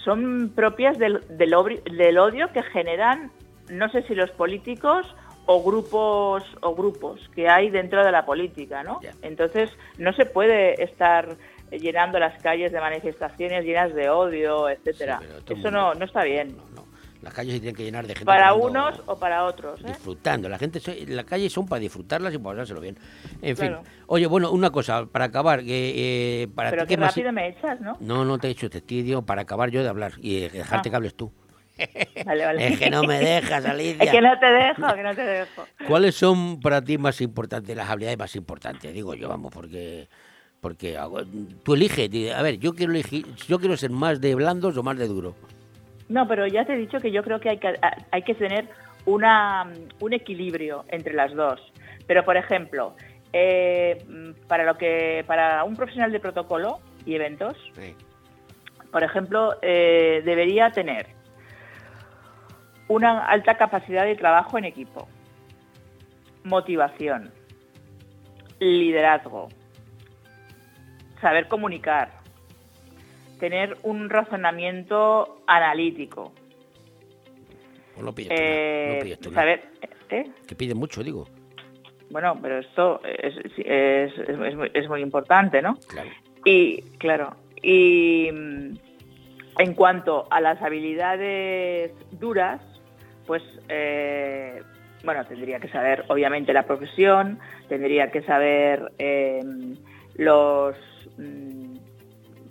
[0.03, 3.31] son propias del, del, del odio que generan,
[3.69, 5.05] no sé si los políticos
[5.47, 8.99] o grupos o grupos que hay dentro de la política, ¿no?
[9.21, 11.35] Entonces no se puede estar
[11.71, 15.19] llenando las calles de manifestaciones llenas de odio, etcétera.
[15.47, 16.55] Eso no, no está bien.
[17.21, 18.25] Las calles se tienen que llenar de gente.
[18.25, 19.81] Para unos o para otros.
[19.81, 19.87] ¿eh?
[19.87, 20.47] disfrutando.
[20.47, 22.97] La gente, se- la calle son para disfrutarlas y para pasárselo bien.
[23.41, 23.75] En fin.
[24.07, 27.47] Oye, bueno, una cosa, para acabar, que eh, para Pero ti qué más- rápido me
[27.49, 27.97] echas, ¿no?
[27.99, 30.49] No, no te he hecho te estoy diciendo para acabar yo de hablar y eh,
[30.51, 30.91] dejarte Ah.
[30.91, 31.31] que hables tú.
[32.25, 32.67] Vale, vale.
[32.67, 34.03] Es que no me dejas, Alicia.
[34.03, 35.65] Es que no te dejo, que no te dejo.
[35.87, 38.93] ¿Cuáles son para ti más importantes, las habilidades más importantes?
[38.93, 40.07] Digo yo, vamos, porque
[40.65, 40.97] porque
[41.63, 44.97] tú eliges, a ver, yo quiero elegir, yo quiero ser más de blandos o más
[44.97, 45.35] de duro.
[46.09, 47.75] No, pero ya te he dicho que yo creo que hay que,
[48.09, 48.67] hay que tener
[49.05, 51.61] una, un equilibrio entre las dos.
[52.07, 52.95] Pero, por ejemplo,
[53.31, 54.03] eh,
[54.47, 57.55] para, lo que, para un profesional de protocolo y eventos,
[58.91, 61.07] por ejemplo, eh, debería tener
[62.87, 65.07] una alta capacidad de trabajo en equipo,
[66.43, 67.31] motivación,
[68.59, 69.49] liderazgo,
[71.21, 72.11] saber comunicar,
[73.39, 76.31] tener un razonamiento analítico,
[77.97, 79.63] no tú nada, eh, no tú saber...
[80.09, 80.29] ¿eh?
[80.47, 81.27] Que pide mucho, digo.
[82.11, 83.51] Bueno, pero esto es, es,
[84.19, 85.77] es- es muy, es muy importante, ¿no?
[85.87, 86.09] Claro.
[86.45, 88.77] Y, claro, y mm,
[89.57, 92.61] en cuanto a las habilidades duras,
[93.25, 94.61] pues, eh,
[95.03, 97.39] bueno, tendría que saber, obviamente, la profesión,
[97.69, 99.41] tendría que saber eh,
[100.15, 100.75] los,
[101.17, 101.75] mm,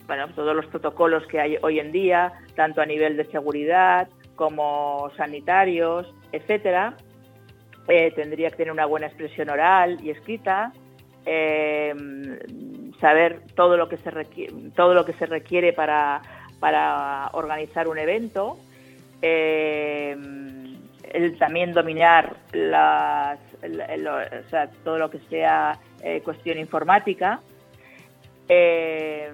[0.06, 5.10] bueno, todos los protocolos que hay hoy en día, tanto a nivel de seguridad como
[5.16, 6.96] sanitarios, etcétera.
[7.88, 10.72] Eh, tendría que tener una buena expresión oral y escrita,
[11.26, 11.94] eh,
[13.00, 16.22] saber todo lo que se requiere, todo lo que se requiere para,
[16.60, 18.58] para organizar un evento,
[19.20, 20.16] eh,
[21.14, 23.38] el también dominar las,
[24.82, 27.40] todo lo que sea eh, cuestión informática,
[28.48, 29.30] eh,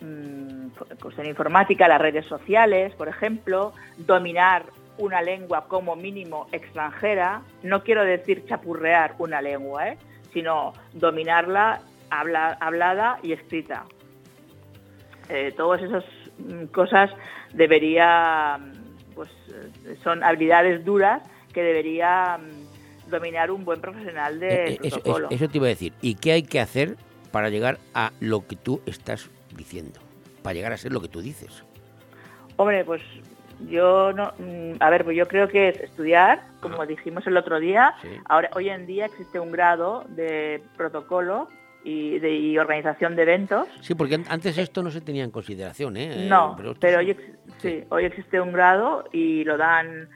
[0.00, 0.68] mm,
[1.00, 4.64] cuestión informática, las redes sociales, por ejemplo, dominar
[4.98, 9.98] una lengua como mínimo extranjera, no quiero decir chapurrear una lengua, ¿eh?
[10.32, 11.80] sino dominarla
[12.10, 13.84] habla- hablada y escrita.
[15.56, 16.04] Todas esas
[16.38, 17.08] mm, cosas
[17.52, 18.58] debería,
[19.20, 19.30] pues
[19.84, 21.22] eh, son habilidades duras
[21.52, 25.26] que debería mm, dominar un buen profesional de Eh, eh, eso, protocolo.
[25.28, 25.92] eso- eso te iba a decir.
[26.00, 26.96] ¿Y qué hay que hacer
[27.30, 30.00] para llegar a lo que tú estás diciendo?
[30.42, 31.62] Para llegar a ser lo que tú dices.
[32.56, 33.02] Hombre, pues
[33.68, 37.60] yo no, mm, a ver, pues yo creo que es estudiar, como dijimos el otro
[37.60, 37.94] día.
[38.24, 41.48] Ahora, hoy en día existe un grado de protocolo
[41.84, 43.66] y de y organización de eventos.
[43.80, 46.26] Sí, porque an- antes esto no se tenía en consideración, ¿eh?
[46.28, 47.16] No, Pero esto pero hoy,
[47.58, 50.08] sí, hoy existe un grado y lo dan,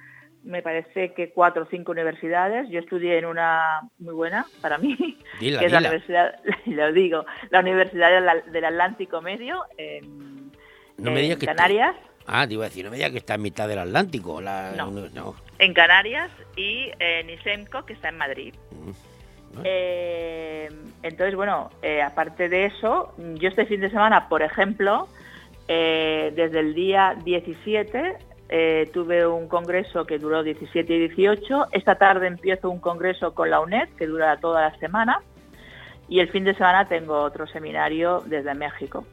[0.42, 2.68] me parece que cuatro o cinco universidades.
[2.68, 4.96] Yo estudié en una muy buena para mí,
[5.40, 6.34] Dila, que es la universidad,
[6.66, 8.10] lo digo, la Universidad
[8.50, 10.50] del, Atlántico Medio en,
[10.98, 11.96] No me digas que Canarias.
[12.26, 14.40] Ah, te iba a decir, no me digas que está en mitad del Atlántico.
[14.40, 14.90] La, No.
[14.90, 15.34] no.
[15.58, 18.54] en Canarias y en ISEMCO, que está en Madrid.
[18.70, 18.90] Mm.
[19.62, 20.68] Eh,
[21.02, 25.06] entonces, bueno, eh, aparte de eso, yo este fin de semana, por ejemplo,
[25.68, 28.16] eh, desde el día 17
[28.48, 31.66] eh, tuve un congreso que duró 17 y 18.
[31.72, 35.20] Esta tarde empiezo un congreso con la UNED que dura toda la semana.
[36.08, 39.06] Y el fin de semana tengo otro seminario desde México.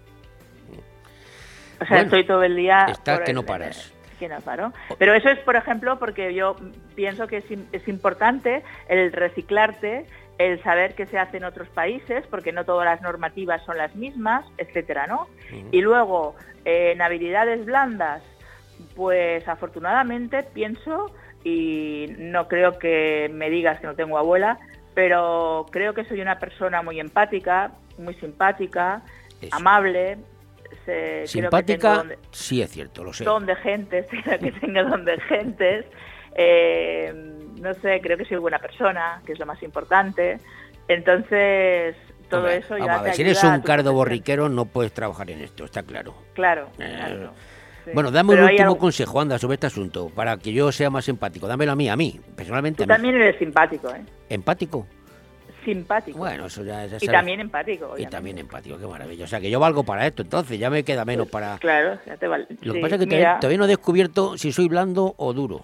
[1.82, 2.86] O sea, Bueno, estoy todo el día...
[2.90, 3.94] Estás que el- no paras.
[4.20, 4.72] que no paro.
[5.00, 6.56] Pero eso es, por ejemplo, porque yo
[6.96, 7.38] pienso que
[7.72, 10.06] es importante el reciclarte,
[10.46, 13.96] el saber qué se hace en otros países, porque no todas las normativas son las
[13.96, 15.28] mismas, etcétera, ¿no?
[15.72, 16.36] Y luego,
[16.66, 18.22] eh, en habilidades blandas,
[18.96, 21.14] pues afortunadamente pienso,
[21.44, 24.60] y no creo que me digas que no tengo abuela,
[24.94, 29.02] pero creo que soy una persona muy empática, muy simpática,
[29.52, 30.18] amable,
[30.86, 33.24] se- Simpática, donde- sí es cierto, lo sé.
[33.24, 34.06] don de gentes,
[34.40, 35.86] que tenga don de gentes.
[36.34, 37.14] Eh,
[37.62, 40.40] no sé, creo que soy buena persona, que es lo más importante.
[40.88, 41.96] Entonces,
[42.30, 45.66] todo Hombre, eso ya te si eres un cardo borriquero no puedes trabajar en esto,
[45.66, 46.14] está claro.
[46.34, 47.34] Claro, Eh, claro.
[47.86, 47.92] sí.
[47.94, 50.90] Bueno, dame Pero un último algo- consejo, anda, sobre este asunto, para que yo sea
[50.90, 51.48] más empático.
[51.48, 52.94] Dámelo a mí, a mí, personalmente Tú a mí.
[53.04, 54.02] también eres simpático, ¿eh?
[54.30, 54.86] ¿Empático?
[55.64, 56.18] Simpático.
[56.18, 57.94] Bueno, eso ya, ya y también empático.
[57.98, 59.26] Y también empático, qué maravilla.
[59.26, 61.58] O sea, que yo valgo para esto, entonces ya me queda menos para...
[61.60, 62.48] Claro, ya te vale.
[62.64, 65.64] Lo que pasa es que todavía, todavía no he descubierto si soy blando o duro.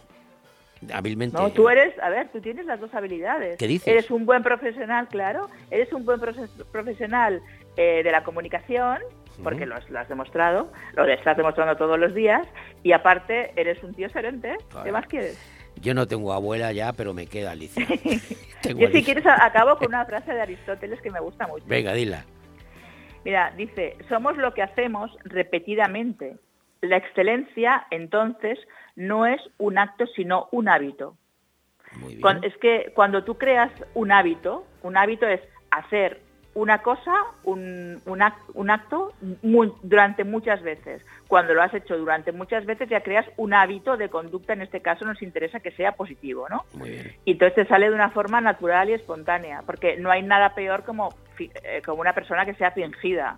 [0.94, 1.36] Hábilmente.
[1.38, 3.58] No, tú eres, a ver, tú tienes las dos habilidades.
[3.58, 3.88] ¿Qué dices?
[3.88, 5.50] Eres un buen profesional, claro.
[5.72, 7.42] Eres un buen profe- profesional
[7.78, 9.00] eh, de la comunicación,
[9.44, 12.48] porque lo, has, lo has demostrado, lo estás demostrando todos los días,
[12.84, 14.56] y aparte eres un tío serente.
[14.84, 15.38] ¿Qué más quieres?
[15.80, 17.86] Yo no tengo abuela ya, pero me queda Alicia.
[18.62, 19.04] Tengo Yo si Alicia.
[19.14, 21.66] quieres acabo con una frase de Aristóteles que me gusta mucho.
[21.68, 22.26] Venga, dila.
[23.26, 26.38] Mira, dice, somos lo que hacemos repetidamente.
[26.82, 28.58] La excelencia, entonces,
[28.98, 31.16] no es un acto, sino un hábito.
[32.44, 35.40] Es que cuando tú creas un hábito, un hábito es
[35.72, 36.20] hacer
[36.56, 37.14] una cosa,
[37.44, 39.14] un, un ac- un acto
[39.44, 41.06] mu- durante muchas veces.
[41.28, 44.82] Cuando lo has hecho durante muchas veces ya creas un hábito de conducta, en este
[44.82, 46.64] caso nos interesa que sea positivo, ¿no?
[46.74, 47.12] Muy bien.
[47.26, 50.84] Y entonces te sale de una forma natural y espontánea, porque no hay nada peor
[50.84, 53.38] como, eh, como una persona que sea fingida.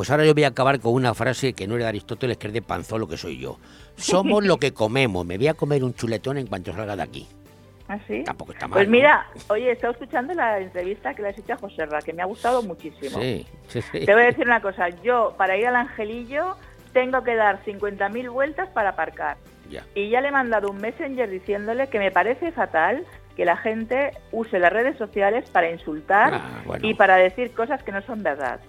[0.00, 2.46] Pues ahora yo voy a acabar con una frase que no era de Aristóteles, que
[2.46, 3.58] es de Panzolo, que soy yo.
[3.96, 5.26] Somos lo que comemos.
[5.26, 7.28] Me voy a comer un chuletón en cuanto salga de aquí.
[7.86, 8.24] ¿Así?
[8.24, 8.78] Tampoco está mal.
[8.78, 8.92] Pues ¿no?
[8.92, 12.14] mira, oye, he estado escuchando la entrevista que le has hecho a José Ra, que
[12.14, 13.20] me ha gustado muchísimo.
[13.20, 14.06] Sí, sí, sí.
[14.06, 16.56] Te voy a decir una cosa, yo para ir al Angelillo
[16.94, 19.36] tengo que dar 50.000 vueltas para aparcar.
[19.68, 19.84] Ya.
[19.94, 23.04] Y ya le he mandado un messenger diciéndole que me parece fatal
[23.36, 26.88] que la gente use las redes sociales para insultar Ah, bueno.
[26.88, 28.60] y para decir cosas que no son verdad.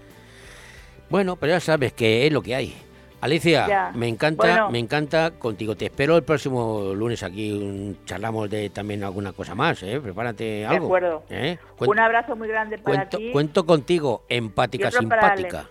[1.11, 2.73] Bueno, pero ya sabes que es lo que hay.
[3.19, 3.91] Alicia, Ya.
[3.93, 4.71] me encanta, Bueno.
[4.71, 5.75] me encanta contigo.
[5.75, 7.51] Te espero el próximo lunes aquí.
[7.51, 9.99] un- charlamos de también alguna cosa más, ¿eh?
[10.01, 10.85] Prepárate algo.
[10.87, 11.23] acuerdo.
[11.29, 11.59] ¿eh?
[11.79, 13.29] Un abrazo muy grande para cuento, ti.
[13.31, 15.67] cuento contigo, empática, otro simpática.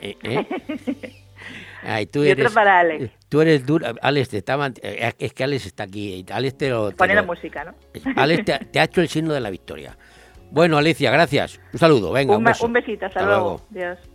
[0.00, 0.16] ¿Eh?
[0.22, 0.46] ¿eh?
[1.84, 3.10] Ay, tú Y otro eres, para Alex.
[3.28, 3.94] Tú eres dura.
[4.00, 6.24] Alex, te estaba, es que Alex está aquí.
[6.30, 7.74] Alex te lo, te Poniendo lo- música, ¿no?
[8.16, 9.96] Alex te, te ha hecho el signo de la victoria.
[10.52, 11.58] Bueno, Alicia, gracias.
[11.72, 12.66] Un saludo, venga, un, un, beso.
[12.66, 13.60] un besito, hasta, Hasta luego.
[13.72, 13.88] luego.
[13.94, 14.11] Adiós.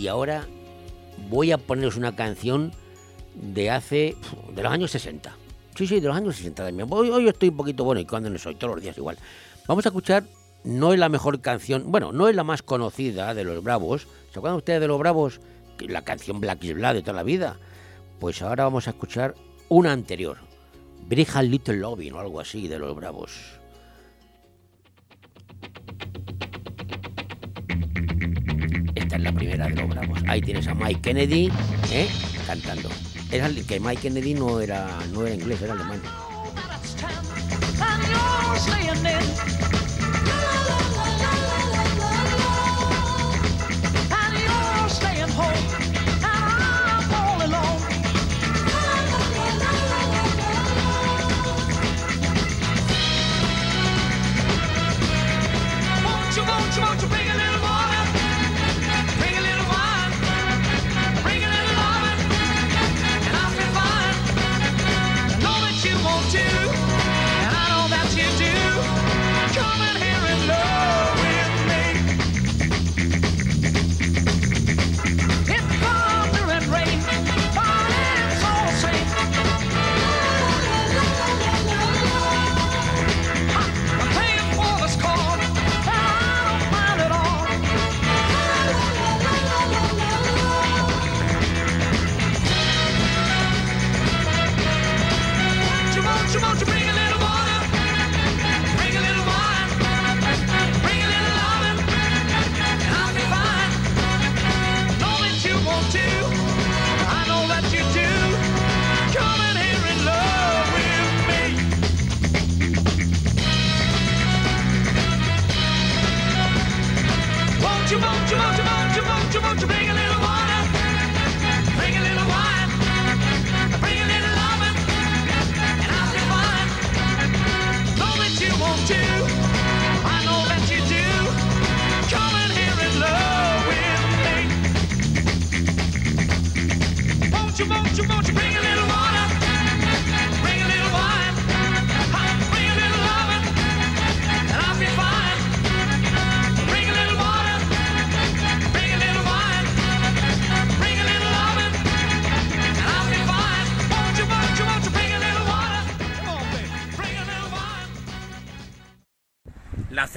[0.00, 0.46] Y ahora
[1.28, 2.72] voy a poneros una canción
[3.34, 4.16] de hace.
[4.54, 5.36] de los años 60.
[5.74, 6.88] Sí, sí, de los años 60 también.
[6.90, 9.18] Hoy, hoy estoy un poquito bueno y cuando no soy, todos los días igual.
[9.68, 10.24] Vamos a escuchar,
[10.64, 14.06] no es la mejor canción, bueno, no es la más conocida de los Bravos.
[14.32, 15.38] ¿Se acuerdan ustedes de los Bravos?
[15.80, 17.58] La canción Black is Black de toda la vida.
[18.20, 19.34] Pues ahora vamos a escuchar
[19.68, 20.38] una anterior.
[21.06, 23.59] Brija Little Loving o algo así de los Bravos.
[29.20, 30.18] Es la primera de los Bravos.
[30.28, 31.52] Ahí tienes a Mike Kennedy
[31.92, 32.08] ¿eh?
[32.46, 32.88] cantando.
[33.30, 36.00] Era que Mike Kennedy no era, no era inglés, era alemán.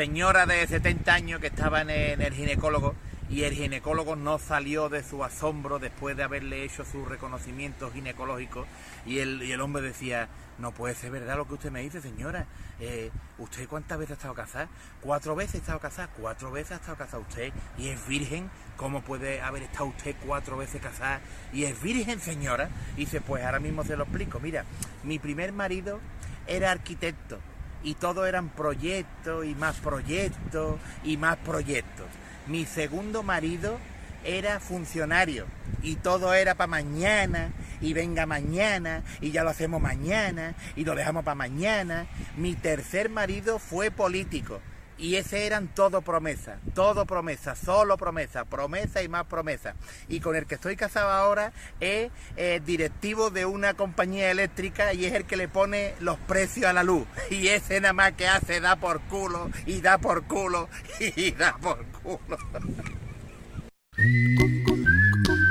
[0.04, 2.94] Señora de 70 años que estaba en el, ginecólogo
[3.30, 8.66] y el ginecólogo no salió de su asombro después de haberle hecho su reconocimiento ginecológico
[9.06, 10.28] y el, y el hombre decía,
[10.60, 12.48] no puede ser verdad lo que usted me dice, señora.
[12.82, 14.68] Eh, ¿Usted cuántas veces ha estado casada?
[15.00, 18.50] Cuatro veces ha estado casada, cuatro veces ha estado casada usted y es virgen.
[18.76, 21.22] ¿Cómo puede haber estado usted cuatro veces casada
[21.54, 22.70] y es virgen, señora?
[22.98, 24.42] Y dice, pues ahora mismo se lo explico.
[24.42, 24.66] Mira,
[25.06, 26.02] mi primer marido
[26.46, 27.40] era arquitecto
[27.84, 32.06] y todo eran proyectos y más proyectos y más proyectos.
[32.48, 33.78] Mi segundo marido
[34.24, 35.46] era funcionario
[35.82, 37.52] y todo era para mañana
[37.82, 42.08] y venga mañana y ya lo hacemos mañana y lo dejamos para mañana.
[42.38, 44.62] Mi tercer marido fue político
[44.98, 49.76] y ese eran todo promesas, todo promesas, solo promesas, promesa y más promesas.
[50.08, 55.06] Y con el que estoy casado ahora es eh, directivo de una compañía eléctrica y
[55.06, 57.06] es el que le pone los precios a la luz.
[57.30, 61.58] Y ese nada más que hace da por culo y da por culo y da
[61.58, 62.38] por culo.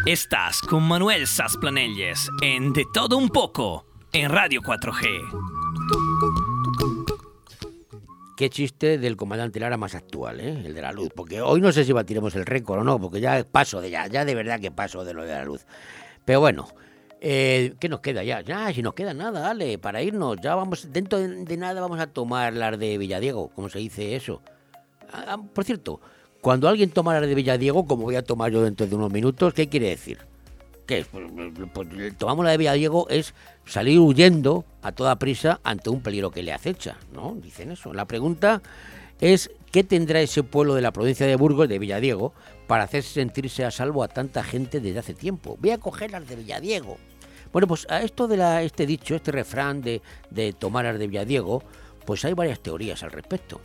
[0.07, 6.42] Estás con Manuel Sasplanelles en De Todo Un Poco en Radio 4G.
[8.37, 10.63] Qué chiste del comandante Lara más actual, ¿eh?
[10.65, 11.11] el de la luz.
[11.15, 14.07] Porque hoy no sé si batiremos el récord o no, porque ya paso de ya,
[14.07, 15.67] ya de verdad que paso de lo de la luz.
[16.25, 16.69] Pero bueno,
[17.21, 18.41] eh, ¿qué nos queda ya?
[18.41, 20.39] Ya, si nos queda nada, dale, para irnos.
[20.41, 24.41] Ya vamos, dentro de, nada vamos a tomar las de Villadiego, ¿cómo se dice eso?
[25.13, 26.01] Ah, ah, por cierto,
[26.41, 29.53] cuando alguien toma las de Villadiego, como voy a tomar yo dentro de unos minutos,
[29.53, 30.32] ¿qué quiere decir?
[30.87, 31.05] ¿Qué?
[31.73, 31.89] Pues,
[32.19, 33.35] tomamos la de Villadiego es
[33.65, 37.37] salir huyendo a toda prisa ante un peligro que le acecha, ¿no?
[37.41, 37.93] Dicen eso.
[37.93, 38.63] La pregunta
[39.21, 42.33] es qué tendrá ese pueblo de la provincia de Burgos, de Villadiego,
[42.67, 45.57] para hacerse sentirse a salvo a tanta gente desde hace tiempo.
[45.61, 46.99] Voy a coger las de Villadiego.
[47.53, 51.63] Bueno, pues a esto de este dicho, este refrán de, de tomar las de Villadiego,
[52.05, 53.61] pues hay varias teorías al respecto.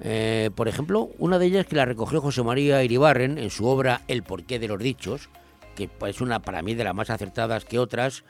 [0.00, 4.02] Eh, por ejemplo, una de ellas que la recogió José María Iribarren en su obra
[4.08, 5.28] El porqué de los dichos,
[5.74, 8.24] que es una para mí de las más acertadas que otras,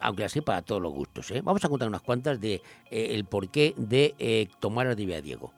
[0.00, 1.30] aunque así para todos los gustos.
[1.30, 1.40] ¿eh?
[1.42, 5.52] Vamos a contar unas cuantas de eh, el porqué de eh, tomar de Villadiego.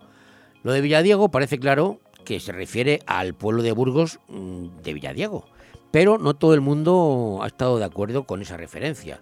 [0.63, 5.47] Lo de Villadiego parece claro que se refiere al pueblo de Burgos mm, de Villadiego,
[5.91, 9.21] pero no todo el mundo ha estado de acuerdo con esa referencia.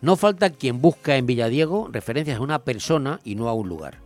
[0.00, 4.00] No falta quien busca en Villadiego referencias a una persona y no a un lugar.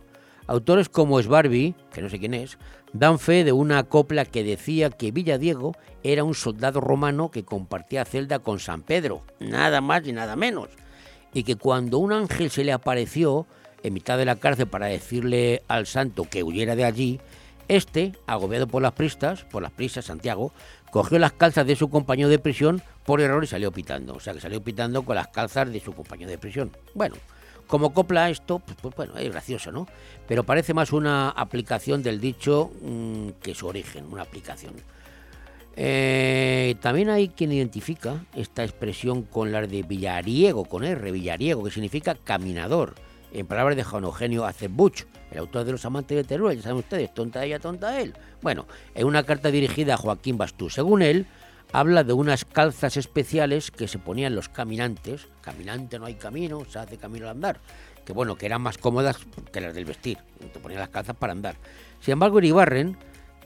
[0.47, 2.57] Autores como Sbarbi, que no sé quién es,
[2.93, 8.05] dan fe de una copla que decía que Villadiego era un soldado romano que compartía
[8.05, 10.69] celda con San Pedro, nada más y nada menos,
[11.33, 13.47] y que cuando un ángel se le apareció
[13.83, 17.19] en mitad de la cárcel para decirle al santo que huyera de allí,
[17.67, 20.51] este, agobiado por las pristas, por las prisas, Santiago,
[20.91, 24.13] cogió las calzas de su compañero de prisión por error y salió pitando.
[24.13, 26.71] O sea, que salió pitando con las calzas de su compañero de prisión.
[26.93, 27.15] Bueno,
[27.71, 29.87] como copla esto, pues, pues, bueno, es gracioso, ¿no?
[30.27, 34.73] Pero parece más una aplicación del dicho mmm, que su origen, una aplicación.
[35.77, 41.71] Eh, también hay quien identifica esta expresión con la de Villariego, con R, Villariego, que
[41.71, 42.93] significa caminador,
[43.31, 46.79] en palabras de Juan Eugenio Acebuch, el autor de Los Amantes de Teruel, ya saben
[46.79, 48.13] ustedes, tonta ella, tonta él.
[48.41, 51.25] Bueno, en una carta dirigida a Joaquín Bastú, según él,
[51.73, 55.27] habla de unas calzas especiales que se ponían los caminantes.
[55.41, 57.59] Caminante no hay camino, se hace camino al andar.
[58.05, 59.17] Que bueno, que eran más cómodas
[59.51, 60.17] que las del vestir.
[60.53, 61.55] Te ponían las calzas para andar.
[61.99, 62.97] Sin embargo, Iribarren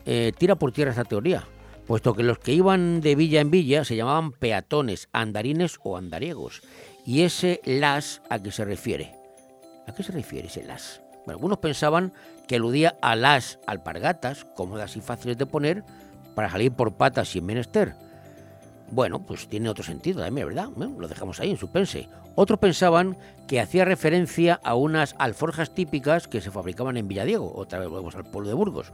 [0.06, 1.48] eh, tira por tierra esa teoría,
[1.88, 6.62] puesto que los que iban de villa en villa se llamaban peatones, andarines o andariegos.
[7.06, 9.14] Y ese las a qué se refiere.
[9.88, 11.02] ¿A qué se refiere ese las?
[11.26, 12.14] Bueno, algunos pensaban
[12.48, 15.84] que aludía a las alpargatas, cómodas y fáciles de poner,
[16.36, 17.96] para salir por patas sin menester.
[18.92, 20.70] Bueno, pues tiene otro sentido también, ¿verdad?
[20.76, 22.08] Lo dejamos ahí en suspense.
[22.36, 23.18] Otros pensaban
[23.48, 28.16] que hacía referencia a unas alforjas típicas que se fabricaban en Villadiego, otra vez volvemos
[28.16, 28.92] al pueblo de Burgos,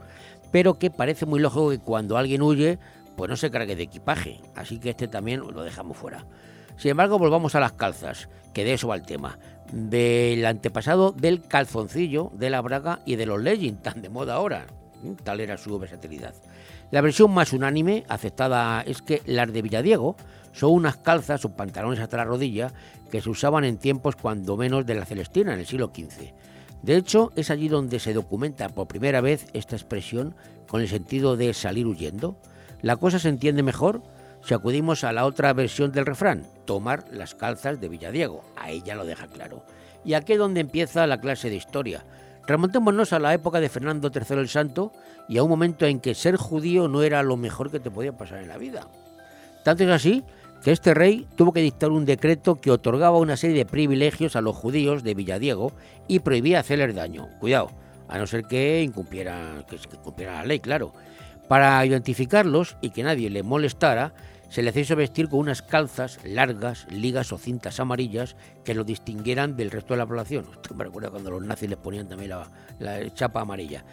[0.51, 2.80] pero que parece muy lógico que cuando alguien huye,
[3.15, 6.26] pues no se cargue de equipaje, así que este también lo dejamos fuera.
[6.77, 9.39] Sin embargo, volvamos a las calzas, que de eso va el tema,
[9.72, 14.68] del antepasado del calzoncillo, de la braga y de los leggings, tan de moda ahora,
[15.23, 16.34] tal era su versatilidad.
[16.91, 20.18] La versión más unánime aceptada es que las de Villadiego
[20.51, 22.73] son unas calzas o pantalones hasta la rodilla
[23.09, 26.34] que se usaban en tiempos cuando menos de la Celestina, en el siglo XV.
[26.81, 30.35] De hecho, es allí donde se documenta por primera vez esta expresión
[30.68, 32.35] con el sentido de salir huyendo.
[32.81, 34.01] La cosa se entiende mejor
[34.43, 38.43] si acudimos a la otra versión del refrán, tomar las calzas de Villadiego.
[38.57, 39.63] A ella lo deja claro.
[40.03, 42.03] Y aquí es donde empieza la clase de historia.
[42.47, 44.91] Remontémonos a la época de Fernando III el Santo
[45.32, 48.12] y a un momento en que ser judío no era lo mejor que te podía
[48.12, 48.90] pasar en la vida.
[49.64, 50.26] Tanto es así
[50.62, 54.41] que este rey tuvo que dictar un decreto que otorgaba una serie de privilegios a
[54.41, 55.72] los judíos de Villadiego
[56.10, 57.30] y prohibía hacerles daño.
[57.40, 57.72] Cuidado,
[58.10, 60.91] a no ser que incumpliera, que la ley, claro.
[61.48, 64.14] Para identificarlos y que nadie le molestara,
[64.49, 68.36] se les hizo vestir con unas calzas largas, ligas o cintas amarillas
[68.66, 70.45] que los distinguieran del resto de la población.
[70.76, 73.86] Me recuerda cuando los nazis les ponían también la, la chapa amarilla.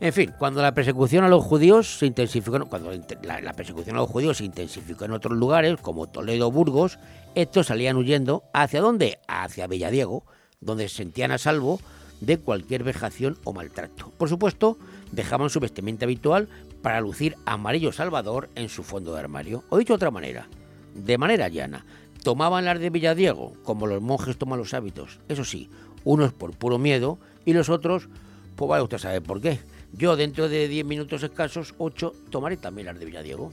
[0.00, 2.90] En fin, cuando la persecución a los judíos se intensificó, cuando
[3.22, 6.98] la, persecución a los judíos se intensificó en otros lugares, como Toledo o Burgos,
[7.34, 8.44] estos salían huyendo.
[8.54, 9.18] ¿Hacia dónde?
[9.28, 10.24] Hacia Villadiego,
[10.58, 11.80] donde se sentían a salvo
[12.22, 14.10] de cualquier vejación o maltrato.
[14.16, 14.78] Por supuesto,
[15.12, 16.48] dejaban su vestimenta habitual
[16.80, 19.64] para lucir amarillo salvador en su fondo de armario.
[19.68, 20.48] O dicho de otra manera,
[20.94, 21.84] de manera llana,
[22.24, 25.20] tomaban las de Villadiego, como los monjes toman los hábitos.
[25.28, 25.68] Eso sí,
[26.04, 28.08] unos por puro miedo y los otros,
[28.56, 29.60] pues vaya usted sabe por qué.
[29.92, 33.50] Yo dentro de 10 minutos escasos, 8, tomaré también las de Villadiego.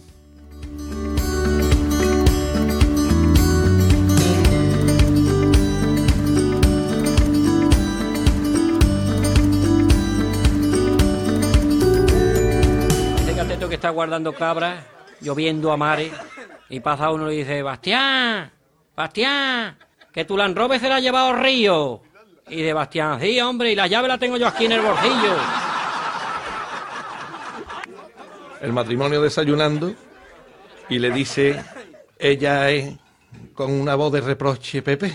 [13.68, 14.84] que está guardando cabras,
[15.20, 16.12] lloviendo a mares,
[16.70, 18.52] y pasa uno y dice, Bastián,
[18.96, 19.78] Bastián,
[20.14, 22.02] que tu Robe se la ha llevado río.
[22.50, 25.67] Y de Bastián, sí, hombre, y la llave la tengo yo aquí en el bolsillo.
[28.62, 29.94] El matrimonio desayunando
[30.90, 31.64] y le dice,
[32.18, 32.96] ella es
[33.54, 35.12] con una voz de reproche, Pepe,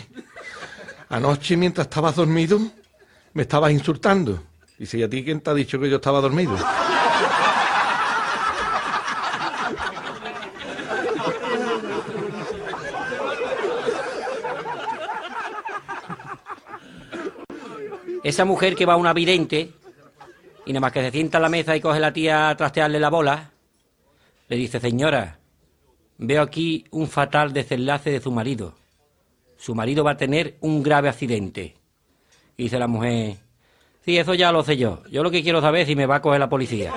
[1.09, 2.60] anoche mientras estabas dormido
[3.35, 4.43] me estabas insultando.
[4.78, 6.56] Dice, ¿y a ti quién te ha dicho que yo estaba dormido?
[18.23, 19.73] Esa mujer que va a una vidente
[20.64, 23.01] y nada más que se sienta a la mesa y coge la tía a trastearle
[23.01, 23.51] la bola,
[24.48, 25.39] le dice, señora,
[26.18, 28.74] veo aquí un fatal desenlace de su marido.
[29.56, 31.74] Su marido va a tener un grave accidente.
[32.56, 33.36] Y dice la mujer,
[34.05, 35.02] sí, eso ya lo sé yo.
[35.10, 36.93] Yo lo que quiero saber es si me va a coger la policía.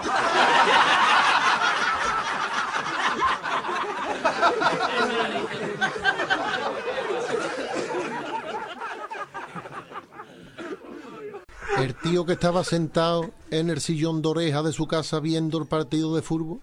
[11.78, 15.68] El tío que estaba sentado en el sillón de oreja de su casa viendo el
[15.68, 16.62] partido de fútbol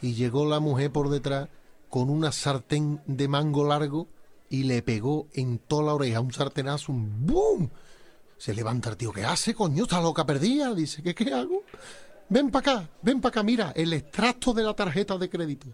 [0.00, 1.48] y llegó la mujer por detrás
[1.90, 4.08] con una sartén de mango largo
[4.48, 7.70] y le pegó en toda la oreja un sartenazo, un ¡boom!
[8.38, 9.82] Se levanta el tío, ¿qué hace, coño?
[9.82, 10.74] Está loca perdida.
[10.74, 11.64] Dice, ¿qué, qué hago?
[12.30, 15.66] Ven para acá, ven para acá, mira, el extracto de la tarjeta de crédito.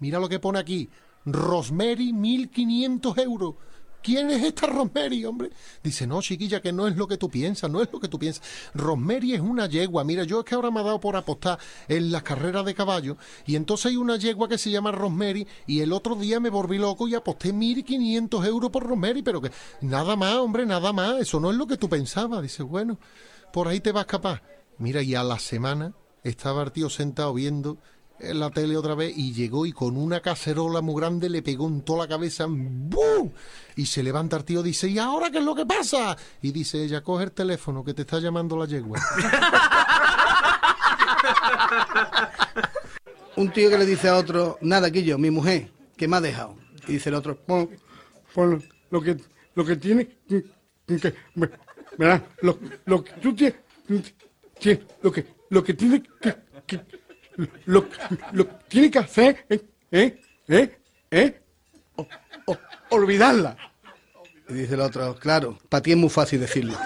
[0.00, 0.88] Mira lo que pone aquí,
[1.24, 3.54] Rosemary, 1500 euros.
[4.02, 5.50] ¿Quién es esta Rosemary, hombre?
[5.82, 8.18] Dice, no, chiquilla, que no es lo que tú piensas, no es lo que tú
[8.18, 8.42] piensas.
[8.74, 10.04] Rosemary es una yegua.
[10.04, 11.58] Mira, yo es que ahora me ha dado por apostar
[11.88, 13.16] en las carreras de caballo
[13.46, 16.78] y entonces hay una yegua que se llama Rosemary y el otro día me volví
[16.78, 19.50] loco y aposté 1.500 euros por Rosemary, pero que
[19.80, 21.20] nada más, hombre, nada más.
[21.20, 22.42] Eso no es lo que tú pensabas.
[22.42, 22.98] Dice, bueno,
[23.52, 24.42] por ahí te vas capaz.
[24.78, 25.92] Mira, y a la semana
[26.22, 27.78] estaba el tío sentado viendo
[28.20, 31.68] en la tele otra vez y llegó y con una cacerola muy grande le pegó
[31.68, 33.30] en toda la cabeza ¡bum!
[33.76, 36.16] y se levanta el tío dice ¿y ahora qué es lo que pasa?
[36.42, 38.98] y dice ella coge el teléfono que te está llamando la yegua
[43.36, 46.20] un tío que le dice a otro nada que yo mi mujer que me ha
[46.20, 47.70] dejado y dice el otro pon
[48.90, 49.16] lo que
[49.54, 50.44] lo que tiene que.
[52.42, 53.54] Lo, lo que tú tienes
[55.02, 56.02] lo que lo que tiene
[56.66, 56.80] que
[57.66, 57.86] lo,
[58.32, 59.60] lo tiene que hacer, ¿eh?
[59.90, 60.20] ¿Eh?
[60.48, 60.78] ¿Eh?
[61.10, 61.40] ¿Eh?
[61.96, 62.06] O,
[62.46, 62.58] o,
[62.90, 63.56] olvidarla.
[64.48, 66.76] Y dice el otro, claro, para ti es muy fácil decirlo.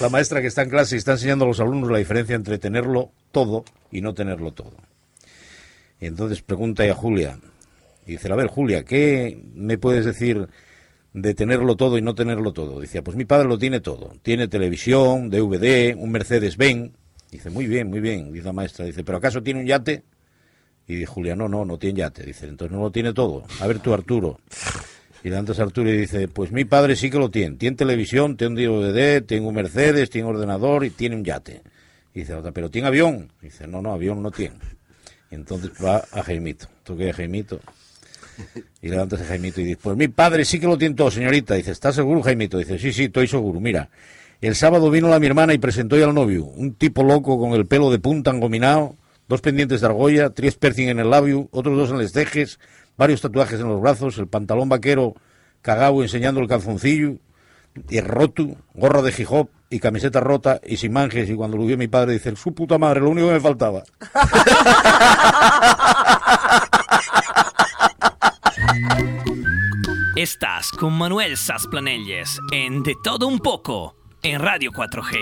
[0.00, 2.58] la maestra que está en clase y está enseñando a los alumnos la diferencia entre
[2.58, 4.85] tenerlo todo y no tenerlo todo.
[6.00, 7.38] Y entonces pregunta a Julia,
[8.06, 10.48] y dice, a ver, Julia, ¿qué me puedes decir
[11.12, 12.80] de tenerlo todo y no tenerlo todo?
[12.80, 14.14] Dice, pues mi padre lo tiene todo.
[14.22, 16.92] Tiene televisión, DVD, un Mercedes-Benz.
[17.32, 18.84] Dice, muy bien, muy bien, dice la maestra.
[18.84, 20.04] Dice, ¿pero acaso tiene un yate?
[20.86, 22.22] Y dice Julia, no, no, no tiene yate.
[22.22, 23.42] Dice, entonces no lo tiene todo.
[23.60, 24.38] A ver tú, Arturo.
[25.24, 27.56] Y le a Arturo y dice, pues mi padre sí que lo tiene.
[27.56, 31.62] Tiene televisión, tiene un DVD, tiene un Mercedes, tiene ordenador y tiene un yate.
[32.14, 33.32] Y dice pero ¿tiene avión?
[33.42, 34.54] Dice, no, no, avión no tiene.
[35.36, 36.66] Entonces va a Jaimito.
[36.82, 37.60] ¿Tú qué, Jaimito?
[38.82, 41.54] Y levántase Jaimito y dice, pues mi padre sí que lo tiene todo, señorita.
[41.54, 42.58] Dice, ¿estás seguro, Jaimito?
[42.58, 43.60] Dice, sí, sí, estoy seguro.
[43.60, 43.88] Mira,
[44.40, 46.44] el sábado vino la mi hermana y presentó ya al novio.
[46.44, 48.96] Un tipo loco con el pelo de punta engominado,
[49.28, 52.58] dos pendientes de argolla, tres piercing en el labio, otros dos en los cejes,
[52.96, 55.14] varios tatuajes en los brazos, el pantalón vaquero
[55.62, 57.16] cagao enseñando el calzoncillo,
[57.90, 61.28] y roto, gorra de hip hop y camiseta rota y sin manjes.
[61.30, 63.82] Y cuando lo vio mi padre dice, su puta madre, lo único que me faltaba.
[70.16, 75.16] Estás con Manuel Sasplanelles en De Todo Un Poco en Radio 4G.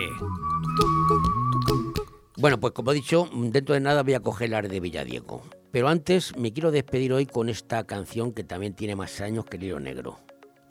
[2.37, 5.43] Bueno, pues como he dicho, dentro de nada voy a coger el ar de Villadiego.
[5.73, 9.57] Pero antes me quiero despedir hoy con esta canción que también tiene más años que
[9.57, 10.21] el hilo negro.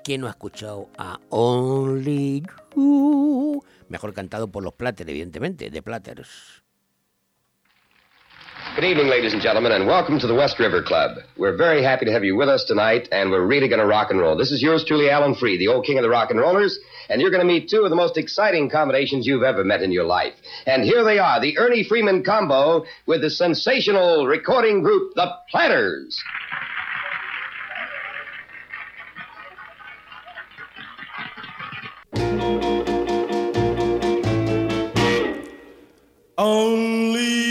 [0.04, 2.44] ¿Quién no ha escuchado a Only
[2.76, 3.64] You?
[3.88, 6.62] Mejor cantado por los Platters, evidentemente, de Platters.
[8.76, 11.20] Good evening, ladies and gentlemen, and welcome to the West River Club.
[11.38, 14.12] We're very happy to have you with us tonight, and we're really going to rock
[14.12, 14.36] and roll.
[14.36, 16.78] This is yours truly, Alan Free, the old king of the rock and rollers,
[17.08, 19.94] and you're going to meet two of the most exciting combinations you've ever met in
[19.94, 20.34] your life.
[20.66, 26.22] And here they are, the Ernie Freeman combo with the sensational recording group, the Platters.
[36.46, 37.43] Only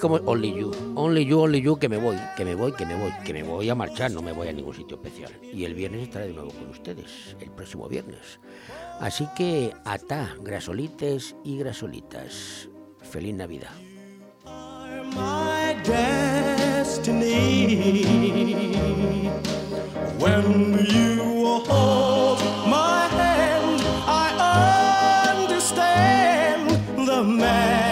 [0.00, 2.96] como Only You, Only You, Only You, que me voy, que me voy, que me
[2.96, 5.32] voy, que me voy a marchar, no me voy a ningún sitio especial.
[5.52, 8.40] Y el viernes estaré de nuevo con ustedes, el próximo viernes.
[9.00, 12.68] Así que ata, grasolites y grasolitas.
[13.02, 13.70] Feliz Navidad.
[27.22, 27.89] man.